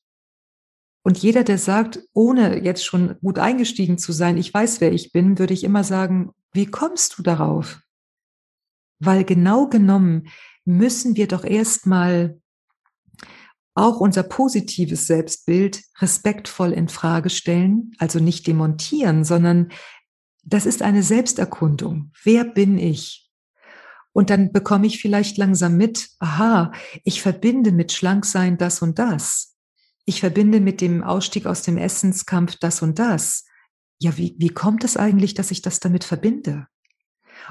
Und 1.04 1.18
jeder, 1.18 1.44
der 1.44 1.58
sagt, 1.58 2.02
ohne 2.14 2.64
jetzt 2.64 2.86
schon 2.86 3.18
gut 3.22 3.40
eingestiegen 3.40 3.98
zu 3.98 4.12
sein, 4.12 4.38
ich 4.38 4.54
weiß, 4.54 4.82
wer 4.82 4.92
ich 4.92 5.12
bin, 5.12 5.40
würde 5.40 5.54
ich 5.54 5.64
immer 5.64 5.84
sagen, 5.84 6.32
wie 6.52 6.66
kommst 6.66 7.18
du 7.18 7.24
darauf? 7.24 7.82
Weil 9.00 9.24
genau 9.24 9.68
genommen 9.68 10.28
müssen 10.66 11.16
wir 11.16 11.28
doch 11.28 11.44
erstmal 11.44 12.40
auch 13.80 14.00
unser 14.00 14.24
positives 14.24 15.08
Selbstbild 15.08 15.82
respektvoll 16.00 16.72
in 16.72 16.90
Frage 16.90 17.30
stellen, 17.30 17.94
also 17.98 18.20
nicht 18.20 18.46
demontieren, 18.48 19.24
sondern 19.24 19.70
das 20.44 20.66
ist 20.66 20.82
eine 20.82 21.04
Selbsterkundung. 21.04 22.12
Wer 22.24 22.44
bin 22.44 22.78
ich? 22.78 23.30
Und 24.12 24.30
dann 24.30 24.52
bekomme 24.52 24.88
ich 24.88 25.02
vielleicht 25.02 25.38
langsam 25.38 25.78
mit, 25.78 26.10
aha, 26.20 26.72
ich 27.04 27.22
verbinde 27.22 27.72
mit 27.72 27.92
Schlanksein 27.92 28.58
das 28.58 28.82
und 28.82 29.00
das 29.00 29.50
ich 30.10 30.22
verbinde 30.22 30.60
mit 30.60 30.82
dem 30.82 31.04
Ausstieg 31.04 31.46
aus 31.46 31.62
dem 31.62 31.78
Essenskampf 31.78 32.56
das 32.60 32.82
und 32.82 32.98
das. 32.98 33.46
Ja, 34.00 34.18
wie, 34.18 34.36
wie 34.40 34.50
kommt 34.50 34.84
es 34.84 34.98
eigentlich, 34.98 35.36
dass 35.36 35.52
ich 35.52 35.62
das 35.62 35.80
damit 35.80 36.04
verbinde? 36.04 36.66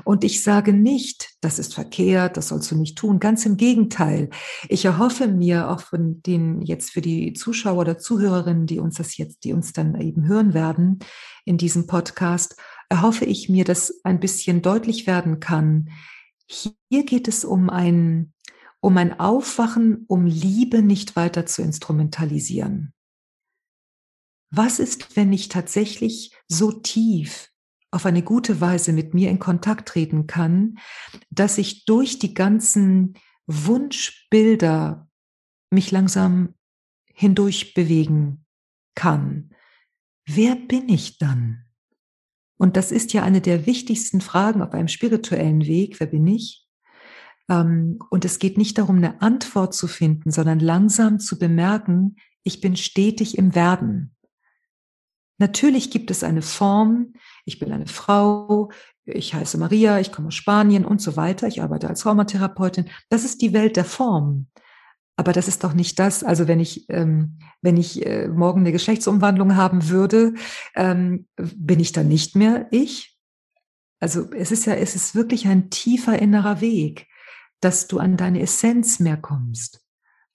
Und 0.04 0.24
ich 0.24 0.42
sage 0.42 0.72
nicht, 0.72 1.30
das 1.40 1.58
ist 1.58 1.74
verkehrt, 1.74 2.36
das 2.36 2.48
sollst 2.48 2.70
du 2.70 2.76
nicht 2.76 2.96
tun. 2.98 3.20
Ganz 3.20 3.44
im 3.46 3.56
Gegenteil. 3.56 4.30
Ich 4.68 4.84
erhoffe 4.84 5.28
mir 5.28 5.70
auch 5.70 5.80
von 5.80 6.22
den 6.22 6.62
jetzt 6.62 6.90
für 6.90 7.00
die 7.00 7.32
Zuschauer 7.32 7.78
oder 7.78 7.98
Zuhörerinnen, 7.98 8.66
die 8.66 8.80
uns 8.80 8.96
das 8.96 9.16
jetzt, 9.16 9.44
die 9.44 9.52
uns 9.52 9.72
dann 9.72 10.00
eben 10.00 10.26
hören 10.26 10.54
werden 10.54 10.98
in 11.44 11.58
diesem 11.58 11.86
Podcast, 11.86 12.56
erhoffe 12.88 13.24
ich 13.24 13.48
mir, 13.48 13.64
dass 13.64 14.00
ein 14.04 14.20
bisschen 14.20 14.62
deutlich 14.62 15.06
werden 15.06 15.40
kann. 15.40 15.90
Hier 16.46 17.04
geht 17.04 17.28
es 17.28 17.44
um 17.44 17.70
ein 17.70 18.32
um 18.80 18.96
ein 18.96 19.18
Aufwachen, 19.18 20.04
um 20.06 20.26
Liebe 20.26 20.82
nicht 20.82 21.16
weiter 21.16 21.46
zu 21.46 21.62
instrumentalisieren. 21.62 22.94
Was 24.50 24.78
ist, 24.78 25.16
wenn 25.16 25.32
ich 25.32 25.48
tatsächlich 25.48 26.32
so 26.46 26.72
tief 26.72 27.50
auf 27.90 28.06
eine 28.06 28.22
gute 28.22 28.60
Weise 28.60 28.92
mit 28.92 29.14
mir 29.14 29.30
in 29.30 29.38
Kontakt 29.38 29.88
treten 29.88 30.26
kann, 30.26 30.78
dass 31.30 31.58
ich 31.58 31.84
durch 31.84 32.18
die 32.18 32.34
ganzen 32.34 33.14
Wunschbilder 33.46 35.08
mich 35.70 35.90
langsam 35.90 36.54
hindurch 37.12 37.74
bewegen 37.74 38.44
kann? 38.94 39.50
Wer 40.26 40.54
bin 40.56 40.88
ich 40.88 41.18
dann? 41.18 41.64
Und 42.58 42.76
das 42.76 42.92
ist 42.92 43.12
ja 43.12 43.22
eine 43.22 43.40
der 43.40 43.66
wichtigsten 43.66 44.20
Fragen 44.20 44.62
auf 44.62 44.72
einem 44.72 44.88
spirituellen 44.88 45.64
Weg. 45.64 46.00
Wer 46.00 46.08
bin 46.08 46.26
ich? 46.26 46.66
Ähm, 47.48 47.98
und 48.10 48.24
es 48.24 48.38
geht 48.38 48.58
nicht 48.58 48.78
darum, 48.78 48.96
eine 48.96 49.22
Antwort 49.22 49.74
zu 49.74 49.86
finden, 49.86 50.30
sondern 50.30 50.58
langsam 50.58 51.18
zu 51.18 51.38
bemerken, 51.38 52.16
ich 52.42 52.60
bin 52.60 52.76
stetig 52.76 53.38
im 53.38 53.54
Werden. 53.54 54.14
Natürlich 55.38 55.90
gibt 55.90 56.10
es 56.10 56.24
eine 56.24 56.42
Form, 56.42 57.14
ich 57.44 57.58
bin 57.58 57.72
eine 57.72 57.86
Frau, 57.86 58.70
ich 59.04 59.34
heiße 59.34 59.56
Maria, 59.56 60.00
ich 60.00 60.12
komme 60.12 60.28
aus 60.28 60.34
Spanien 60.34 60.84
und 60.84 61.00
so 61.00 61.16
weiter, 61.16 61.46
ich 61.46 61.62
arbeite 61.62 61.88
als 61.88 62.00
Traumatherapeutin. 62.00 62.90
Das 63.08 63.24
ist 63.24 63.40
die 63.40 63.52
Welt 63.52 63.76
der 63.76 63.84
Form. 63.84 64.48
Aber 65.16 65.32
das 65.32 65.48
ist 65.48 65.64
doch 65.64 65.72
nicht 65.72 65.98
das. 65.98 66.22
Also 66.22 66.46
wenn 66.46 66.60
ich, 66.60 66.88
ähm, 66.90 67.38
wenn 67.62 67.76
ich 67.76 68.04
äh, 68.06 68.28
morgen 68.28 68.60
eine 68.60 68.72
Geschlechtsumwandlung 68.72 69.56
haben 69.56 69.88
würde, 69.88 70.34
ähm, 70.76 71.26
bin 71.36 71.80
ich 71.80 71.92
dann 71.92 72.08
nicht 72.08 72.36
mehr 72.36 72.68
ich. 72.70 73.16
Also 74.00 74.30
es 74.32 74.52
ist 74.52 74.66
ja, 74.66 74.74
es 74.74 74.94
ist 74.94 75.14
wirklich 75.14 75.48
ein 75.48 75.70
tiefer 75.70 76.20
innerer 76.20 76.60
Weg 76.60 77.08
dass 77.60 77.88
du 77.88 77.98
an 77.98 78.16
deine 78.16 78.40
Essenz 78.40 79.00
mehr 79.00 79.16
kommst. 79.16 79.84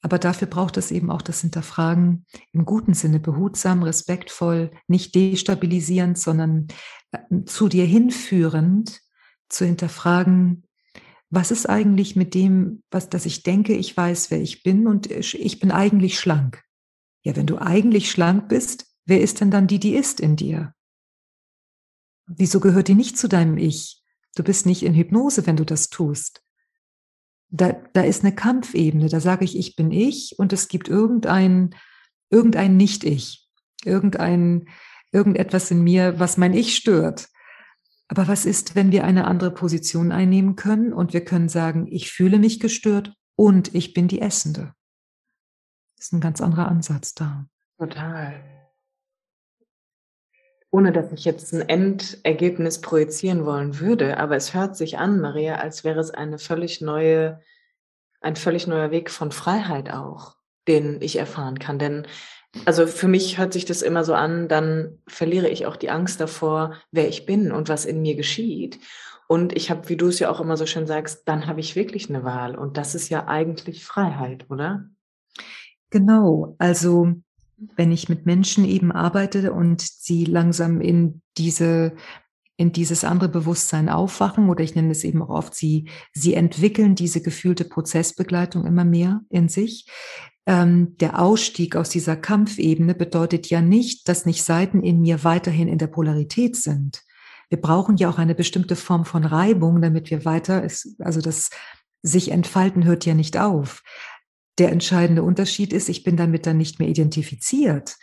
Aber 0.03 0.19
dafür 0.19 0.47
braucht 0.47 0.75
es 0.75 0.91
eben 0.91 1.09
auch 1.09 1.21
das 1.21 1.41
Hinterfragen 1.41 2.25
im 2.51 2.65
guten 2.65 2.93
Sinne, 2.93 3.21
behutsam, 3.21 3.83
respektvoll, 3.83 4.71
nicht 4.87 5.15
destabilisierend, 5.15 6.17
sondern 6.17 6.67
äh, 7.11 7.45
zu 7.45 7.69
dir 7.69 7.85
hinführend 7.85 8.99
zu 9.47 9.65
hinterfragen, 9.65 10.67
was 11.29 11.51
ist 11.51 11.69
eigentlich 11.69 12.17
mit 12.17 12.33
dem, 12.33 12.83
was, 12.91 13.09
dass 13.09 13.25
ich 13.25 13.43
denke, 13.43 13.75
ich 13.75 13.95
weiß, 13.95 14.29
wer 14.29 14.41
ich 14.41 14.61
bin 14.61 14.87
und 14.87 15.09
ich 15.09 15.59
bin 15.59 15.71
eigentlich 15.71 16.19
schlank. 16.19 16.61
Ja, 17.23 17.35
wenn 17.37 17.47
du 17.47 17.57
eigentlich 17.57 18.11
schlank 18.11 18.49
bist, 18.49 18.85
wer 19.05 19.21
ist 19.21 19.39
denn 19.39 19.51
dann 19.51 19.67
die, 19.67 19.79
die 19.79 19.95
ist 19.95 20.19
in 20.19 20.35
dir? 20.35 20.73
Wieso 22.27 22.59
gehört 22.59 22.89
die 22.89 22.93
nicht 22.93 23.17
zu 23.17 23.29
deinem 23.29 23.57
Ich? 23.57 24.03
Du 24.35 24.43
bist 24.43 24.65
nicht 24.65 24.83
in 24.83 24.95
Hypnose, 24.95 25.47
wenn 25.47 25.55
du 25.55 25.63
das 25.63 25.89
tust 25.89 26.42
da, 27.53 27.71
da 27.93 28.01
ist 28.01 28.23
eine 28.23 28.33
Kampfebene. 28.33 29.07
Da 29.09 29.19
sage 29.19 29.45
ich, 29.45 29.57
ich 29.57 29.75
bin 29.75 29.91
ich 29.91 30.35
und 30.37 30.51
es 30.51 30.67
gibt 30.67 30.87
irgendein, 30.89 31.75
irgendein 32.29 32.75
Nicht-Ich, 32.75 33.47
irgendein, 33.85 34.65
irgendetwas 35.11 35.69
in 35.69 35.83
mir, 35.83 36.19
was 36.19 36.37
mein 36.37 36.53
Ich 36.53 36.75
stört. 36.75 37.29
Aber 38.07 38.27
was 38.27 38.45
ist, 38.45 38.75
wenn 38.75 38.91
wir 38.91 39.03
eine 39.03 39.25
andere 39.25 39.51
Position 39.51 40.11
einnehmen 40.11 40.55
können 40.55 40.93
und 40.93 41.13
wir 41.13 41.23
können 41.23 41.47
sagen, 41.47 41.87
ich 41.89 42.11
fühle 42.11 42.39
mich 42.39 42.59
gestört 42.59 43.13
und 43.35 43.73
ich 43.75 43.93
bin 43.93 44.07
die 44.07 44.21
Essende? 44.21 44.73
Das 45.95 46.07
ist 46.07 46.13
ein 46.13 46.21
ganz 46.21 46.41
anderer 46.41 46.67
Ansatz 46.67 47.13
da. 47.13 47.45
Total. 47.77 48.52
Ohne 50.73 50.91
dass 50.91 51.11
ich 51.11 51.23
jetzt 51.23 51.53
ein 51.53 51.61
Endergebnis 51.69 52.81
projizieren 52.81 53.45
wollen 53.45 53.79
würde, 53.79 54.17
aber 54.17 54.35
es 54.35 54.55
hört 54.55 54.75
sich 54.75 54.97
an, 54.97 55.21
Maria, 55.21 55.57
als 55.57 55.83
wäre 55.83 55.99
es 55.99 56.09
eine 56.09 56.39
völlig 56.39 56.81
neue, 56.81 57.41
ein 58.21 58.35
völlig 58.35 58.65
neuer 58.65 58.89
Weg 58.89 59.11
von 59.11 59.31
Freiheit 59.31 59.91
auch, 59.91 60.35
den 60.67 60.99
ich 60.99 61.17
erfahren 61.17 61.59
kann. 61.59 61.77
Denn 61.77 62.07
also 62.65 62.87
für 62.87 63.07
mich 63.07 63.37
hört 63.37 63.53
sich 63.53 63.65
das 63.65 63.83
immer 63.83 64.03
so 64.03 64.15
an, 64.15 64.47
dann 64.47 64.97
verliere 65.07 65.47
ich 65.47 65.67
auch 65.67 65.75
die 65.75 65.91
Angst 65.91 66.19
davor, 66.19 66.73
wer 66.89 67.07
ich 67.07 67.27
bin 67.27 67.51
und 67.51 67.69
was 67.69 67.85
in 67.85 68.01
mir 68.01 68.15
geschieht. 68.15 68.79
Und 69.27 69.55
ich 69.55 69.69
habe, 69.69 69.89
wie 69.89 69.95
du 69.95 70.07
es 70.07 70.17
ja 70.17 70.31
auch 70.31 70.39
immer 70.39 70.57
so 70.57 70.65
schön 70.65 70.87
sagst, 70.87 71.27
dann 71.27 71.45
habe 71.45 71.59
ich 71.59 71.75
wirklich 71.75 72.09
eine 72.09 72.23
Wahl. 72.23 72.57
Und 72.57 72.77
das 72.77 72.95
ist 72.95 73.09
ja 73.09 73.27
eigentlich 73.27 73.85
Freiheit, 73.85 74.49
oder? 74.49 74.89
Genau. 75.91 76.55
Also 76.57 77.13
wenn 77.75 77.91
ich 77.91 78.09
mit 78.09 78.25
Menschen 78.25 78.65
eben 78.65 78.91
arbeite 78.91 79.53
und 79.53 79.81
sie 79.81 80.25
langsam 80.25 80.81
in 80.81 81.21
diese 81.37 81.93
in 82.55 82.71
dieses 82.71 83.03
andere 83.03 83.29
Bewusstsein 83.29 83.89
aufwachen 83.89 84.49
oder 84.49 84.63
ich 84.63 84.75
nenne 84.75 84.91
es 84.91 85.03
eben 85.03 85.23
auch 85.23 85.29
oft, 85.29 85.55
sie, 85.55 85.89
sie 86.13 86.35
entwickeln 86.35 86.93
diese 86.93 87.21
gefühlte 87.21 87.65
Prozessbegleitung 87.65 88.65
immer 88.65 88.85
mehr 88.85 89.21
in 89.29 89.49
sich. 89.49 89.87
Ähm, 90.45 90.95
der 90.97 91.19
Ausstieg 91.19 91.75
aus 91.75 91.89
dieser 91.89 92.15
Kampfebene 92.15 92.93
bedeutet 92.93 93.49
ja 93.49 93.61
nicht, 93.61 94.07
dass 94.07 94.25
nicht 94.25 94.43
Seiten 94.43 94.83
in 94.83 95.01
mir 95.01 95.23
weiterhin 95.23 95.67
in 95.67 95.79
der 95.79 95.87
Polarität 95.87 96.55
sind. 96.55 97.01
Wir 97.49 97.59
brauchen 97.59 97.97
ja 97.97 98.09
auch 98.09 98.17
eine 98.17 98.35
bestimmte 98.35 98.75
Form 98.75 99.05
von 99.05 99.25
Reibung, 99.25 99.81
damit 99.81 100.11
wir 100.11 100.25
weiter, 100.25 100.67
also 100.99 101.21
das 101.21 101.49
sich 102.01 102.31
entfalten 102.31 102.83
hört 102.83 103.05
ja 103.05 103.13
nicht 103.13 103.37
auf. 103.37 103.81
Der 104.59 104.71
entscheidende 104.71 105.23
Unterschied 105.23 105.73
ist, 105.73 105.89
ich 105.89 106.03
bin 106.03 106.17
damit 106.17 106.45
dann 106.45 106.57
nicht 106.57 106.79
mehr 106.79 106.87
identifiziert. 106.87 107.95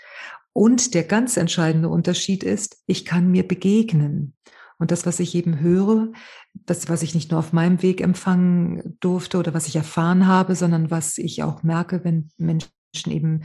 Und 0.53 0.94
der 0.94 1.05
ganz 1.05 1.36
entscheidende 1.36 1.88
Unterschied 1.88 2.42
ist, 2.42 2.82
ich 2.86 3.05
kann 3.05 3.30
mir 3.30 3.46
begegnen. 3.46 4.34
Und 4.78 4.90
das, 4.90 5.07
was 5.07 5.20
ich 5.20 5.34
eben 5.34 5.61
höre, 5.61 6.11
das, 6.55 6.88
was 6.88 7.03
ich 7.03 7.14
nicht 7.14 7.30
nur 7.30 7.38
auf 7.38 7.53
meinem 7.53 7.82
Weg 7.82 8.01
empfangen 8.01 8.96
durfte 9.01 9.38
oder 9.38 9.55
was 9.55 9.68
ich 9.68 9.76
erfahren 9.76 10.26
habe, 10.26 10.55
sondern 10.55 10.90
was 10.90 11.18
ich 11.18 11.42
auch 11.42 11.62
merke, 11.62 12.03
wenn 12.03 12.30
Menschen 12.38 12.70
eben 13.07 13.44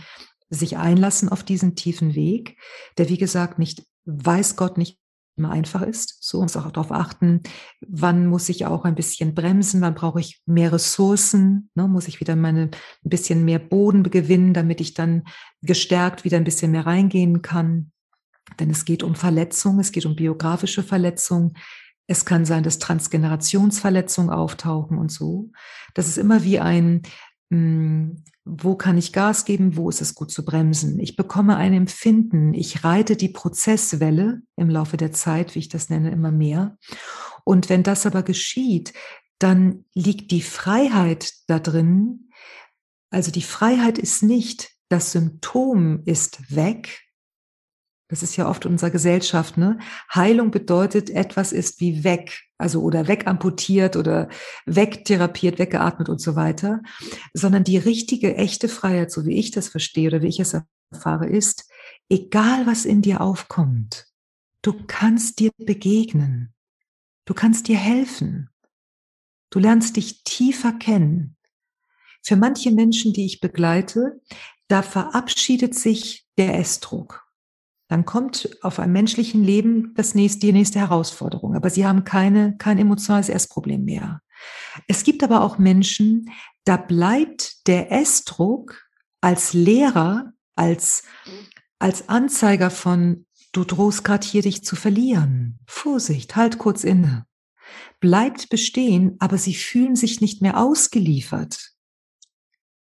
sich 0.49 0.78
einlassen 0.78 1.30
auf 1.30 1.43
diesen 1.43 1.76
tiefen 1.76 2.16
Weg, 2.16 2.58
der 2.97 3.10
wie 3.10 3.18
gesagt 3.18 3.60
nicht, 3.60 3.86
weiß 4.06 4.56
Gott 4.56 4.78
nicht 4.78 4.99
immer 5.38 5.52
einfach 5.52 5.82
ist. 5.82 6.18
So 6.22 6.40
uns 6.40 6.56
auch 6.56 6.72
darauf 6.72 6.92
achten, 6.92 7.42
wann 7.86 8.28
muss 8.28 8.50
ich 8.50 8.66
auch 8.66 8.86
ein 8.86 8.96
bisschen 8.96 9.36
bremsen, 9.36 9.82
wann 9.82 9.96
brauche 9.96 10.20
ich 10.20 10.42
mehr 10.46 10.72
Ressourcen, 10.72 11.70
ne, 11.76 11.88
muss 11.88 12.08
ich 12.08 12.20
wieder 12.20 12.36
meine 12.36 12.64
ein 12.64 13.10
bisschen 13.10 13.46
mehr 13.46 13.60
Boden 13.60 14.04
gewinnen, 14.04 14.54
damit 14.54 14.82
ich 14.82 14.94
dann 14.94 15.24
gestärkt 15.62 16.24
wieder 16.24 16.38
ein 16.38 16.44
bisschen 16.44 16.72
mehr 16.72 16.86
reingehen 16.86 17.42
kann. 17.42 17.92
Denn 18.60 18.70
es 18.70 18.86
geht 18.86 19.04
um 19.04 19.16
Verletzungen, 19.16 19.80
es 19.80 19.92
geht 19.92 20.06
um 20.06 20.16
biografische 20.16 20.84
Verletzungen. 20.84 21.54
Es 22.08 22.26
kann 22.26 22.46
sein, 22.46 22.64
dass 22.64 22.80
Transgenerationsverletzungen 22.80 24.30
auftauchen 24.30 24.98
und 24.98 25.12
so. 25.12 25.52
Das 25.96 26.08
ist 26.08 26.18
immer 26.18 26.44
wie 26.44 26.60
ein, 26.60 27.02
wo 27.50 28.76
kann 28.76 28.98
ich 28.98 29.14
Gas 29.14 29.46
geben, 29.46 29.78
wo 29.78 29.89
ist 29.89 30.02
es 30.02 30.16
gut 30.16 30.32
zu 30.32 30.43
bremsen. 30.43 31.00
Ich 31.00 31.16
bekomme 31.16 31.58
ein 31.58 31.74
Empfinden, 31.74 32.54
ich 32.54 32.84
reite 32.84 33.16
die 33.16 33.30
Prozesswelle 33.30 34.41
im 34.56 34.70
Laufe 34.70 34.98
der 34.98 35.12
Zeit, 35.12 35.56
wie 35.56 35.60
ich 35.60 35.70
das 35.70 35.89
nenne, 35.89 36.12
immer 36.12 36.32
mehr. 36.32 36.78
Und 37.43 37.70
wenn 37.70 37.84
das 37.84 38.06
aber 38.06 38.24
geschieht, 38.24 38.93
dann 39.39 39.86
liegt 39.93 40.32
die 40.32 40.41
Freiheit 40.41 41.34
da 41.48 41.60
drin. 41.60 42.30
Also 43.10 43.32
die 43.32 43.41
Freiheit 43.41 43.98
ist 43.98 44.24
nicht, 44.24 44.72
das 44.89 45.12
Symptom 45.12 46.02
ist 46.06 46.56
weg, 46.56 47.05
das 48.16 48.24
ist 48.24 48.38
ja 48.38 48.47
oft 48.47 48.66
unserer 48.66 48.91
Gesellschaft, 48.91 49.57
ne? 49.57 49.78
Heilung 50.13 50.49
bedeutet, 50.49 51.09
etwas 51.09 51.51
ist 51.51 51.82
wie 51.82 52.05
weg, 52.05 52.43
also 52.57 52.82
oder 52.82 53.09
wegamputiert 53.09 53.97
oder 53.97 54.30
wegtherapiert, 54.66 55.59
weggeatmet 55.59 56.07
und 56.07 56.22
so 56.22 56.38
weiter, 56.38 56.82
sondern 57.34 57.66
die 57.66 57.78
richtige, 57.78 58.38
echte 58.38 58.70
Freiheit, 58.70 59.11
so 59.11 59.26
wie 59.26 59.36
ich 59.36 59.51
das 59.51 59.68
verstehe 59.68 60.07
oder 60.07 60.22
wie 60.22 60.30
ich 60.30 60.39
es 60.39 60.55
erfahre, 60.93 61.28
ist, 61.28 61.70
egal 62.07 62.66
was 62.66 62.86
in 62.86 63.01
dir 63.01 63.20
aufkommt, 63.20 64.05
du 64.61 64.74
kannst 64.88 65.39
dir 65.39 65.51
begegnen. 65.57 66.53
Du 67.26 67.34
kannst 67.34 67.68
dir 67.68 67.78
helfen. 67.78 68.49
Du 69.49 69.59
lernst 69.59 69.97
dich 69.97 70.24
tiefer 70.24 70.72
kennen. 70.72 71.36
Für 72.24 72.38
manche 72.38 72.72
Menschen, 72.72 73.11
die 73.11 73.26
ich 73.26 73.41
begleite, 73.41 74.22
da 74.70 74.82
verabschiedet 74.84 75.76
sich 75.76 76.26
der 76.38 76.57
Essdruck 76.57 77.24
dann 77.88 78.06
kommt 78.06 78.58
auf 78.62 78.80
einem 78.80 78.94
menschlichen 78.94 79.44
Leben 79.44 79.94
das 79.96 80.16
nächste, 80.16 80.40
die 80.40 80.54
nächste 80.54 80.80
Herausforderung. 80.80 81.56
Aber 81.56 81.70
sie 81.70 81.86
haben 81.86 82.04
keine, 82.04 82.58
kein 82.58 82.80
emotionales 82.80 83.30
Essproblem 83.30 83.84
mehr. 83.84 84.22
Es 84.88 85.04
gibt 85.04 85.24
aber 85.24 85.42
auch 85.42 85.58
Menschen, 85.58 86.32
da 86.64 86.78
bleibt 86.78 87.68
der 87.68 87.92
Essdruck 87.92 88.84
als 89.22 89.54
Lehrer, 89.54 90.34
als, 90.56 91.04
als 91.80 92.10
Anzeiger 92.10 92.72
von, 92.72 93.26
du 93.52 93.64
drohst 93.64 94.04
gerade 94.04 94.26
hier 94.26 94.42
dich 94.42 94.64
zu 94.64 94.76
verlieren. 94.76 95.60
Vorsicht, 95.68 96.36
halt 96.36 96.58
kurz 96.58 96.84
inne. 96.84 97.26
Bleibt 98.00 98.50
bestehen, 98.50 99.16
aber 99.20 99.38
sie 99.38 99.56
fühlen 99.56 99.96
sich 99.96 100.22
nicht 100.22 100.42
mehr 100.42 100.60
ausgeliefert. 100.60 101.72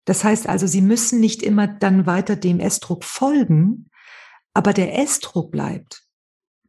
Das 0.04 0.24
heißt 0.24 0.48
also, 0.48 0.66
sie 0.66 0.80
müssen 0.80 1.20
nicht 1.20 1.42
immer 1.42 1.66
dann 1.66 2.06
weiter 2.06 2.36
dem 2.36 2.60
Essdruck 2.60 3.04
folgen, 3.04 3.90
aber 4.54 4.72
der 4.72 4.98
Essdruck 4.98 5.50
bleibt. 5.50 6.02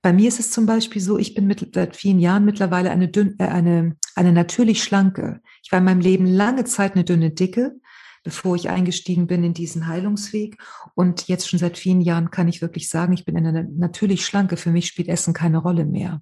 Bei 0.02 0.12
mir 0.12 0.28
ist 0.28 0.40
es 0.40 0.52
zum 0.52 0.66
Beispiel 0.66 1.02
so, 1.02 1.18
ich 1.18 1.34
bin 1.34 1.48
mit, 1.48 1.74
seit 1.74 1.96
vielen 1.96 2.20
Jahren 2.20 2.44
mittlerweile 2.44 2.92
eine, 2.92 3.08
dünn, 3.08 3.36
äh, 3.40 3.48
eine, 3.48 3.96
eine 4.16 4.34
natürlich 4.34 4.84
schlanke. 4.84 5.40
Ich 5.64 5.72
war 5.72 5.80
in 5.80 5.86
meinem 5.86 6.02
Leben 6.02 6.26
lange 6.26 6.66
Zeit 6.66 6.94
eine 6.94 7.06
dünne 7.06 7.32
Dicke, 7.32 7.76
bevor 8.24 8.56
ich 8.56 8.70
eingestiegen 8.70 9.28
bin 9.28 9.46
in 9.46 9.54
diesen 9.54 9.88
Heilungsweg. 9.88 10.58
Und 10.96 11.30
jetzt 11.30 11.48
schon 11.48 11.60
seit 11.60 11.78
vielen 11.78 12.02
Jahren 12.02 12.32
kann 12.32 12.50
ich 12.50 12.62
wirklich 12.62 12.90
sagen, 12.90 13.14
ich 13.14 13.24
bin 13.24 13.38
eine 13.38 13.64
natürlich 13.64 14.26
schlanke. 14.26 14.58
Für 14.58 14.72
mich 14.72 14.88
spielt 14.88 15.08
Essen 15.08 15.34
keine 15.34 15.60
Rolle 15.60 15.86
mehr. 15.86 16.22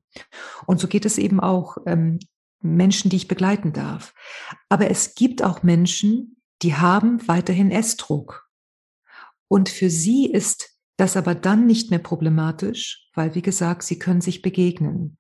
Und 0.68 0.80
so 0.80 0.88
geht 0.88 1.06
es 1.06 1.18
eben 1.18 1.40
auch 1.40 1.78
ähm, 1.88 2.20
Menschen, 2.62 3.10
die 3.10 3.18
ich 3.18 3.28
begleiten 3.28 3.74
darf. 3.74 4.14
Aber 4.70 4.92
es 4.92 5.16
gibt 5.16 5.44
auch 5.44 5.64
Menschen, 5.64 6.38
die 6.62 6.76
haben 6.76 7.28
weiterhin 7.28 7.72
Essdruck. 7.72 8.48
Und 9.48 9.70
für 9.70 9.90
sie 9.90 10.32
ist 10.32 10.71
das 11.02 11.18
aber 11.18 11.34
dann 11.34 11.66
nicht 11.66 11.90
mehr 11.90 12.00
problematisch, 12.00 13.10
weil, 13.16 13.34
wie 13.34 13.42
gesagt, 13.42 13.82
sie 13.82 13.98
können 13.98 14.22
sich 14.22 14.44
begegnen. 14.44 15.18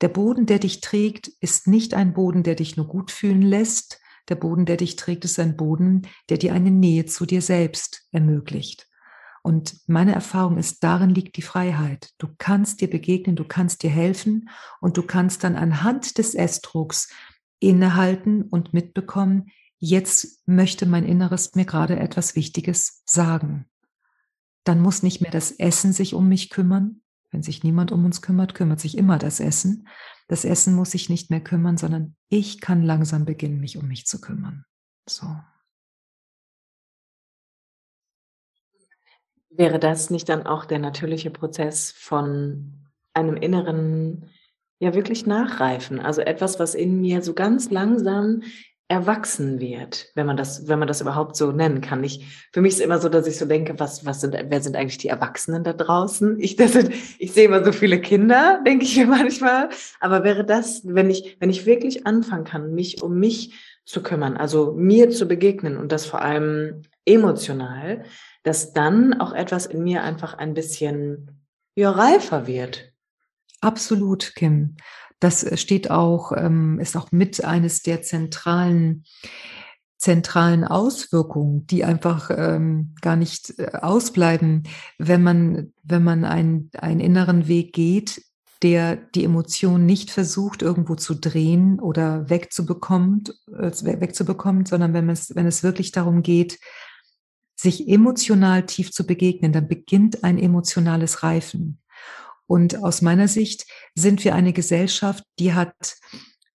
Der 0.00 0.06
Boden, 0.06 0.46
der 0.46 0.60
dich 0.60 0.80
trägt, 0.80 1.26
ist 1.40 1.66
nicht 1.66 1.92
ein 1.92 2.14
Boden, 2.14 2.44
der 2.44 2.54
dich 2.54 2.76
nur 2.76 2.86
gut 2.86 3.10
fühlen 3.10 3.42
lässt. 3.42 4.00
Der 4.28 4.36
Boden, 4.36 4.64
der 4.64 4.76
dich 4.76 4.94
trägt, 4.94 5.24
ist 5.24 5.40
ein 5.40 5.56
Boden, 5.56 6.02
der 6.28 6.38
dir 6.38 6.54
eine 6.54 6.70
Nähe 6.70 7.06
zu 7.06 7.26
dir 7.26 7.42
selbst 7.42 8.06
ermöglicht. 8.12 8.88
Und 9.42 9.76
meine 9.88 10.14
Erfahrung 10.14 10.56
ist, 10.56 10.84
darin 10.84 11.10
liegt 11.10 11.36
die 11.36 11.42
Freiheit. 11.42 12.10
Du 12.18 12.28
kannst 12.38 12.80
dir 12.80 12.88
begegnen, 12.88 13.34
du 13.34 13.44
kannst 13.44 13.82
dir 13.82 13.90
helfen 13.90 14.48
und 14.80 14.96
du 14.96 15.02
kannst 15.02 15.42
dann 15.42 15.56
anhand 15.56 16.16
des 16.16 16.36
Essdrucks 16.36 17.12
innehalten 17.58 18.42
und 18.42 18.72
mitbekommen, 18.72 19.50
jetzt 19.80 20.46
möchte 20.46 20.86
mein 20.86 21.04
Inneres 21.04 21.56
mir 21.56 21.64
gerade 21.64 21.98
etwas 21.98 22.36
Wichtiges 22.36 23.02
sagen 23.04 23.66
dann 24.64 24.80
muss 24.80 25.02
nicht 25.02 25.20
mehr 25.20 25.30
das 25.30 25.52
Essen 25.52 25.92
sich 25.92 26.14
um 26.14 26.28
mich 26.28 26.50
kümmern. 26.50 27.02
Wenn 27.30 27.42
sich 27.42 27.62
niemand 27.62 27.92
um 27.92 28.04
uns 28.04 28.22
kümmert, 28.22 28.54
kümmert 28.54 28.80
sich 28.80 28.96
immer 28.96 29.18
das 29.18 29.40
Essen. 29.40 29.88
Das 30.28 30.44
Essen 30.44 30.74
muss 30.74 30.92
sich 30.92 31.10
nicht 31.10 31.30
mehr 31.30 31.40
kümmern, 31.40 31.76
sondern 31.76 32.16
ich 32.28 32.60
kann 32.60 32.82
langsam 32.82 33.24
beginnen, 33.24 33.60
mich 33.60 33.76
um 33.76 33.88
mich 33.88 34.06
zu 34.06 34.20
kümmern. 34.20 34.64
So. 35.06 35.26
Wäre 39.50 39.78
das 39.78 40.10
nicht 40.10 40.28
dann 40.28 40.46
auch 40.46 40.64
der 40.64 40.78
natürliche 40.78 41.30
Prozess 41.30 41.92
von 41.92 42.88
einem 43.12 43.36
inneren, 43.36 44.30
ja 44.78 44.94
wirklich 44.94 45.26
Nachreifen? 45.26 46.00
Also 46.00 46.22
etwas, 46.22 46.58
was 46.58 46.74
in 46.74 47.00
mir 47.00 47.22
so 47.22 47.34
ganz 47.34 47.70
langsam 47.70 48.42
erwachsen 48.88 49.60
wird, 49.60 50.10
wenn 50.14 50.26
man 50.26 50.36
das, 50.36 50.68
wenn 50.68 50.78
man 50.78 50.88
das 50.88 51.00
überhaupt 51.00 51.36
so 51.36 51.52
nennen 51.52 51.80
kann. 51.80 52.04
Ich, 52.04 52.48
für 52.52 52.60
mich 52.60 52.74
ist 52.74 52.80
immer 52.80 52.98
so, 52.98 53.08
dass 53.08 53.26
ich 53.26 53.38
so 53.38 53.46
denke, 53.46 53.78
was, 53.78 54.04
was 54.04 54.20
sind, 54.20 54.36
wer 54.48 54.60
sind 54.60 54.76
eigentlich 54.76 54.98
die 54.98 55.08
Erwachsenen 55.08 55.64
da 55.64 55.72
draußen? 55.72 56.38
Ich, 56.38 56.56
das 56.56 56.74
sind, 56.74 56.92
ich 57.18 57.32
sehe 57.32 57.46
immer 57.46 57.64
so 57.64 57.72
viele 57.72 58.00
Kinder, 58.00 58.60
denke 58.66 58.84
ich 58.84 58.96
mir 58.96 59.06
manchmal. 59.06 59.70
Aber 60.00 60.22
wäre 60.22 60.44
das, 60.44 60.82
wenn 60.84 61.08
ich, 61.08 61.36
wenn 61.40 61.50
ich 61.50 61.64
wirklich 61.64 62.06
anfangen 62.06 62.44
kann, 62.44 62.74
mich 62.74 63.02
um 63.02 63.18
mich 63.18 63.54
zu 63.86 64.02
kümmern, 64.02 64.36
also 64.36 64.72
mir 64.72 65.10
zu 65.10 65.26
begegnen 65.26 65.76
und 65.76 65.90
das 65.90 66.04
vor 66.06 66.20
allem 66.20 66.82
emotional, 67.06 68.04
dass 68.42 68.72
dann 68.74 69.18
auch 69.18 69.32
etwas 69.32 69.66
in 69.66 69.82
mir 69.82 70.02
einfach 70.02 70.34
ein 70.34 70.52
bisschen 70.52 71.42
ja, 71.74 71.90
reifer 71.90 72.46
wird. 72.46 72.92
Absolut, 73.60 74.34
Kim. 74.34 74.76
Das 75.24 75.58
steht 75.58 75.90
auch, 75.90 76.32
ähm, 76.36 76.78
ist 76.80 76.98
auch 76.98 77.10
mit 77.10 77.42
eines 77.42 77.82
der 77.82 78.02
zentralen 78.02 79.04
zentralen 79.96 80.64
Auswirkungen, 80.64 81.66
die 81.66 81.82
einfach 81.82 82.30
ähm, 82.30 82.94
gar 83.00 83.16
nicht 83.16 83.58
äh, 83.58 83.70
ausbleiben, 83.80 84.64
wenn 84.98 85.22
man, 85.22 85.72
wenn 85.82 86.04
man 86.04 86.26
einen, 86.26 86.68
einen 86.76 87.00
inneren 87.00 87.48
Weg 87.48 87.72
geht, 87.72 88.22
der 88.62 88.96
die 88.96 89.24
Emotion 89.24 89.86
nicht 89.86 90.10
versucht, 90.10 90.60
irgendwo 90.60 90.94
zu 90.94 91.14
drehen 91.14 91.80
oder 91.80 92.28
wegzubekommen, 92.28 93.24
äh, 93.50 93.70
wegzubekommen, 93.72 94.66
sondern 94.66 94.92
wenn 94.92 95.08
es, 95.08 95.34
wenn 95.34 95.46
es 95.46 95.62
wirklich 95.62 95.90
darum 95.90 96.22
geht, 96.22 96.58
sich 97.56 97.88
emotional 97.88 98.66
tief 98.66 98.92
zu 98.92 99.06
begegnen, 99.06 99.52
dann 99.52 99.68
beginnt 99.68 100.22
ein 100.22 100.38
emotionales 100.38 101.22
Reifen. 101.22 101.78
Und 102.46 102.82
aus 102.82 103.02
meiner 103.02 103.28
Sicht 103.28 103.66
sind 103.94 104.24
wir 104.24 104.34
eine 104.34 104.52
Gesellschaft, 104.52 105.24
die 105.38 105.54
hat 105.54 105.96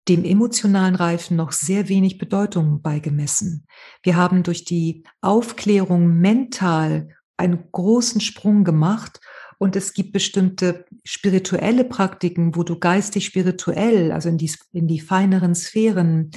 dem 0.09 0.25
emotionalen 0.25 0.95
Reifen 0.95 1.37
noch 1.37 1.53
sehr 1.53 1.89
wenig 1.89 2.19
Bedeutung 2.19 2.81
beigemessen. 2.81 3.67
Wir 4.03 4.17
haben 4.17 4.43
durch 4.43 4.65
die 4.65 5.05
Aufklärung 5.21 6.19
mental 6.19 7.09
einen 7.37 7.71
großen 7.71 8.21
Sprung 8.21 8.65
gemacht 8.65 9.21
und 9.59 9.77
es 9.77 9.93
gibt 9.93 10.13
bestimmte 10.13 10.87
spirituelle 11.05 11.85
Praktiken, 11.85 12.57
wo 12.57 12.63
du 12.63 12.79
geistig 12.79 13.27
spirituell, 13.27 14.13
also 14.13 14.29
in 14.29 14.39
die, 14.39 14.53
in 14.73 14.87
die 14.87 15.01
feineren 15.01 15.55
Sphären 15.55 16.31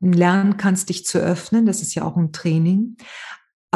lernen 0.00 0.56
kannst, 0.56 0.88
dich 0.88 1.06
zu 1.06 1.18
öffnen. 1.18 1.64
Das 1.64 1.80
ist 1.80 1.94
ja 1.94 2.04
auch 2.04 2.16
ein 2.16 2.32
Training. 2.32 2.96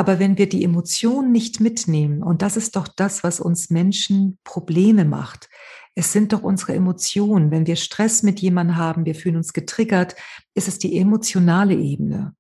Aber 0.01 0.19
wenn 0.19 0.39
wir 0.39 0.49
die 0.49 0.65
Emotionen 0.65 1.31
nicht 1.31 1.61
mitnehmen, 1.61 2.23
und 2.23 2.41
das 2.41 2.57
ist 2.57 2.75
doch 2.75 2.89
das, 2.89 3.23
was 3.23 3.39
uns 3.39 3.69
Menschen 3.69 4.39
Probleme 4.45 5.05
macht, 5.05 5.51
es 5.95 6.11
sind 6.11 6.33
doch 6.33 6.43
unsere 6.43 6.73
Emotionen. 6.73 7.51
Wenn 7.51 7.67
wir 7.67 7.77
Stress 7.77 8.23
mit 8.23 8.41
jemandem 8.41 8.79
haben, 8.79 9.05
wir 9.05 9.15
fühlen 9.15 9.37
uns 9.37 9.53
getriggert, 9.53 10.17
ist 10.55 10.69
es 10.69 10.79
die 10.79 10.97
emotionale 10.97 11.75
Ebene. 11.75 12.35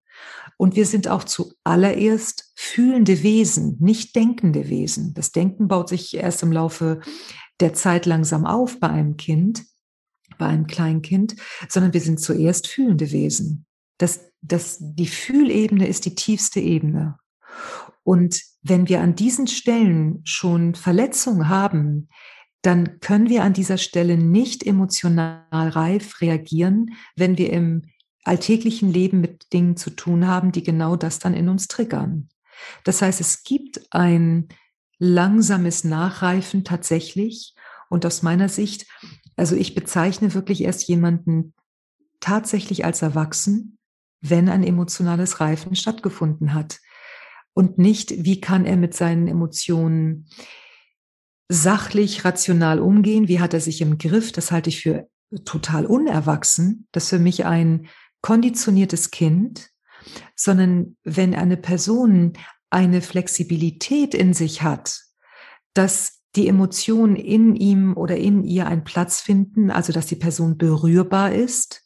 Und 0.56 0.74
wir 0.74 0.86
sind 0.86 1.08
auch 1.08 1.22
zuallererst 1.22 2.50
fühlende 2.56 3.22
Wesen, 3.22 3.76
nicht 3.78 4.16
denkende 4.16 4.70
Wesen. 4.70 5.12
Das 5.12 5.30
Denken 5.30 5.68
baut 5.68 5.90
sich 5.90 6.16
erst 6.16 6.42
im 6.42 6.52
Laufe 6.52 7.02
der 7.60 7.74
Zeit 7.74 8.06
langsam 8.06 8.46
auf 8.46 8.80
bei 8.80 8.88
einem 8.88 9.18
Kind, 9.18 9.66
bei 10.38 10.46
einem 10.46 10.66
Kleinkind, 10.66 11.36
sondern 11.68 11.92
wir 11.92 12.00
sind 12.00 12.20
zuerst 12.20 12.68
fühlende 12.68 13.12
Wesen. 13.12 13.66
Das, 13.98 14.30
das, 14.40 14.78
die 14.80 15.08
Fühlebene 15.08 15.86
ist 15.86 16.06
die 16.06 16.14
tiefste 16.14 16.60
Ebene. 16.60 17.18
Und 18.02 18.42
wenn 18.62 18.88
wir 18.88 19.00
an 19.00 19.14
diesen 19.14 19.46
Stellen 19.46 20.22
schon 20.24 20.74
Verletzungen 20.74 21.48
haben, 21.48 22.08
dann 22.62 23.00
können 23.00 23.28
wir 23.28 23.42
an 23.42 23.54
dieser 23.54 23.78
Stelle 23.78 24.16
nicht 24.16 24.66
emotional 24.66 25.44
reif 25.50 26.20
reagieren, 26.20 26.94
wenn 27.16 27.38
wir 27.38 27.52
im 27.52 27.82
alltäglichen 28.24 28.92
Leben 28.92 29.20
mit 29.20 29.52
Dingen 29.52 29.76
zu 29.76 29.90
tun 29.90 30.26
haben, 30.26 30.52
die 30.52 30.62
genau 30.62 30.96
das 30.96 31.18
dann 31.18 31.34
in 31.34 31.48
uns 31.48 31.68
triggern. 31.68 32.28
Das 32.84 33.00
heißt, 33.00 33.20
es 33.20 33.42
gibt 33.44 33.80
ein 33.90 34.48
langsames 34.98 35.84
Nachreifen 35.84 36.62
tatsächlich. 36.62 37.54
Und 37.88 38.04
aus 38.04 38.22
meiner 38.22 38.48
Sicht, 38.48 38.86
also 39.36 39.56
ich 39.56 39.74
bezeichne 39.74 40.34
wirklich 40.34 40.62
erst 40.62 40.86
jemanden 40.86 41.54
tatsächlich 42.20 42.84
als 42.84 43.00
erwachsen, 43.00 43.78
wenn 44.20 44.50
ein 44.50 44.62
emotionales 44.62 45.40
Reifen 45.40 45.74
stattgefunden 45.74 46.52
hat. 46.52 46.78
Und 47.52 47.78
nicht, 47.78 48.24
wie 48.24 48.40
kann 48.40 48.64
er 48.64 48.76
mit 48.76 48.94
seinen 48.94 49.28
Emotionen 49.28 50.28
sachlich, 51.48 52.24
rational 52.24 52.78
umgehen, 52.78 53.28
wie 53.28 53.40
hat 53.40 53.54
er 53.54 53.60
sich 53.60 53.80
im 53.80 53.98
Griff, 53.98 54.32
das 54.32 54.52
halte 54.52 54.70
ich 54.70 54.80
für 54.80 55.08
total 55.44 55.84
unerwachsen, 55.84 56.86
das 56.92 57.04
ist 57.04 57.10
für 57.10 57.18
mich 57.18 57.44
ein 57.44 57.88
konditioniertes 58.22 59.10
Kind, 59.10 59.70
sondern 60.36 60.96
wenn 61.02 61.34
eine 61.34 61.56
Person 61.56 62.34
eine 62.70 63.02
Flexibilität 63.02 64.14
in 64.14 64.32
sich 64.32 64.62
hat, 64.62 65.00
dass 65.74 66.20
die 66.36 66.46
Emotionen 66.46 67.16
in 67.16 67.56
ihm 67.56 67.96
oder 67.96 68.16
in 68.16 68.44
ihr 68.44 68.66
einen 68.68 68.84
Platz 68.84 69.20
finden, 69.20 69.70
also 69.70 69.92
dass 69.92 70.06
die 70.06 70.16
Person 70.16 70.56
berührbar 70.56 71.32
ist, 71.32 71.82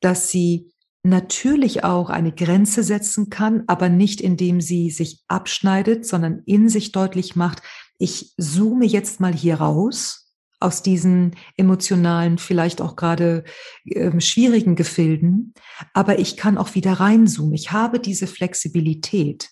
dass 0.00 0.28
sie 0.28 0.72
natürlich 1.02 1.84
auch 1.84 2.10
eine 2.10 2.32
Grenze 2.32 2.82
setzen 2.82 3.30
kann, 3.30 3.64
aber 3.66 3.88
nicht 3.88 4.20
indem 4.20 4.60
sie 4.60 4.90
sich 4.90 5.22
abschneidet, 5.28 6.06
sondern 6.06 6.42
in 6.46 6.68
sich 6.68 6.92
deutlich 6.92 7.36
macht, 7.36 7.62
ich 7.98 8.34
zoome 8.38 8.86
jetzt 8.86 9.20
mal 9.20 9.32
hier 9.32 9.56
raus 9.56 10.30
aus 10.58 10.82
diesen 10.82 11.36
emotionalen, 11.56 12.36
vielleicht 12.36 12.82
auch 12.82 12.96
gerade 12.96 13.44
äh, 13.86 14.20
schwierigen 14.20 14.76
Gefilden, 14.76 15.54
aber 15.94 16.18
ich 16.18 16.36
kann 16.36 16.58
auch 16.58 16.74
wieder 16.74 16.94
reinzoomen. 16.94 17.54
Ich 17.54 17.72
habe 17.72 17.98
diese 17.98 18.26
Flexibilität. 18.26 19.48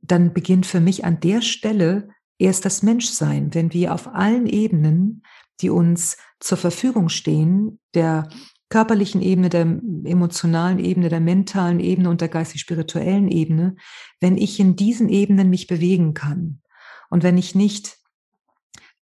Dann 0.00 0.32
beginnt 0.32 0.64
für 0.64 0.80
mich 0.80 1.04
an 1.04 1.20
der 1.20 1.42
Stelle 1.42 2.08
erst 2.38 2.64
das 2.64 2.82
Menschsein, 2.82 3.54
wenn 3.54 3.72
wir 3.72 3.92
auf 3.92 4.08
allen 4.08 4.46
Ebenen, 4.46 5.22
die 5.60 5.70
uns 5.70 6.16
zur 6.40 6.58
Verfügung 6.58 7.08
stehen, 7.08 7.78
der 7.94 8.28
körperlichen 8.72 9.20
Ebene, 9.20 9.50
der 9.50 9.66
emotionalen 10.04 10.78
Ebene, 10.78 11.10
der 11.10 11.20
mentalen 11.20 11.78
Ebene 11.78 12.08
und 12.08 12.22
der 12.22 12.28
geistig-spirituellen 12.28 13.28
Ebene, 13.28 13.76
wenn 14.18 14.38
ich 14.38 14.58
in 14.58 14.76
diesen 14.76 15.10
Ebenen 15.10 15.50
mich 15.50 15.66
bewegen 15.66 16.14
kann, 16.14 16.62
und 17.10 17.22
wenn 17.22 17.36
ich 17.36 17.54
nicht 17.54 17.98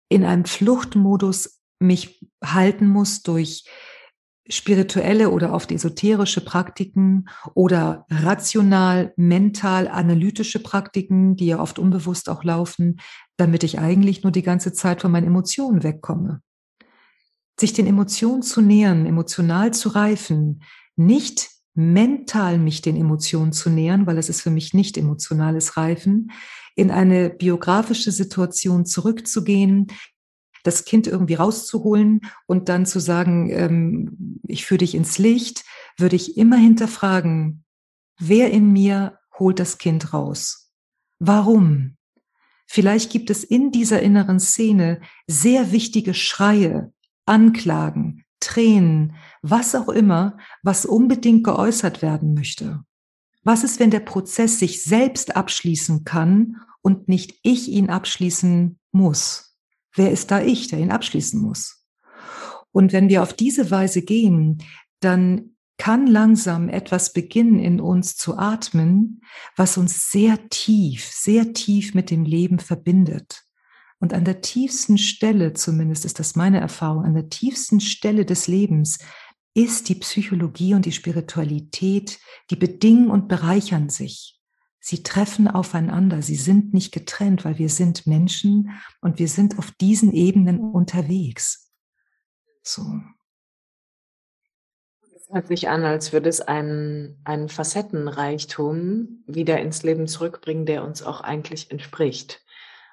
in 0.09 0.25
einem 0.25 0.45
Fluchtmodus 0.45 1.61
mich 1.81 2.25
halten 2.41 2.87
muss 2.87 3.23
durch 3.23 3.65
spirituelle 4.49 5.31
oder 5.31 5.53
oft 5.53 5.73
esoterische 5.73 6.45
Praktiken 6.45 7.29
oder 7.55 8.07
rational, 8.09 9.13
mental, 9.17 9.89
analytische 9.89 10.63
Praktiken, 10.63 11.35
die 11.35 11.47
ja 11.47 11.59
oft 11.59 11.81
unbewusst 11.81 12.29
auch 12.29 12.45
laufen, 12.45 13.01
damit 13.37 13.65
ich 13.65 13.81
eigentlich 13.81 14.23
nur 14.23 14.31
die 14.31 14.43
ganze 14.43 14.73
Zeit 14.73 15.03
von 15.03 15.11
meinen 15.11 15.27
Emotionen 15.27 15.83
wegkomme. 15.83 16.41
Sich 17.59 17.73
den 17.73 17.87
Emotionen 17.87 18.43
zu 18.43 18.61
nähern, 18.61 19.07
emotional 19.07 19.73
zu 19.75 19.91
reifen, 19.91 20.63
nicht 20.97 21.51
mental 21.75 22.59
mich 22.59 22.83
den 22.83 22.97
Emotionen 22.97 23.53
zu 23.53 23.71
nähern, 23.71 24.07
weil 24.07 24.19
es 24.19 24.29
ist 24.29 24.41
für 24.41 24.51
mich 24.51 24.75
nicht 24.75 24.97
emotionales 24.97 25.77
Reifen, 25.77 26.33
in 26.75 26.91
eine 26.91 27.31
biografische 27.31 28.13
Situation 28.13 28.85
zurückzugehen, 28.85 29.89
das 30.65 30.85
Kind 30.85 31.07
irgendwie 31.07 31.35
rauszuholen 31.35 32.21
und 32.47 32.69
dann 32.69 32.85
zu 32.85 33.01
sagen, 33.01 33.51
ähm, 33.51 34.41
ich 34.47 34.67
führe 34.67 34.79
dich 34.79 34.95
ins 34.95 35.19
Licht, 35.19 35.65
würde 35.97 36.17
ich 36.17 36.37
immer 36.37 36.57
hinterfragen, 36.57 37.65
wer 38.19 38.51
in 38.51 38.73
mir 38.73 39.19
holt 39.39 39.61
das 39.61 39.79
Kind 39.79 40.13
raus? 40.13 40.73
Warum? 41.21 41.97
Vielleicht 42.67 43.11
gibt 43.11 43.31
es 43.31 43.45
in 43.45 43.71
dieser 43.71 44.03
inneren 44.03 44.41
Szene 44.41 45.01
sehr 45.27 45.73
wichtige 45.73 46.13
Schreie, 46.13 46.93
Anklagen, 47.29 48.25
Tränen, 48.41 49.15
was 49.43 49.75
auch 49.75 49.89
immer, 49.89 50.37
was 50.63 50.87
unbedingt 50.87 51.45
geäußert 51.45 52.03
werden 52.03 52.35
möchte. 52.35 52.85
Was 53.45 53.65
ist, 53.65 53.81
wenn 53.81 53.91
der 53.91 54.01
Prozess 54.01 54.59
sich 54.59 54.83
selbst 54.83 55.37
abschließen 55.37 56.05
kann 56.05 56.57
und 56.83 57.09
nicht 57.09 57.39
ich 57.43 57.69
ihn 57.69 57.91
abschließen 57.91 58.79
muss. 58.93 59.57
Wer 59.95 60.11
ist 60.11 60.31
da 60.31 60.41
ich, 60.41 60.69
der 60.69 60.79
ihn 60.79 60.91
abschließen 60.91 61.41
muss? 61.41 61.85
Und 62.73 62.93
wenn 62.93 63.09
wir 63.09 63.23
auf 63.23 63.33
diese 63.33 63.71
Weise 63.71 64.03
gehen, 64.03 64.63
dann 65.01 65.57
kann 65.79 66.07
langsam 66.07 66.69
etwas 66.69 67.13
beginnen 67.13 67.61
in 67.61 67.81
uns 67.81 68.17
zu 68.17 68.37
atmen, 68.37 69.23
was 69.57 69.79
uns 69.79 70.11
sehr 70.11 70.49
tief, 70.51 71.09
sehr 71.11 71.53
tief 71.53 71.95
mit 71.95 72.11
dem 72.11 72.25
Leben 72.25 72.59
verbindet. 72.59 73.45
Und 74.01 74.15
an 74.15 74.25
der 74.25 74.41
tiefsten 74.41 74.97
Stelle, 74.97 75.55
zumindest 75.55 76.05
ist 76.05 76.19
das 76.19 76.37
meine 76.37 76.61
Erfahrung, 76.61 77.05
an 77.05 77.15
der 77.15 77.29
tiefsten 77.29 77.81
Stelle 77.81 78.25
des 78.25 78.47
Lebens 78.47 78.99
ist 79.55 79.89
die 79.89 79.97
Psychologie 79.97 80.75
und 80.75 80.87
die 80.87 80.93
Spiritualität, 80.93 82.21
die 82.51 82.57
bedingen 82.57 83.11
und 83.11 83.27
bereichern 83.27 83.89
sich. 83.89 84.39
Sie 84.79 85.03
treffen 85.03 85.49
aufeinander, 85.49 86.23
sie 86.23 86.37
sind 86.37 86.73
nicht 86.73 86.93
getrennt, 86.93 87.45
weil 87.45 87.59
wir 87.59 87.69
sind 87.69 88.07
Menschen 88.07 88.71
und 89.01 89.19
wir 89.19 89.29
sind 89.29 89.59
auf 89.59 89.73
diesen 89.73 90.13
Ebenen 90.13 90.61
unterwegs. 90.61 91.73
So. 92.63 92.83
Es 95.17 95.29
hört 95.29 95.49
sich 95.49 95.69
an, 95.69 95.85
als 95.85 96.13
würde 96.13 96.29
es 96.29 96.41
einen, 96.41 97.21
einen 97.25 97.49
Facettenreichtum 97.49 99.25
wieder 99.27 99.61
ins 99.61 99.83
Leben 99.83 100.07
zurückbringen, 100.07 100.65
der 100.65 100.85
uns 100.85 101.03
auch 101.03 101.21
eigentlich 101.21 101.71
entspricht. 101.71 102.45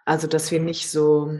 Also, 0.06 0.28
dass 0.28 0.52
wir 0.52 0.60
nicht 0.60 0.90
so 0.90 1.40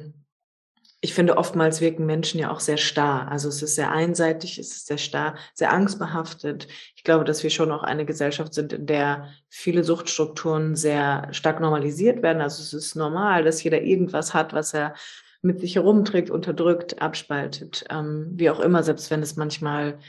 ich 1.06 1.14
finde, 1.14 1.38
oftmals 1.38 1.82
wirken 1.82 2.08
Menschen 2.08 2.40
ja 2.40 2.50
auch 2.50 2.60
sehr 2.60 2.78
starr. 2.78 3.32
Also 3.32 3.48
es 3.48 3.62
ist 3.62 3.76
sehr 3.76 3.92
einseitig, 3.92 4.58
es 4.58 4.76
ist 4.76 4.88
sehr 4.88 4.98
starr, 4.98 5.36
sehr 5.54 5.72
angstbehaftet. 5.72 6.68
Ich 6.96 7.04
glaube, 7.04 7.26
dass 7.26 7.44
wir 7.44 7.52
schon 7.52 7.72
auch 7.72 7.84
eine 7.84 8.06
Gesellschaft 8.06 8.56
sind, 8.56 8.74
in 8.74 8.88
der 8.88 9.30
viele 9.48 9.84
Suchtstrukturen 9.84 10.76
sehr 10.76 11.28
stark 11.32 11.60
normalisiert 11.60 12.24
werden. 12.24 12.42
Also 12.42 12.64
es 12.64 12.74
ist 12.74 12.96
normal, 12.96 13.44
dass 13.44 13.64
jeder 13.64 13.84
irgendwas 13.84 14.34
hat, 14.34 14.54
was 14.54 14.74
er 14.74 14.96
mit 15.44 15.60
sich 15.60 15.76
herumträgt, 15.76 16.32
unterdrückt, 16.32 17.00
abspaltet, 17.04 17.86
ähm, 17.92 18.32
wie 18.34 18.50
auch 18.50 18.60
immer, 18.60 18.82
selbst 18.82 19.12
wenn 19.12 19.22
es 19.22 19.36
manchmal, 19.36 20.00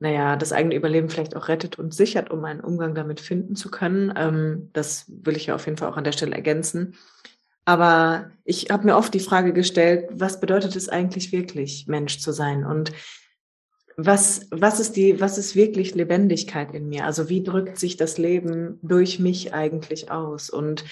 naja, 0.00 0.34
das 0.34 0.52
eigene 0.52 0.74
Überleben 0.74 1.08
vielleicht 1.08 1.36
auch 1.36 1.46
rettet 1.46 1.78
und 1.78 1.94
sichert, 1.94 2.32
um 2.32 2.44
einen 2.44 2.60
Umgang 2.60 2.96
damit 2.96 3.20
finden 3.20 3.54
zu 3.54 3.70
können. 3.70 4.12
Ähm, 4.16 4.70
das 4.72 5.04
will 5.06 5.36
ich 5.36 5.46
ja 5.46 5.54
auf 5.54 5.66
jeden 5.66 5.78
Fall 5.78 5.88
auch 5.88 5.96
an 5.96 6.04
der 6.04 6.10
Stelle 6.10 6.34
ergänzen. 6.34 6.96
Aber 7.64 8.30
ich 8.44 8.70
habe 8.70 8.86
mir 8.86 8.96
oft 8.96 9.14
die 9.14 9.20
Frage 9.20 9.52
gestellt, 9.52 10.08
was 10.10 10.40
bedeutet 10.40 10.74
es 10.74 10.88
eigentlich 10.88 11.32
wirklich, 11.32 11.86
Mensch 11.86 12.18
zu 12.18 12.32
sein? 12.32 12.64
Und 12.64 12.92
was, 13.96 14.46
was 14.50 14.80
ist 14.80 14.96
die, 14.96 15.20
was 15.20 15.38
ist 15.38 15.54
wirklich 15.54 15.94
Lebendigkeit 15.94 16.74
in 16.74 16.88
mir? 16.88 17.04
Also 17.04 17.28
wie 17.28 17.42
drückt 17.42 17.78
sich 17.78 17.96
das 17.96 18.18
Leben 18.18 18.78
durch 18.82 19.18
mich 19.18 19.54
eigentlich 19.54 20.10
aus? 20.10 20.50
Und 20.50 20.84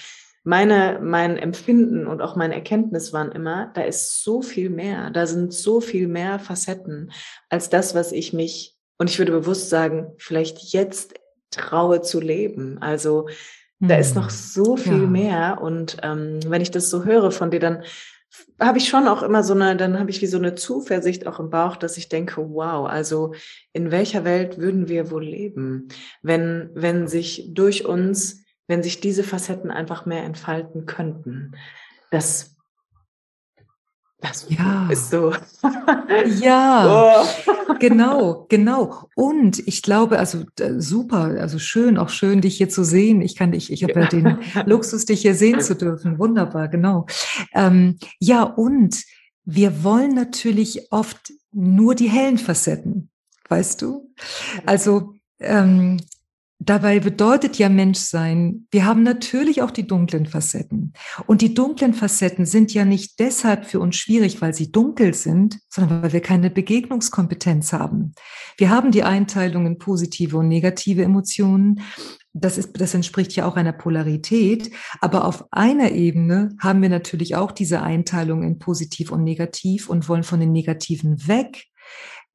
meine, 0.43 0.99
mein 1.01 1.37
Empfinden 1.37 2.07
und 2.07 2.21
auch 2.21 2.35
meine 2.35 2.55
Erkenntnis 2.55 3.13
waren 3.13 3.31
immer, 3.31 3.71
da 3.75 3.81
ist 3.81 4.23
so 4.23 4.41
viel 4.41 4.69
mehr, 4.69 5.09
da 5.11 5.27
sind 5.27 5.53
so 5.53 5.81
viel 5.81 6.07
mehr 6.07 6.39
Facetten 6.39 7.11
als 7.49 7.69
das, 7.69 7.93
was 7.93 8.11
ich 8.11 8.33
mich, 8.33 8.75
und 8.97 9.09
ich 9.09 9.19
würde 9.19 9.31
bewusst 9.31 9.69
sagen, 9.69 10.13
vielleicht 10.17 10.73
jetzt 10.73 11.15
traue 11.51 12.01
zu 12.01 12.19
leben. 12.19 12.77
Also 12.79 13.27
da 13.81 13.95
ist 13.95 14.15
noch 14.15 14.29
hm. 14.29 14.35
so 14.35 14.77
viel 14.77 15.01
ja. 15.01 15.07
mehr. 15.07 15.61
Und 15.61 15.97
ähm, 16.03 16.39
wenn 16.47 16.61
ich 16.61 16.71
das 16.71 16.89
so 16.89 17.03
höre 17.03 17.31
von 17.31 17.51
dir, 17.51 17.59
dann 17.59 17.83
habe 18.59 18.77
ich 18.77 18.87
schon 18.87 19.07
auch 19.07 19.23
immer 19.23 19.43
so 19.43 19.53
eine, 19.53 19.75
dann 19.75 19.99
habe 19.99 20.09
ich 20.09 20.21
wie 20.21 20.27
so 20.27 20.37
eine 20.37 20.55
Zuversicht 20.55 21.27
auch 21.27 21.39
im 21.39 21.49
Bauch, 21.49 21.75
dass 21.75 21.97
ich 21.97 22.07
denke, 22.07 22.37
wow, 22.37 22.87
also 22.87 23.33
in 23.73 23.91
welcher 23.91 24.23
Welt 24.23 24.57
würden 24.57 24.87
wir 24.87 25.11
wohl 25.11 25.25
leben, 25.25 25.89
wenn, 26.21 26.69
wenn 26.73 27.07
sich 27.07 27.49
durch 27.53 27.85
uns, 27.85 28.45
wenn 28.67 28.83
sich 28.83 29.01
diese 29.01 29.23
Facetten 29.23 29.71
einfach 29.71 30.05
mehr 30.05 30.23
entfalten 30.23 30.85
könnten. 30.85 31.53
Das 32.09 32.50
das 34.21 34.45
ja. 34.49 34.87
ist 34.89 35.09
so. 35.09 35.33
ja, 36.41 37.25
oh. 37.25 37.75
genau, 37.79 38.45
genau. 38.49 39.09
Und 39.15 39.59
ich 39.67 39.81
glaube, 39.81 40.19
also 40.19 40.43
super, 40.77 41.35
also 41.39 41.57
schön, 41.57 41.97
auch 41.97 42.09
schön, 42.09 42.41
dich 42.41 42.57
hier 42.57 42.69
zu 42.69 42.83
sehen. 42.83 43.21
Ich 43.21 43.35
kann 43.35 43.51
dich, 43.51 43.71
ich 43.71 43.83
habe 43.83 43.93
ja. 43.93 44.01
ja 44.01 44.07
den 44.07 44.37
Luxus, 44.65 45.05
dich 45.05 45.21
hier 45.21 45.33
sehen 45.33 45.59
zu 45.59 45.75
dürfen. 45.75 46.19
Wunderbar, 46.19 46.67
genau. 46.67 47.07
Ähm, 47.53 47.97
ja, 48.19 48.43
und 48.43 49.03
wir 49.43 49.83
wollen 49.83 50.13
natürlich 50.13 50.91
oft 50.91 51.33
nur 51.51 51.95
die 51.95 52.09
hellen 52.09 52.37
Facetten, 52.37 53.09
weißt 53.49 53.81
du? 53.81 54.13
Also 54.65 55.15
ähm, 55.39 55.97
Dabei 56.63 56.99
bedeutet 56.99 57.57
ja 57.57 57.69
Menschsein, 57.69 58.67
wir 58.69 58.85
haben 58.85 59.01
natürlich 59.01 59.63
auch 59.63 59.71
die 59.71 59.87
dunklen 59.87 60.27
Facetten. 60.27 60.93
Und 61.25 61.41
die 61.41 61.55
dunklen 61.55 61.95
Facetten 61.95 62.45
sind 62.45 62.71
ja 62.71 62.85
nicht 62.85 63.19
deshalb 63.19 63.65
für 63.65 63.79
uns 63.79 63.95
schwierig, 63.95 64.43
weil 64.43 64.53
sie 64.53 64.71
dunkel 64.71 65.15
sind, 65.15 65.57
sondern 65.69 66.03
weil 66.03 66.13
wir 66.13 66.21
keine 66.21 66.51
Begegnungskompetenz 66.51 67.73
haben. 67.73 68.13
Wir 68.57 68.69
haben 68.69 68.91
die 68.91 69.01
Einteilung 69.01 69.65
in 69.65 69.79
positive 69.79 70.37
und 70.37 70.49
negative 70.49 71.01
Emotionen. 71.01 71.81
Das, 72.31 72.59
ist, 72.59 72.79
das 72.79 72.93
entspricht 72.93 73.35
ja 73.35 73.47
auch 73.47 73.55
einer 73.55 73.73
Polarität. 73.73 74.69
Aber 74.99 75.25
auf 75.25 75.45
einer 75.49 75.89
Ebene 75.89 76.55
haben 76.59 76.83
wir 76.83 76.89
natürlich 76.89 77.35
auch 77.35 77.51
diese 77.51 77.81
Einteilung 77.81 78.43
in 78.43 78.59
positiv 78.59 79.11
und 79.11 79.23
negativ 79.23 79.89
und 79.89 80.07
wollen 80.07 80.21
von 80.21 80.39
den 80.39 80.51
Negativen 80.51 81.27
weg, 81.27 81.65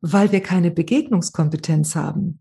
weil 0.01 0.33
wir 0.33 0.41
keine 0.41 0.72
Begegnungskompetenz 0.72 1.95
haben. 1.95 2.41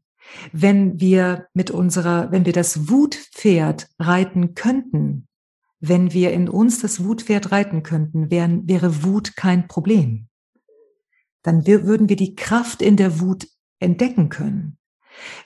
Wenn 0.51 0.99
wir 0.99 1.47
mit 1.53 1.71
unserer, 1.71 2.32
wenn 2.32 2.45
wir 2.45 2.53
das 2.53 2.89
Wutpferd 2.89 3.88
reiten 3.99 4.55
könnten, 4.55 5.28
wenn 5.80 6.13
wir 6.13 6.32
in 6.32 6.49
uns 6.49 6.82
das 6.82 7.03
Wutpferd 7.03 7.51
reiten 7.51 7.84
könnten, 7.84 8.32
wären, 8.32 8.67
wäre 8.67 9.03
Wut 9.03 9.36
kein 9.36 9.67
Problem. 9.67 10.28
Dann 11.43 11.65
wir, 11.65 11.86
würden 11.86 12.09
wir 12.09 12.15
die 12.15 12.36
Kraft 12.36 12.82
in 12.82 12.97
der 12.97 13.19
Wut 13.19 13.47
entdecken 13.80 14.30
können. 14.30 14.78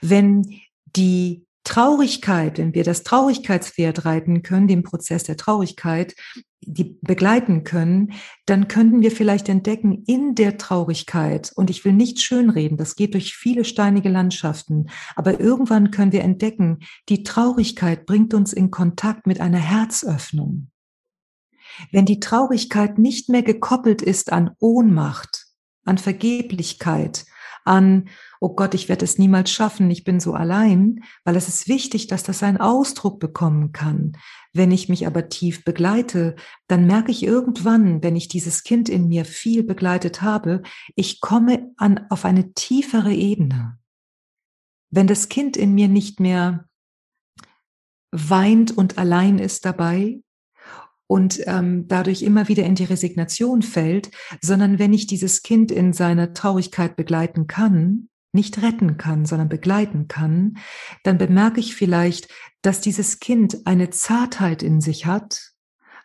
Wenn 0.02 0.62
die 0.96 1.46
Traurigkeit, 1.64 2.58
wenn 2.58 2.74
wir 2.74 2.84
das 2.84 3.04
Traurigkeitspferd 3.04 4.06
reiten 4.06 4.42
können, 4.42 4.68
den 4.68 4.84
Prozess 4.84 5.24
der 5.24 5.38
Traurigkeit, 5.38 6.16
die 6.62 7.00
begleiten 7.02 7.64
können, 7.64 8.14
dann 8.46 8.68
könnten 8.68 9.02
wir 9.02 9.12
vielleicht 9.12 9.50
entdecken 9.50 10.04
in 10.06 10.36
der 10.36 10.58
Traurigkeit, 10.58 11.52
und 11.56 11.70
ich 11.70 11.86
will 11.86 11.94
nicht 11.94 12.20
schönreden, 12.20 12.78
das 12.78 12.96
geht 12.96 13.14
durch 13.14 13.36
viele 13.36 13.64
steinige 13.64 14.10
Landschaften, 14.10 14.90
aber 15.16 15.40
irgendwann 15.40 15.92
können 15.92 16.12
wir 16.12 16.24
entdecken, 16.24 16.80
die 17.08 17.24
Traurigkeit 17.24 18.06
bringt 18.06 18.34
uns 18.34 18.54
in 18.54 18.72
Kontakt 18.72 19.26
mit 19.26 19.40
einer 19.40 19.60
Herzöffnung. 19.60 20.70
Wenn 21.92 22.06
die 22.06 22.20
Traurigkeit 22.20 22.98
nicht 22.98 23.30
mehr 23.30 23.44
gekoppelt 23.44 24.02
ist 24.02 24.32
an 24.32 24.52
Ohnmacht, 24.60 25.46
an 25.86 25.98
Vergeblichkeit, 25.98 27.26
an, 27.64 28.10
oh 28.40 28.56
Gott, 28.56 28.74
ich 28.74 28.88
werde 28.88 29.04
es 29.04 29.18
niemals 29.18 29.52
schaffen, 29.52 29.92
ich 29.92 30.04
bin 30.04 30.20
so 30.20 30.34
allein, 30.34 31.04
weil 31.26 31.36
es 31.36 31.48
ist 31.48 31.68
wichtig, 31.68 32.08
dass 32.08 32.24
das 32.24 32.42
einen 32.42 32.58
Ausdruck 32.58 33.20
bekommen 33.20 33.72
kann. 33.74 34.14
Wenn 34.54 34.72
ich 34.72 34.88
mich 34.88 35.06
aber 35.06 35.30
tief 35.30 35.64
begleite, 35.66 36.36
dann 36.68 36.88
merke 36.88 37.12
ich 37.12 37.24
irgendwann, 37.24 38.02
wenn 38.02 38.16
ich 38.16 38.30
dieses 38.30 38.64
Kind 38.64 38.88
in 38.88 39.08
mir 39.08 39.26
viel 39.26 39.64
begleitet 39.64 40.22
habe, 40.22 40.64
ich 40.96 41.20
komme 41.20 41.72
an, 41.78 42.06
auf 42.10 42.26
eine 42.26 42.54
tiefere 42.54 43.14
Ebene. 43.14 43.78
Wenn 44.90 45.08
das 45.08 45.30
Kind 45.30 45.58
in 45.58 45.76
mir 45.76 45.88
nicht 45.88 46.20
mehr 46.20 46.66
weint 48.12 48.76
und 48.76 48.98
allein 48.98 49.38
ist 49.38 49.66
dabei, 49.66 50.22
und 51.12 51.42
ähm, 51.48 51.88
dadurch 51.88 52.22
immer 52.22 52.50
wieder 52.50 52.64
in 52.64 52.76
die 52.76 52.84
Resignation 52.84 53.64
fällt, 53.64 54.12
sondern 54.42 54.78
wenn 54.78 54.94
ich 54.94 55.08
dieses 55.08 55.42
Kind 55.42 55.72
in 55.72 55.92
seiner 55.92 56.36
Traurigkeit 56.36 56.96
begleiten 56.96 57.48
kann, 57.48 58.09
nicht 58.32 58.62
retten 58.62 58.98
kann, 58.98 59.26
sondern 59.26 59.50
begleiten 59.50 60.08
kann, 60.08 60.58
dann 61.04 61.18
bemerke 61.18 61.60
ich 61.60 61.76
vielleicht, 61.76 62.30
dass 62.62 62.82
dieses 62.82 63.20
Kind 63.20 63.66
eine 63.66 63.90
Zartheit 63.90 64.64
in 64.64 64.82
sich 64.82 65.06
hat, 65.06 65.52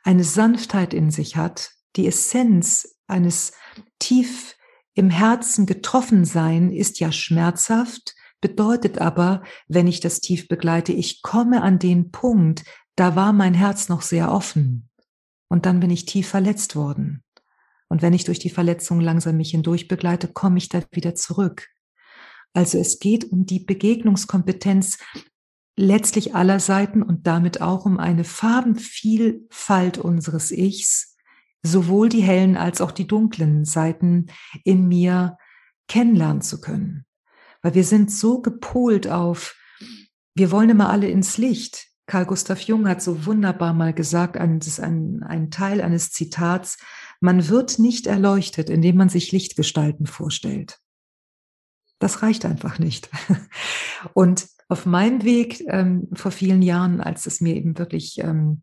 eine 0.02 0.24
Sanftheit 0.24 0.94
in 0.94 1.10
sich 1.10 1.36
hat, 1.36 1.72
die 1.96 2.06
Essenz 2.06 2.96
eines 3.06 3.52
tief 3.98 4.56
im 4.94 5.10
Herzen 5.10 5.66
getroffen 5.66 6.24
sein 6.24 6.70
ist 6.70 7.00
ja 7.00 7.12
schmerzhaft, 7.12 8.14
bedeutet 8.40 8.98
aber, 8.98 9.42
wenn 9.68 9.86
ich 9.86 10.00
das 10.00 10.20
tief 10.20 10.48
begleite, 10.48 10.92
ich 10.92 11.22
komme 11.22 11.62
an 11.62 11.78
den 11.78 12.10
Punkt, 12.10 12.64
da 12.94 13.16
war 13.16 13.32
mein 13.32 13.54
Herz 13.54 13.88
noch 13.88 14.02
sehr 14.02 14.30
offen. 14.30 14.88
Und 15.48 15.66
dann 15.66 15.80
bin 15.80 15.90
ich 15.90 16.04
tief 16.04 16.28
verletzt 16.28 16.76
worden. 16.76 17.22
Und 17.88 18.02
wenn 18.02 18.12
ich 18.12 18.24
durch 18.24 18.38
die 18.38 18.50
Verletzung 18.50 19.00
langsam 19.00 19.36
mich 19.36 19.50
hindurch 19.50 19.88
begleite, 19.88 20.28
komme 20.28 20.58
ich 20.58 20.68
da 20.68 20.82
wieder 20.92 21.14
zurück. 21.14 21.68
Also 22.54 22.78
es 22.78 23.00
geht 23.00 23.30
um 23.30 23.44
die 23.44 23.58
Begegnungskompetenz 23.58 24.98
letztlich 25.76 26.34
aller 26.34 26.60
Seiten 26.60 27.02
und 27.02 27.26
damit 27.26 27.60
auch 27.60 27.84
um 27.84 27.98
eine 27.98 28.24
Farbenvielfalt 28.24 29.98
unseres 29.98 30.52
Ichs, 30.52 31.16
sowohl 31.62 32.08
die 32.08 32.22
hellen 32.22 32.56
als 32.56 32.80
auch 32.80 32.92
die 32.92 33.08
dunklen 33.08 33.64
Seiten 33.64 34.26
in 34.62 34.86
mir 34.86 35.36
kennenlernen 35.88 36.42
zu 36.42 36.60
können. 36.60 37.04
Weil 37.60 37.74
wir 37.74 37.84
sind 37.84 38.12
so 38.12 38.40
gepolt 38.40 39.08
auf, 39.08 39.56
wir 40.34 40.50
wollen 40.50 40.70
immer 40.70 40.90
alle 40.90 41.08
ins 41.08 41.38
Licht. 41.38 41.88
Carl 42.06 42.26
Gustav 42.26 42.60
Jung 42.60 42.86
hat 42.86 43.02
so 43.02 43.26
wunderbar 43.26 43.72
mal 43.72 43.94
gesagt, 43.94 44.36
das 44.36 44.66
ist 44.66 44.80
ein, 44.80 45.22
ein 45.22 45.50
Teil 45.50 45.80
eines 45.80 46.12
Zitats, 46.12 46.78
man 47.20 47.48
wird 47.48 47.78
nicht 47.78 48.06
erleuchtet, 48.06 48.68
indem 48.68 48.96
man 48.96 49.08
sich 49.08 49.32
Lichtgestalten 49.32 50.06
vorstellt. 50.06 50.83
Das 51.98 52.22
reicht 52.22 52.44
einfach 52.44 52.78
nicht. 52.78 53.08
Und 54.14 54.46
auf 54.68 54.86
meinem 54.86 55.22
Weg 55.24 55.62
ähm, 55.68 56.08
vor 56.14 56.30
vielen 56.30 56.62
Jahren, 56.62 57.00
als 57.00 57.26
es 57.26 57.40
mir 57.40 57.54
eben 57.54 57.78
wirklich 57.78 58.18
ähm, 58.18 58.62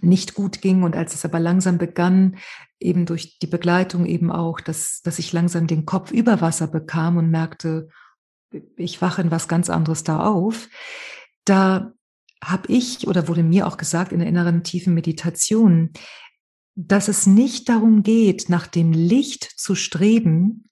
nicht 0.00 0.34
gut 0.34 0.60
ging 0.60 0.82
und 0.82 0.96
als 0.96 1.14
es 1.14 1.24
aber 1.24 1.38
langsam 1.38 1.78
begann, 1.78 2.36
eben 2.80 3.06
durch 3.06 3.38
die 3.38 3.46
Begleitung 3.46 4.06
eben 4.06 4.30
auch, 4.32 4.60
dass, 4.60 5.00
dass 5.02 5.18
ich 5.18 5.32
langsam 5.32 5.66
den 5.66 5.86
Kopf 5.86 6.10
über 6.10 6.40
Wasser 6.40 6.66
bekam 6.66 7.16
und 7.16 7.30
merkte, 7.30 7.88
ich 8.76 9.00
wache 9.00 9.22
in 9.22 9.30
was 9.30 9.48
ganz 9.48 9.70
anderes 9.70 10.04
da 10.04 10.24
auf, 10.24 10.68
da 11.44 11.92
habe 12.42 12.72
ich 12.72 13.06
oder 13.06 13.28
wurde 13.28 13.42
mir 13.42 13.66
auch 13.66 13.76
gesagt 13.76 14.12
in 14.12 14.18
der 14.18 14.28
inneren 14.28 14.64
tiefen 14.64 14.94
Meditation, 14.94 15.90
dass 16.74 17.08
es 17.08 17.26
nicht 17.26 17.68
darum 17.68 18.02
geht, 18.02 18.48
nach 18.48 18.66
dem 18.66 18.92
Licht 18.92 19.44
zu 19.56 19.74
streben, 19.74 20.68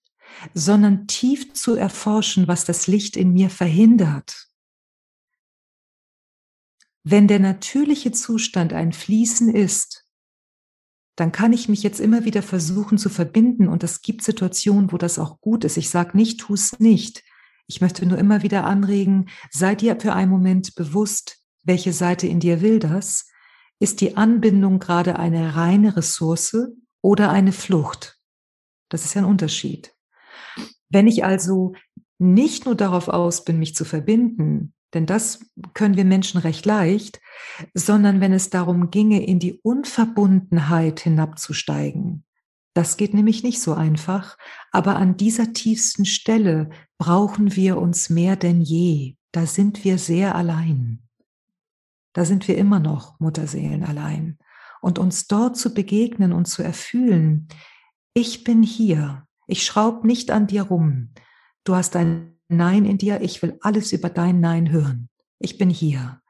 sondern 0.55 1.07
tief 1.07 1.53
zu 1.55 1.75
erforschen, 1.75 2.49
was 2.49 2.65
das 2.65 2.87
Licht 2.87 3.17
in 3.17 3.33
mir 3.33 3.51
verhindert. 3.51 4.49
Wenn 7.03 7.29
der 7.29 7.39
natürliche 7.39 8.13
Zustand 8.13 8.73
ein 8.73 8.93
Fließen 8.93 9.55
ist, 9.55 10.07
dann 11.17 11.33
kann 11.33 11.53
ich 11.53 11.69
mich 11.69 11.83
jetzt 11.83 12.01
immer 12.01 12.25
wieder 12.25 12.43
versuchen 12.43 12.97
zu 12.97 13.09
verbinden 13.11 13.69
und 13.69 13.85
es 13.85 14.01
gibt 14.01 14.23
Situationen, 14.23 14.93
wo 14.93 14.97
das 14.97 15.19
auch 15.19 15.41
gut 15.41 15.65
ist. 15.65 15.77
Ich 15.77 15.91
sage 15.91 16.17
nicht, 16.17 16.41
tu 16.41 16.55
es 16.55 16.79
nicht. 16.79 17.23
Ich 17.67 17.81
möchte 17.81 18.07
nur 18.07 18.19
immer 18.19 18.43
wieder 18.43 18.65
anregen, 18.65 19.29
sei 19.51 19.75
dir 19.75 20.01
für 20.01 20.13
einen 20.13 20.31
Moment 20.31 20.75
bewusst, 20.75 21.39
welche 21.63 21.93
Seite 21.93 22.27
in 22.27 22.41
dir 22.41 22.63
will 22.63 22.79
das? 22.79 23.29
Ist 23.79 24.01
die 24.01 24.17
Anbindung 24.17 24.79
gerade 24.79 25.19
eine 25.19 25.57
reine 25.57 25.97
Ressource 25.97 26.57
oder 27.03 27.31
eine 27.31 27.53
Flucht? 27.53 28.19
Das 28.89 29.05
ist 29.05 29.15
ja 29.15 29.23
ein 29.23 29.29
Unterschied. 29.29 29.95
Wenn 30.91 31.07
ich 31.07 31.25
also 31.25 31.75
nicht 32.19 32.67
nur 32.67 32.75
darauf 32.75 33.09
aus 33.09 33.45
bin, 33.45 33.59
mich 33.59 33.75
zu 33.75 33.85
verbinden, 33.85 34.75
denn 34.93 35.07
das 35.07 35.41
können 35.73 35.97
wir 35.97 36.05
Menschen 36.05 36.39
recht 36.41 36.67
leicht, 36.67 37.21
sondern 37.75 38.21
wenn 38.21 38.33
es 38.33 38.51
darum 38.51 38.91
ginge, 38.91 39.25
in 39.25 39.39
die 39.39 39.61
Unverbundenheit 39.63 41.01
hinabzusteigen. 41.01 42.25
Das 42.75 42.97
geht 42.97 43.15
nämlich 43.15 43.43
nicht 43.43 43.61
so 43.61 43.75
einfach, 43.75 44.37
aber 44.71 44.97
an 44.97 45.17
dieser 45.17 45.53
tiefsten 45.53 46.05
Stelle 46.05 46.71
brauchen 46.99 47.57
wir 47.57 47.79
uns 47.79 48.11
mehr 48.11 48.37
denn 48.37 48.61
je. 48.61 49.17
Da 49.33 49.47
sind 49.47 49.85
wir 49.85 49.99
sehr 49.99 50.35
allein. 50.35 51.03
Da 52.13 52.25
sind 52.25 52.49
wir 52.49 52.57
immer 52.57 52.81
noch 52.81 53.19
Mutterseelen 53.21 53.85
allein. 53.85 54.39
Und 54.81 54.99
uns 54.99 55.27
dort 55.27 55.57
zu 55.57 55.75
begegnen 55.75 56.33
und 56.33 56.47
zu 56.47 56.63
erfühlen, 56.63 57.49
ich 58.15 58.45
bin 58.45 58.63
hier, 58.63 59.27
ich 59.51 59.65
schraub 59.65 60.05
nicht 60.05 60.31
an 60.31 60.47
dir 60.47 60.63
rum. 60.63 61.13
Du 61.65 61.75
hast 61.75 61.97
ein 61.97 62.39
Nein 62.49 62.85
in 62.85 62.99
dir, 62.99 63.21
ich 63.21 63.43
will 63.43 63.59
alles 63.61 63.93
über 63.93 64.11
dein 64.11 64.41
Nein 64.41 64.71
hören. 64.71 65.09
Ich 65.39 65.59
bin 65.59 65.71
hier. 65.71 66.21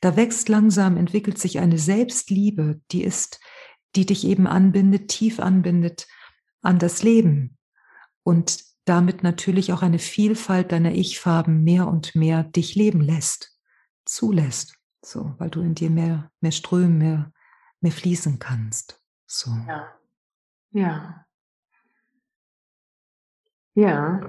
Da 0.00 0.16
wächst 0.16 0.48
langsam, 0.48 0.96
entwickelt 0.96 1.38
sich 1.38 1.58
eine 1.58 1.78
Selbstliebe, 1.78 2.80
die 2.90 3.02
ist, 3.02 3.40
die 3.94 4.06
dich 4.06 4.24
eben 4.26 4.46
anbindet, 4.46 5.08
tief 5.08 5.40
anbindet 5.40 6.06
an 6.62 6.78
das 6.78 7.02
Leben 7.02 7.58
und 8.22 8.64
damit 8.84 9.22
natürlich 9.22 9.72
auch 9.72 9.82
eine 9.82 9.98
Vielfalt 9.98 10.72
deiner 10.72 10.92
Ich-Farben 10.92 11.62
mehr 11.64 11.88
und 11.88 12.14
mehr 12.14 12.44
dich 12.44 12.74
leben 12.74 13.00
lässt, 13.00 13.58
zulässt. 14.04 14.76
So, 15.04 15.34
weil 15.38 15.50
du 15.50 15.60
in 15.60 15.74
dir 15.74 15.90
mehr, 15.90 16.30
mehr 16.40 16.52
strömen, 16.52 16.98
mehr, 16.98 17.32
mehr 17.80 17.92
fließen 17.92 18.38
kannst. 18.38 19.02
So. 19.26 19.50
Ja. 19.66 19.92
Ja. 20.70 21.25
Ja. 23.76 24.20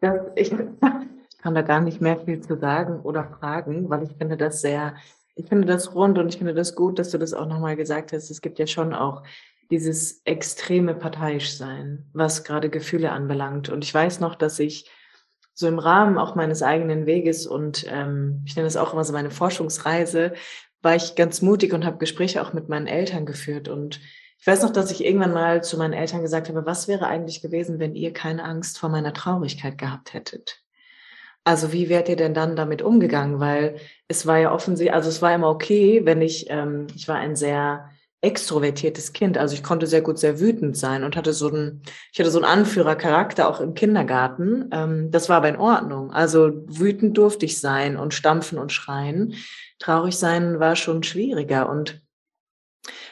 Das, 0.00 0.20
ich 0.36 0.50
kann 1.42 1.54
da 1.54 1.62
gar 1.62 1.80
nicht 1.80 2.00
mehr 2.00 2.18
viel 2.20 2.40
zu 2.40 2.56
sagen 2.56 3.00
oder 3.00 3.24
fragen, 3.24 3.90
weil 3.90 4.04
ich 4.04 4.16
finde 4.16 4.36
das 4.36 4.62
sehr, 4.62 4.94
ich 5.34 5.46
finde 5.46 5.66
das 5.66 5.94
rund 5.94 6.18
und 6.18 6.28
ich 6.28 6.38
finde 6.38 6.54
das 6.54 6.74
gut, 6.74 6.98
dass 6.98 7.10
du 7.10 7.18
das 7.18 7.34
auch 7.34 7.46
nochmal 7.46 7.76
gesagt 7.76 8.12
hast. 8.12 8.30
Es 8.30 8.40
gibt 8.40 8.58
ja 8.58 8.66
schon 8.66 8.94
auch 8.94 9.24
dieses 9.70 10.22
extreme 10.24 10.94
Parteiischsein, 10.94 12.06
was 12.12 12.44
gerade 12.44 12.70
Gefühle 12.70 13.10
anbelangt. 13.10 13.68
Und 13.68 13.84
ich 13.84 13.92
weiß 13.92 14.20
noch, 14.20 14.34
dass 14.34 14.58
ich 14.58 14.90
so 15.54 15.66
im 15.66 15.78
Rahmen 15.78 16.18
auch 16.18 16.34
meines 16.34 16.62
eigenen 16.62 17.06
Weges 17.06 17.46
und 17.46 17.84
ähm, 17.88 18.42
ich 18.46 18.56
nenne 18.56 18.66
das 18.66 18.76
auch 18.76 18.92
immer 18.92 19.04
so 19.04 19.12
meine 19.12 19.30
Forschungsreise, 19.30 20.34
war 20.82 20.94
ich 20.94 21.14
ganz 21.14 21.42
mutig 21.42 21.72
und 21.72 21.84
habe 21.84 21.98
Gespräche 21.98 22.42
auch 22.42 22.52
mit 22.52 22.68
meinen 22.68 22.86
Eltern 22.86 23.26
geführt. 23.26 23.68
Und 23.68 24.00
ich 24.42 24.46
weiß 24.48 24.64
noch, 24.64 24.72
dass 24.72 24.90
ich 24.90 25.04
irgendwann 25.04 25.32
mal 25.32 25.62
zu 25.62 25.78
meinen 25.78 25.92
Eltern 25.92 26.20
gesagt 26.20 26.48
habe, 26.48 26.66
was 26.66 26.88
wäre 26.88 27.06
eigentlich 27.06 27.42
gewesen, 27.42 27.78
wenn 27.78 27.94
ihr 27.94 28.12
keine 28.12 28.42
Angst 28.42 28.76
vor 28.76 28.88
meiner 28.88 29.14
Traurigkeit 29.14 29.78
gehabt 29.78 30.14
hättet? 30.14 30.64
Also 31.44 31.72
wie 31.72 31.88
wärt 31.88 32.08
ihr 32.08 32.16
denn 32.16 32.34
dann 32.34 32.56
damit 32.56 32.82
umgegangen? 32.82 33.38
Weil 33.38 33.76
es 34.08 34.26
war 34.26 34.38
ja 34.38 34.52
offensichtlich, 34.52 34.92
also 34.92 35.10
es 35.10 35.22
war 35.22 35.32
immer 35.32 35.48
okay, 35.48 36.00
wenn 36.06 36.20
ich, 36.20 36.50
ähm, 36.50 36.88
ich 36.92 37.06
war 37.06 37.18
ein 37.18 37.36
sehr 37.36 37.88
extrovertiertes 38.20 39.12
Kind. 39.12 39.38
Also 39.38 39.54
ich 39.54 39.62
konnte 39.62 39.86
sehr 39.86 40.02
gut 40.02 40.18
sehr 40.18 40.40
wütend 40.40 40.76
sein 40.76 41.04
und 41.04 41.14
hatte 41.14 41.32
so 41.34 41.46
einen, 41.46 41.82
ich 42.12 42.18
hatte 42.18 42.32
so 42.32 42.42
einen 42.42 42.60
Anführercharakter 42.60 43.48
auch 43.48 43.60
im 43.60 43.74
Kindergarten. 43.74 44.68
Ähm, 44.72 45.12
das 45.12 45.28
war 45.28 45.36
aber 45.36 45.50
in 45.50 45.56
Ordnung. 45.56 46.10
Also 46.10 46.50
wütend 46.66 47.16
durfte 47.16 47.46
ich 47.46 47.60
sein 47.60 47.96
und 47.96 48.12
stampfen 48.12 48.58
und 48.58 48.72
schreien. 48.72 49.34
Traurig 49.78 50.16
sein 50.16 50.58
war 50.58 50.74
schon 50.74 51.04
schwieriger 51.04 51.70
und 51.70 52.01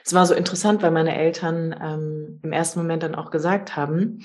es 0.04 0.14
war 0.14 0.26
so 0.26 0.34
interessant, 0.34 0.82
weil 0.82 0.90
meine 0.90 1.16
Eltern 1.16 1.74
ähm, 1.80 2.40
im 2.42 2.52
ersten 2.52 2.80
Moment 2.80 3.02
dann 3.02 3.14
auch 3.14 3.30
gesagt 3.30 3.76
haben, 3.76 4.20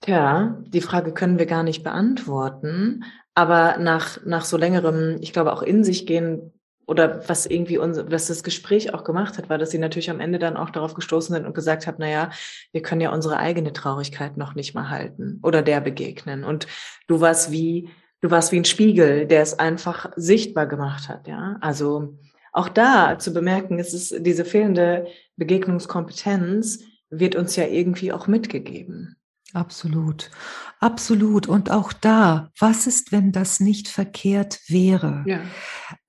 Tja, 0.00 0.56
die 0.66 0.80
Frage 0.80 1.12
können 1.12 1.38
wir 1.38 1.46
gar 1.46 1.62
nicht 1.62 1.82
beantworten. 1.82 3.04
Aber 3.34 3.78
nach, 3.78 4.24
nach 4.24 4.44
so 4.44 4.56
längerem, 4.56 5.18
ich 5.20 5.32
glaube 5.32 5.52
auch 5.52 5.62
in 5.62 5.84
sich 5.84 6.06
gehen, 6.06 6.52
oder 6.86 7.28
was 7.28 7.44
irgendwie 7.44 7.76
unser, 7.76 8.10
was 8.10 8.28
das 8.28 8.42
Gespräch 8.42 8.94
auch 8.94 9.04
gemacht 9.04 9.36
hat, 9.36 9.50
war, 9.50 9.58
dass 9.58 9.70
sie 9.70 9.78
natürlich 9.78 10.08
am 10.08 10.20
Ende 10.20 10.38
dann 10.38 10.56
auch 10.56 10.70
darauf 10.70 10.94
gestoßen 10.94 11.34
sind 11.34 11.46
und 11.46 11.54
gesagt 11.54 11.86
hat, 11.86 11.96
na 11.98 12.08
ja, 12.08 12.30
wir 12.72 12.80
können 12.80 13.02
ja 13.02 13.12
unsere 13.12 13.36
eigene 13.36 13.74
Traurigkeit 13.74 14.38
noch 14.38 14.54
nicht 14.54 14.74
mal 14.74 14.88
halten 14.88 15.38
oder 15.42 15.60
der 15.60 15.82
begegnen. 15.82 16.44
Und 16.44 16.66
du 17.06 17.20
warst 17.20 17.52
wie, 17.52 17.90
du 18.22 18.30
warst 18.30 18.52
wie 18.52 18.56
ein 18.56 18.64
Spiegel, 18.64 19.26
der 19.26 19.42
es 19.42 19.58
einfach 19.58 20.10
sichtbar 20.16 20.66
gemacht 20.66 21.10
hat, 21.10 21.28
ja. 21.28 21.58
Also 21.60 22.16
auch 22.58 22.68
da 22.68 23.18
zu 23.18 23.32
bemerken, 23.32 23.78
es 23.78 23.94
ist 23.94 24.26
diese 24.26 24.44
fehlende 24.44 25.06
Begegnungskompetenz 25.36 26.80
wird 27.10 27.36
uns 27.36 27.56
ja 27.56 27.66
irgendwie 27.66 28.12
auch 28.12 28.26
mitgegeben. 28.26 29.16
Absolut, 29.54 30.30
absolut. 30.78 31.48
Und 31.48 31.70
auch 31.70 31.94
da, 31.94 32.50
was 32.58 32.86
ist, 32.86 33.12
wenn 33.12 33.32
das 33.32 33.60
nicht 33.60 33.88
verkehrt 33.88 34.60
wäre? 34.68 35.24
Ja. 35.26 35.40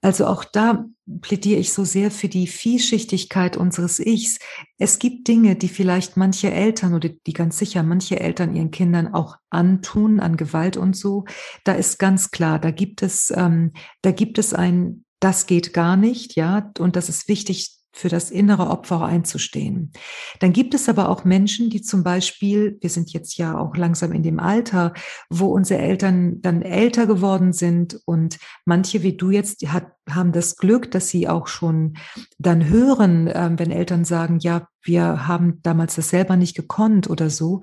Also 0.02 0.28
auch 0.28 0.44
da 0.44 0.86
plädiere 1.22 1.60
ich 1.60 1.72
so 1.72 1.86
sehr 1.86 2.12
für 2.12 2.28
die 2.28 2.48
Vielschichtigkeit 2.48 3.56
unseres 3.56 4.00
Ichs. 4.00 4.40
Es 4.78 5.00
gibt 5.00 5.30
Dinge, 5.30 5.56
die 5.56 5.70
vielleicht 5.70 6.18
manche 6.18 6.52
Eltern 6.52 6.94
oder 6.94 7.08
die 7.10 7.34
ganz 7.34 7.58
sicher 7.58 7.82
manche 7.82 8.20
Eltern 8.20 8.54
ihren 8.56 8.72
Kindern 8.72 9.14
auch 9.14 9.38
antun 9.50 10.20
an 10.20 10.36
Gewalt 10.36 10.76
und 10.76 10.98
so. 10.98 11.24
Da 11.64 11.74
ist 11.74 11.98
ganz 11.98 12.32
klar, 12.32 12.60
da 12.60 12.72
gibt 12.72 13.02
es, 13.02 13.32
ähm, 13.34 13.72
da 14.02 14.12
gibt 14.12 14.38
es 14.38 14.54
ein, 14.54 15.06
das 15.20 15.48
geht 15.48 15.74
gar 15.74 15.98
nicht, 15.98 16.36
ja. 16.36 16.72
Und 16.80 16.96
das 16.96 17.10
ist 17.10 17.28
wichtig, 17.28 17.80
für 17.92 18.08
das 18.08 18.32
innere 18.32 18.70
Opfer 18.70 19.04
einzustehen. 19.04 19.92
Dann 20.40 20.54
gibt 20.54 20.74
es 20.74 20.88
aber 20.88 21.10
auch 21.10 21.26
Menschen, 21.26 21.70
die 21.70 21.82
zum 21.82 22.04
Beispiel, 22.04 22.78
wir 22.82 22.90
sind 22.90 23.12
jetzt 23.12 23.38
ja 23.38 23.58
auch 23.58 23.76
langsam 23.76 24.14
in 24.14 24.24
dem 24.24 24.40
Alter, 24.40 24.94
wo 25.30 25.48
unsere 25.48 25.82
Eltern 25.82 26.42
dann 26.42 26.62
älter 26.62 27.08
geworden 27.08 27.52
sind 27.52 28.00
und 28.06 28.38
manche 28.66 29.04
wie 29.04 29.18
du 29.18 29.32
jetzt 29.32 29.68
hat, 29.68 29.88
haben 30.10 30.32
das 30.32 30.56
Glück, 30.56 30.92
dass 30.92 31.10
sie 31.10 31.28
auch 31.28 31.48
schon 31.48 31.98
dann 32.38 32.70
hören, 32.70 33.28
äh, 33.28 33.52
wenn 33.58 33.72
Eltern 33.72 34.06
sagen, 34.06 34.40
ja, 34.40 34.68
wir 34.84 35.28
haben 35.28 35.60
damals 35.64 35.96
das 35.96 36.10
selber 36.10 36.36
nicht 36.38 36.56
gekonnt 36.56 37.10
oder 37.10 37.30
so. 37.30 37.62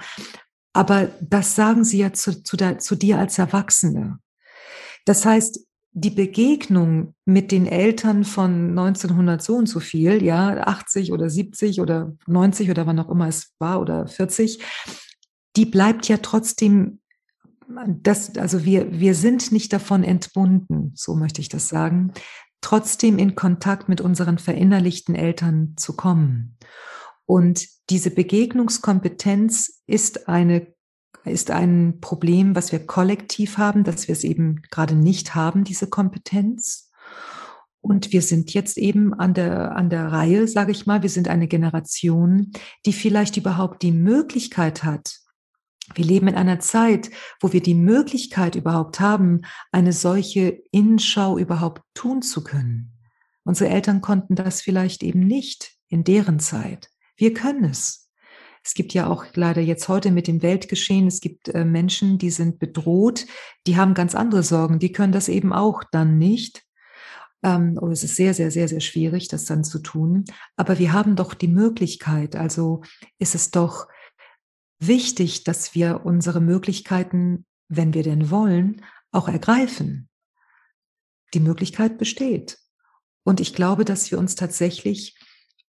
Aber 0.72 1.09
das 1.20 1.54
sagen 1.54 1.84
sie 1.84 1.98
ja 1.98 2.12
zu, 2.12 2.42
zu, 2.42 2.57
der, 2.57 2.78
zu 2.78 2.96
dir 2.96 3.18
als 3.18 3.38
Erwachsene. 3.38 4.18
Das 5.07 5.24
heißt, 5.24 5.66
die 5.99 6.11
Begegnung 6.11 7.14
mit 7.24 7.51
den 7.51 7.64
Eltern 7.64 8.24
von 8.24 8.78
1900 8.78 9.42
so 9.42 9.55
und 9.55 9.66
so 9.66 9.80
viel, 9.80 10.22
ja, 10.22 10.59
80 10.59 11.11
oder 11.11 11.30
70 11.30 11.80
oder 11.80 12.14
90 12.26 12.70
oder 12.70 12.86
wann 12.86 12.99
auch 12.99 13.09
immer 13.09 13.28
es 13.28 13.55
war 13.59 13.80
oder 13.80 14.07
40, 14.07 14.62
die 15.57 15.64
bleibt 15.64 16.07
ja 16.07 16.18
trotzdem, 16.18 17.01
das, 17.88 18.36
also 18.36 18.66
wir, 18.66 18.92
wir 18.92 19.14
sind 19.14 19.53
nicht 19.53 19.72
davon 19.72 20.05
entbunden, 20.05 20.92
so 20.94 21.14
möchte 21.14 21.40
ich 21.40 21.49
das 21.49 21.70
sagen, 21.70 22.12
trotzdem 22.61 23.16
in 23.18 23.34
Kontakt 23.34 23.88
mit 23.88 24.03
unseren 24.03 24.36
verinnerlichten 24.36 25.14
Eltern 25.14 25.76
zu 25.78 25.97
kommen. 25.97 26.59
Und 27.24 27.66
diese 27.88 28.11
Begegnungskompetenz 28.11 29.82
ist 29.86 30.28
eine 30.28 30.76
ist 31.25 31.51
ein 31.51 31.99
Problem, 32.01 32.55
was 32.55 32.73
wir 32.73 32.87
kollektiv 32.87 33.59
haben, 33.59 33.85
dass 33.85 34.09
wir 34.09 34.12
es 34.12 34.25
eben 34.25 34.62
gerade 34.71 34.95
nicht 34.95 35.35
haben, 35.35 35.64
diese 35.64 35.89
Kompetenz. 35.89 36.91
Und 37.81 38.12
wir 38.12 38.23
sind 38.23 38.53
jetzt 38.53 38.79
eben 38.79 39.14
an 39.14 39.35
der, 39.35 39.77
an 39.77 39.91
der 39.91 40.11
Reihe, 40.11 40.49
sage 40.49 40.73
ich 40.73 40.87
mal, 40.87 41.03
wir 41.03 41.11
sind 41.11 41.29
eine 41.29 41.47
Generation, 41.47 42.53
die 42.85 42.93
vielleicht 42.93 43.37
überhaupt 43.37 43.83
die 43.83 43.93
Möglichkeit 43.93 44.83
hat, 44.83 45.21
wir 45.95 46.05
leben 46.05 46.29
in 46.29 46.35
einer 46.35 46.59
Zeit, 46.59 47.11
wo 47.41 47.53
wir 47.53 47.62
die 47.62 47.75
Möglichkeit 47.75 48.57
überhaupt 48.57 48.99
haben, 48.99 49.43
eine 49.71 49.93
solche 49.93 50.62
Innenschau 50.73 51.39
überhaupt 51.39 51.83
tun 51.95 52.23
zu 52.23 52.43
können. 52.43 52.93
Unsere 53.45 53.71
Eltern 53.71 54.01
konnten 54.01 54.35
das 54.35 54.61
vielleicht 54.61 55.03
eben 55.05 55.21
nicht 55.21 55.77
in 55.89 56.03
deren 56.03 56.41
Zeit. 56.41 56.91
Wir 57.17 57.33
können 57.33 57.64
es. 57.64 58.05
Es 58.67 58.75
gibt 58.75 58.95
ja 58.95 59.07
auch 59.07 59.25
leider 59.35 59.61
jetzt 59.61 59.87
heute 59.87 60.11
mit 60.11 60.27
dem 60.27 60.43
Weltgeschehen, 60.43 61.07
es 61.07 61.21
gibt 61.21 61.49
äh, 61.51 61.64
Menschen, 61.64 62.19
die 62.19 62.31
sind 62.31 62.59
bedroht, 62.59 63.25
die 63.69 63.77
haben 63.77 63.95
ganz 63.95 64.17
andere 64.17 64.43
Sorgen, 64.43 64.81
die 64.81 64.91
können 64.91 65.12
das 65.12 65.29
eben 65.29 65.53
auch 65.53 65.85
dann 65.93 66.19
nicht. 66.19 66.64
Ähm, 67.45 67.79
oder 67.81 67.93
es 67.93 68.03
ist 68.03 68.17
sehr, 68.17 68.35
sehr, 68.35 68.51
sehr, 68.51 68.67
sehr 68.67 68.81
schwierig, 68.81 69.29
das 69.29 69.45
dann 69.45 69.62
zu 69.62 69.79
tun. 69.79 70.25
Aber 70.57 70.81
wir 70.81 70.93
haben 70.93 71.14
doch 71.14 71.33
die 71.33 71.47
Möglichkeit. 71.47 72.35
Also 72.35 72.83
ist 73.21 73.37
es 73.37 73.53
doch 73.53 73.87
wichtig, 74.81 75.45
dass 75.45 75.77
wir 75.77 76.05
unsere 76.05 76.41
Möglichkeiten, 76.41 77.47
wenn 77.69 77.95
wir 77.95 78.03
denn 78.03 78.33
wollen, 78.33 78.85
auch 79.12 79.29
ergreifen. 79.29 80.09
Die 81.35 81.41
Möglichkeit 81.41 81.99
besteht. 81.99 82.59
Und 83.23 83.39
ich 83.39 83.55
glaube, 83.55 83.85
dass 83.85 84.11
wir 84.11 84.19
uns 84.19 84.35
tatsächlich 84.35 85.17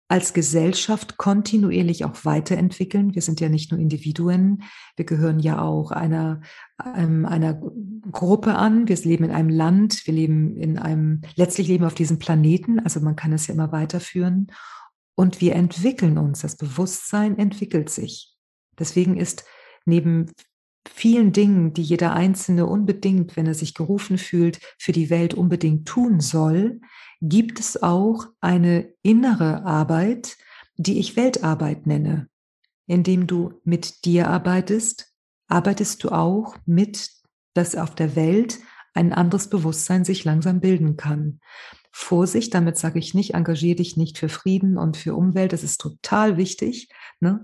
als 0.08 0.34
Gesellschaft 0.34 1.18
kontinuierlich 1.18 2.06
auch 2.06 2.26
weiterentwickeln. 2.26 3.16
Wir 3.16 3.22
sind 3.22 3.39
ja 3.39 3.49
nicht 3.49 3.72
nur 3.72 3.80
Individuen, 3.80 4.64
wir 4.95 5.06
gehören 5.06 5.39
ja 5.39 5.62
auch 5.62 5.91
einer, 5.91 6.41
ähm, 6.95 7.26
einer 7.26 7.60
Gruppe 8.12 8.56
an. 8.56 8.88
Wir 8.88 8.97
leben 8.97 9.24
in 9.24 9.32
einem 9.32 9.49
Land, 9.49 10.06
wir 10.06 10.14
leben 10.14 10.56
in 10.58 10.78
einem, 10.78 11.22
letztlich 11.36 11.68
leben 11.68 11.84
wir 11.84 11.88
auf 11.88 11.95
diesem 11.95 12.20
Planeten, 12.20 12.80
also 12.80 12.99
man 12.99 13.16
kann 13.16 13.34
es 13.34 13.47
ja 13.47 13.54
immer 13.54 13.72
weiterführen. 13.72 14.51
Und 15.16 15.41
wir 15.41 15.56
entwickeln 15.56 16.18
uns, 16.18 16.41
das 16.41 16.58
Bewusstsein 16.58 17.38
entwickelt 17.38 17.89
sich. 17.89 18.36
Deswegen 18.78 19.18
ist 19.18 19.45
neben 19.86 20.32
vielen 20.88 21.31
Dingen, 21.31 21.73
die 21.73 21.81
jeder 21.81 22.13
Einzelne 22.13 22.65
unbedingt, 22.65 23.36
wenn 23.36 23.47
er 23.47 23.53
sich 23.53 23.73
gerufen 23.73 24.17
fühlt, 24.17 24.59
für 24.77 24.91
die 24.91 25.09
Welt 25.09 25.34
unbedingt 25.34 25.88
tun 25.88 26.19
soll, 26.19 26.79
gibt 27.21 27.59
es 27.59 27.81
auch 27.81 28.27
eine 28.41 28.93
innere 29.01 29.65
Arbeit, 29.65 30.38
die 30.75 30.99
ich 30.99 31.15
Weltarbeit 31.15 31.88
nenne. 31.88 32.27
Indem 32.86 33.27
du 33.27 33.61
mit 33.63 34.05
dir 34.05 34.27
arbeitest, 34.29 35.13
arbeitest 35.47 36.03
du 36.03 36.09
auch 36.09 36.57
mit, 36.65 37.09
dass 37.53 37.75
auf 37.75 37.95
der 37.95 38.15
Welt 38.15 38.59
ein 38.93 39.13
anderes 39.13 39.49
Bewusstsein 39.49 40.03
sich 40.03 40.23
langsam 40.23 40.59
bilden 40.59 40.97
kann. 40.97 41.39
Vorsicht, 41.91 42.53
damit 42.53 42.77
sage 42.77 42.99
ich 42.99 43.14
nicht, 43.14 43.35
engagiere 43.35 43.76
dich 43.77 43.97
nicht 43.97 44.18
für 44.18 44.30
Frieden 44.30 44.77
und 44.77 44.97
für 44.97 45.15
Umwelt, 45.15 45.53
das 45.53 45.64
ist 45.64 45.80
total 45.80 46.38
wichtig. 46.38 46.89
Ne? 47.19 47.43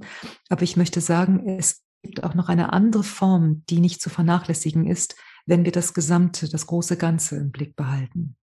Aber 0.50 0.64
ich 0.64 0.76
möchte 0.76 1.02
sagen, 1.02 1.48
es 1.48 1.84
gibt 2.02 2.24
auch 2.24 2.34
noch 2.34 2.50
eine 2.50 2.74
andere 2.74 3.04
Form, 3.04 3.64
die 3.70 3.80
nicht 3.80 4.02
zu 4.02 4.10
vernachlässigen 4.10 4.88
ist, 4.88 5.16
wenn 5.46 5.66
wir 5.66 5.72
das 5.72 5.94
Gesamte, 5.94 6.50
das 6.50 6.68
große 6.68 6.98
Ganze 6.98 7.38
im 7.38 7.52
Blick 7.52 7.76
behalten 7.76 8.38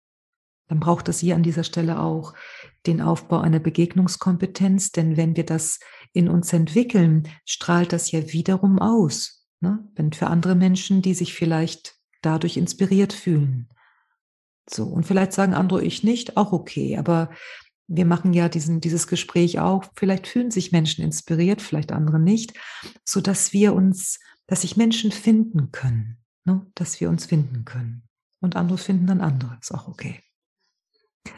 dann 0.68 0.80
braucht 0.80 1.08
es 1.10 1.20
hier 1.20 1.36
an 1.36 1.44
dieser 1.44 1.64
Stelle 1.64 2.00
auch 2.00 2.34
den 2.86 3.02
Aufbau 3.02 3.40
einer 3.40 3.60
Begegnungskompetenz, 3.60 4.92
denn 4.92 5.18
wenn 5.18 5.36
wir 5.36 5.46
das 5.46 5.80
in 6.14 6.28
uns 6.28 6.52
entwickeln, 6.54 7.28
strahlt 7.46 7.94
das 7.94 8.12
ja 8.12 8.32
wiederum 8.34 8.80
aus. 8.80 9.48
Ne? 9.60 9.88
Wenn 9.96 10.12
für 10.12 10.28
andere 10.28 10.56
Menschen, 10.56 11.02
die 11.02 11.14
sich 11.14 11.34
vielleicht 11.34 11.96
dadurch 12.22 12.58
inspiriert 12.58 13.14
fühlen. 13.14 13.70
So, 14.68 14.86
und 14.86 15.06
vielleicht 15.06 15.34
sagen 15.34 15.54
andere, 15.54 15.84
ich 15.84 16.04
nicht, 16.04 16.38
auch 16.38 16.52
okay, 16.52 16.98
aber 16.98 17.30
wir 17.88 18.06
machen 18.06 18.34
ja 18.34 18.50
diesen, 18.50 18.82
dieses 18.82 19.08
Gespräch 19.08 19.60
auch, 19.60 19.86
vielleicht 19.96 20.28
fühlen 20.28 20.52
sich 20.52 20.72
Menschen 20.72 21.04
inspiriert, 21.04 21.62
vielleicht 21.62 21.92
andere 21.92 22.20
nicht, 22.20 22.54
so 23.04 23.22
dass 23.22 23.54
wir 23.54 23.74
uns, 23.74 24.20
dass 24.48 24.62
sich 24.62 24.78
Menschen 24.78 25.12
finden 25.12 25.72
können, 25.72 26.18
ne? 26.46 26.66
dass 26.76 27.00
wir 27.00 27.10
uns 27.10 27.26
finden 27.26 27.66
können. 27.66 28.04
Und 28.42 28.56
andere 28.56 28.78
finden 28.78 29.08
dann 29.08 29.22
andere, 29.22 29.58
ist 29.62 29.74
auch 29.74 29.88
okay. 29.88 30.20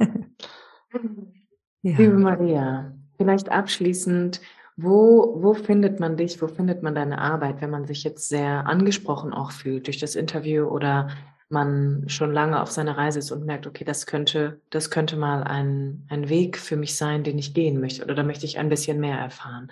ja. 1.81 1.97
Liebe 1.97 2.17
Maria, 2.17 2.93
vielleicht 3.17 3.49
abschließend 3.49 4.41
Wo, 4.79 5.41
wo 5.41 5.55
findet 5.55 5.99
man 5.99 6.17
dich, 6.17 6.39
wo 6.39 6.47
findet 6.47 6.83
man 6.83 6.93
deine 6.93 7.17
Arbeit, 7.17 7.61
wenn 7.61 7.71
man 7.71 7.87
sich 7.87 8.03
jetzt 8.03 8.29
sehr 8.29 8.67
angesprochen 8.67 9.33
auch 9.33 9.51
fühlt 9.51 9.87
durch 9.87 9.97
das 9.97 10.13
Interview 10.15 10.65
oder 10.65 11.09
man 11.49 12.03
schon 12.07 12.33
lange 12.33 12.61
auf 12.61 12.71
seiner 12.71 12.97
Reise 12.97 13.19
ist 13.19 13.31
und 13.31 13.45
merkt, 13.45 13.67
okay, 13.67 13.85
das 13.85 14.05
könnte, 14.05 14.61
das 14.69 14.89
könnte 14.91 15.15
mal 15.15 15.43
ein, 15.43 16.05
ein 16.09 16.29
Weg 16.29 16.57
für 16.57 16.75
mich 16.75 16.95
sein, 16.95 17.23
den 17.23 17.37
ich 17.37 17.53
gehen 17.53 17.79
möchte 17.79 18.03
oder 18.03 18.15
da 18.15 18.23
möchte 18.23 18.45
ich 18.45 18.57
ein 18.57 18.69
bisschen 18.69 18.99
mehr 18.99 19.17
erfahren. 19.17 19.71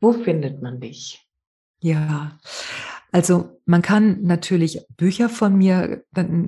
Wo 0.00 0.12
findet 0.12 0.62
man 0.62 0.80
dich? 0.80 1.26
Ja, 1.82 2.38
also 3.12 3.60
man 3.64 3.82
kann 3.82 4.22
natürlich 4.22 4.86
Bücher 4.96 5.28
von 5.28 5.56
mir 5.56 6.04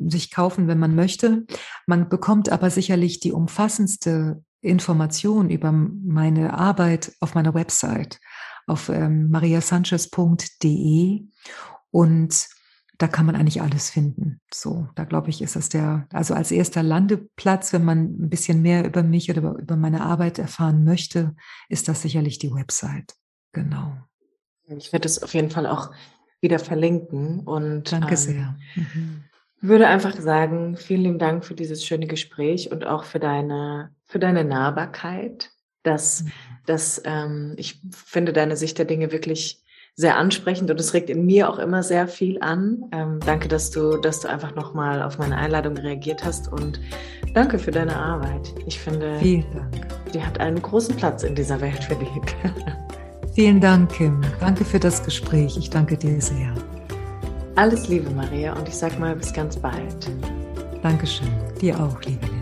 sich 0.07 0.31
kaufen, 0.31 0.69
wenn 0.69 0.78
man 0.78 0.94
möchte. 0.94 1.44
Man 1.86 2.09
bekommt 2.09 2.51
aber 2.51 2.70
sicherlich 2.70 3.20
die 3.20 3.32
umfassendste 3.32 4.43
Information 4.61 5.51
über 5.51 5.73
meine 5.73 6.55
Arbeit 6.55 7.12
auf 7.20 7.35
meiner 7.35 7.55
Website 7.55 8.20
auf 8.66 8.89
ähm, 8.89 9.28
mariasanchez.de 9.31 11.24
und 11.90 12.49
da 13.02 13.08
kann 13.08 13.26
man 13.26 13.34
eigentlich 13.34 13.60
alles 13.60 13.90
finden. 13.90 14.40
So, 14.54 14.86
da 14.94 15.02
glaube 15.02 15.28
ich, 15.28 15.42
ist 15.42 15.56
das 15.56 15.68
der, 15.68 16.06
also 16.12 16.34
als 16.34 16.52
erster 16.52 16.84
Landeplatz, 16.84 17.72
wenn 17.72 17.84
man 17.84 18.04
ein 18.04 18.30
bisschen 18.30 18.62
mehr 18.62 18.86
über 18.86 19.02
mich 19.02 19.28
oder 19.28 19.40
über, 19.40 19.58
über 19.58 19.76
meine 19.76 20.02
Arbeit 20.02 20.38
erfahren 20.38 20.84
möchte, 20.84 21.34
ist 21.68 21.88
das 21.88 22.02
sicherlich 22.02 22.38
die 22.38 22.54
Website. 22.54 23.14
Genau. 23.50 23.96
Ich 24.68 24.92
werde 24.92 25.06
es 25.06 25.20
auf 25.20 25.34
jeden 25.34 25.50
Fall 25.50 25.66
auch 25.66 25.90
wieder 26.40 26.60
verlinken 26.60 27.40
und 27.40 27.90
danke 27.90 28.10
ähm, 28.10 28.16
sehr. 28.16 28.56
Mhm. 28.76 29.24
würde 29.60 29.88
einfach 29.88 30.14
sagen, 30.20 30.76
vielen 30.76 31.02
lieben 31.02 31.18
Dank 31.18 31.44
für 31.44 31.54
dieses 31.54 31.84
schöne 31.84 32.06
Gespräch 32.06 32.70
und 32.70 32.86
auch 32.86 33.02
für 33.02 33.18
deine 33.18 33.92
für 34.04 34.20
deine 34.20 34.44
Nahbarkeit. 34.44 35.50
Dass, 35.82 36.22
mhm. 36.22 36.32
dass 36.66 37.02
ähm, 37.04 37.54
ich 37.56 37.80
finde 37.90 38.32
deine 38.32 38.56
Sicht 38.56 38.78
der 38.78 38.84
Dinge 38.84 39.10
wirklich 39.10 39.61
sehr 39.94 40.16
ansprechend 40.16 40.70
und 40.70 40.81
es 40.81 40.94
regt 40.94 41.10
in 41.10 41.27
mir 41.27 41.51
auch 41.51 41.59
immer 41.59 41.82
sehr 41.82 42.09
viel 42.09 42.40
an. 42.40 42.85
Ähm, 42.93 43.20
danke, 43.24 43.48
dass 43.48 43.70
du, 43.70 43.98
dass 43.98 44.20
du 44.20 44.28
einfach 44.28 44.55
nochmal 44.55 45.02
auf 45.02 45.19
meine 45.19 45.36
Einladung 45.36 45.77
reagiert 45.77 46.24
hast 46.24 46.51
und 46.51 46.81
danke 47.35 47.59
für 47.59 47.70
deine 47.70 47.97
Arbeit. 47.97 48.55
Ich 48.66 48.81
finde, 48.81 49.19
Vielen 49.20 49.44
Dank. 49.52 49.86
die 50.14 50.23
hat 50.23 50.40
einen 50.40 50.60
großen 50.60 50.97
Platz 50.97 51.23
in 51.23 51.35
dieser 51.35 51.60
Welt 51.60 51.85
verdient. 51.85 52.35
Vielen 53.35 53.60
Dank, 53.60 53.93
Kim. 53.93 54.20
Danke 54.40 54.64
für 54.64 54.78
das 54.78 55.02
Gespräch. 55.05 55.56
Ich 55.56 55.70
danke 55.70 55.97
dir 55.97 56.20
sehr. 56.20 56.52
Alles 57.56 57.89
Liebe, 57.89 58.10
Maria, 58.10 58.55
und 58.55 58.69
ich 58.69 58.74
sag 58.74 58.98
mal 58.98 59.14
bis 59.14 59.32
ganz 59.32 59.56
bald. 59.56 60.10
Dankeschön. 60.82 61.28
Dir 61.60 61.78
auch, 61.78 62.01
liebe. 62.02 62.41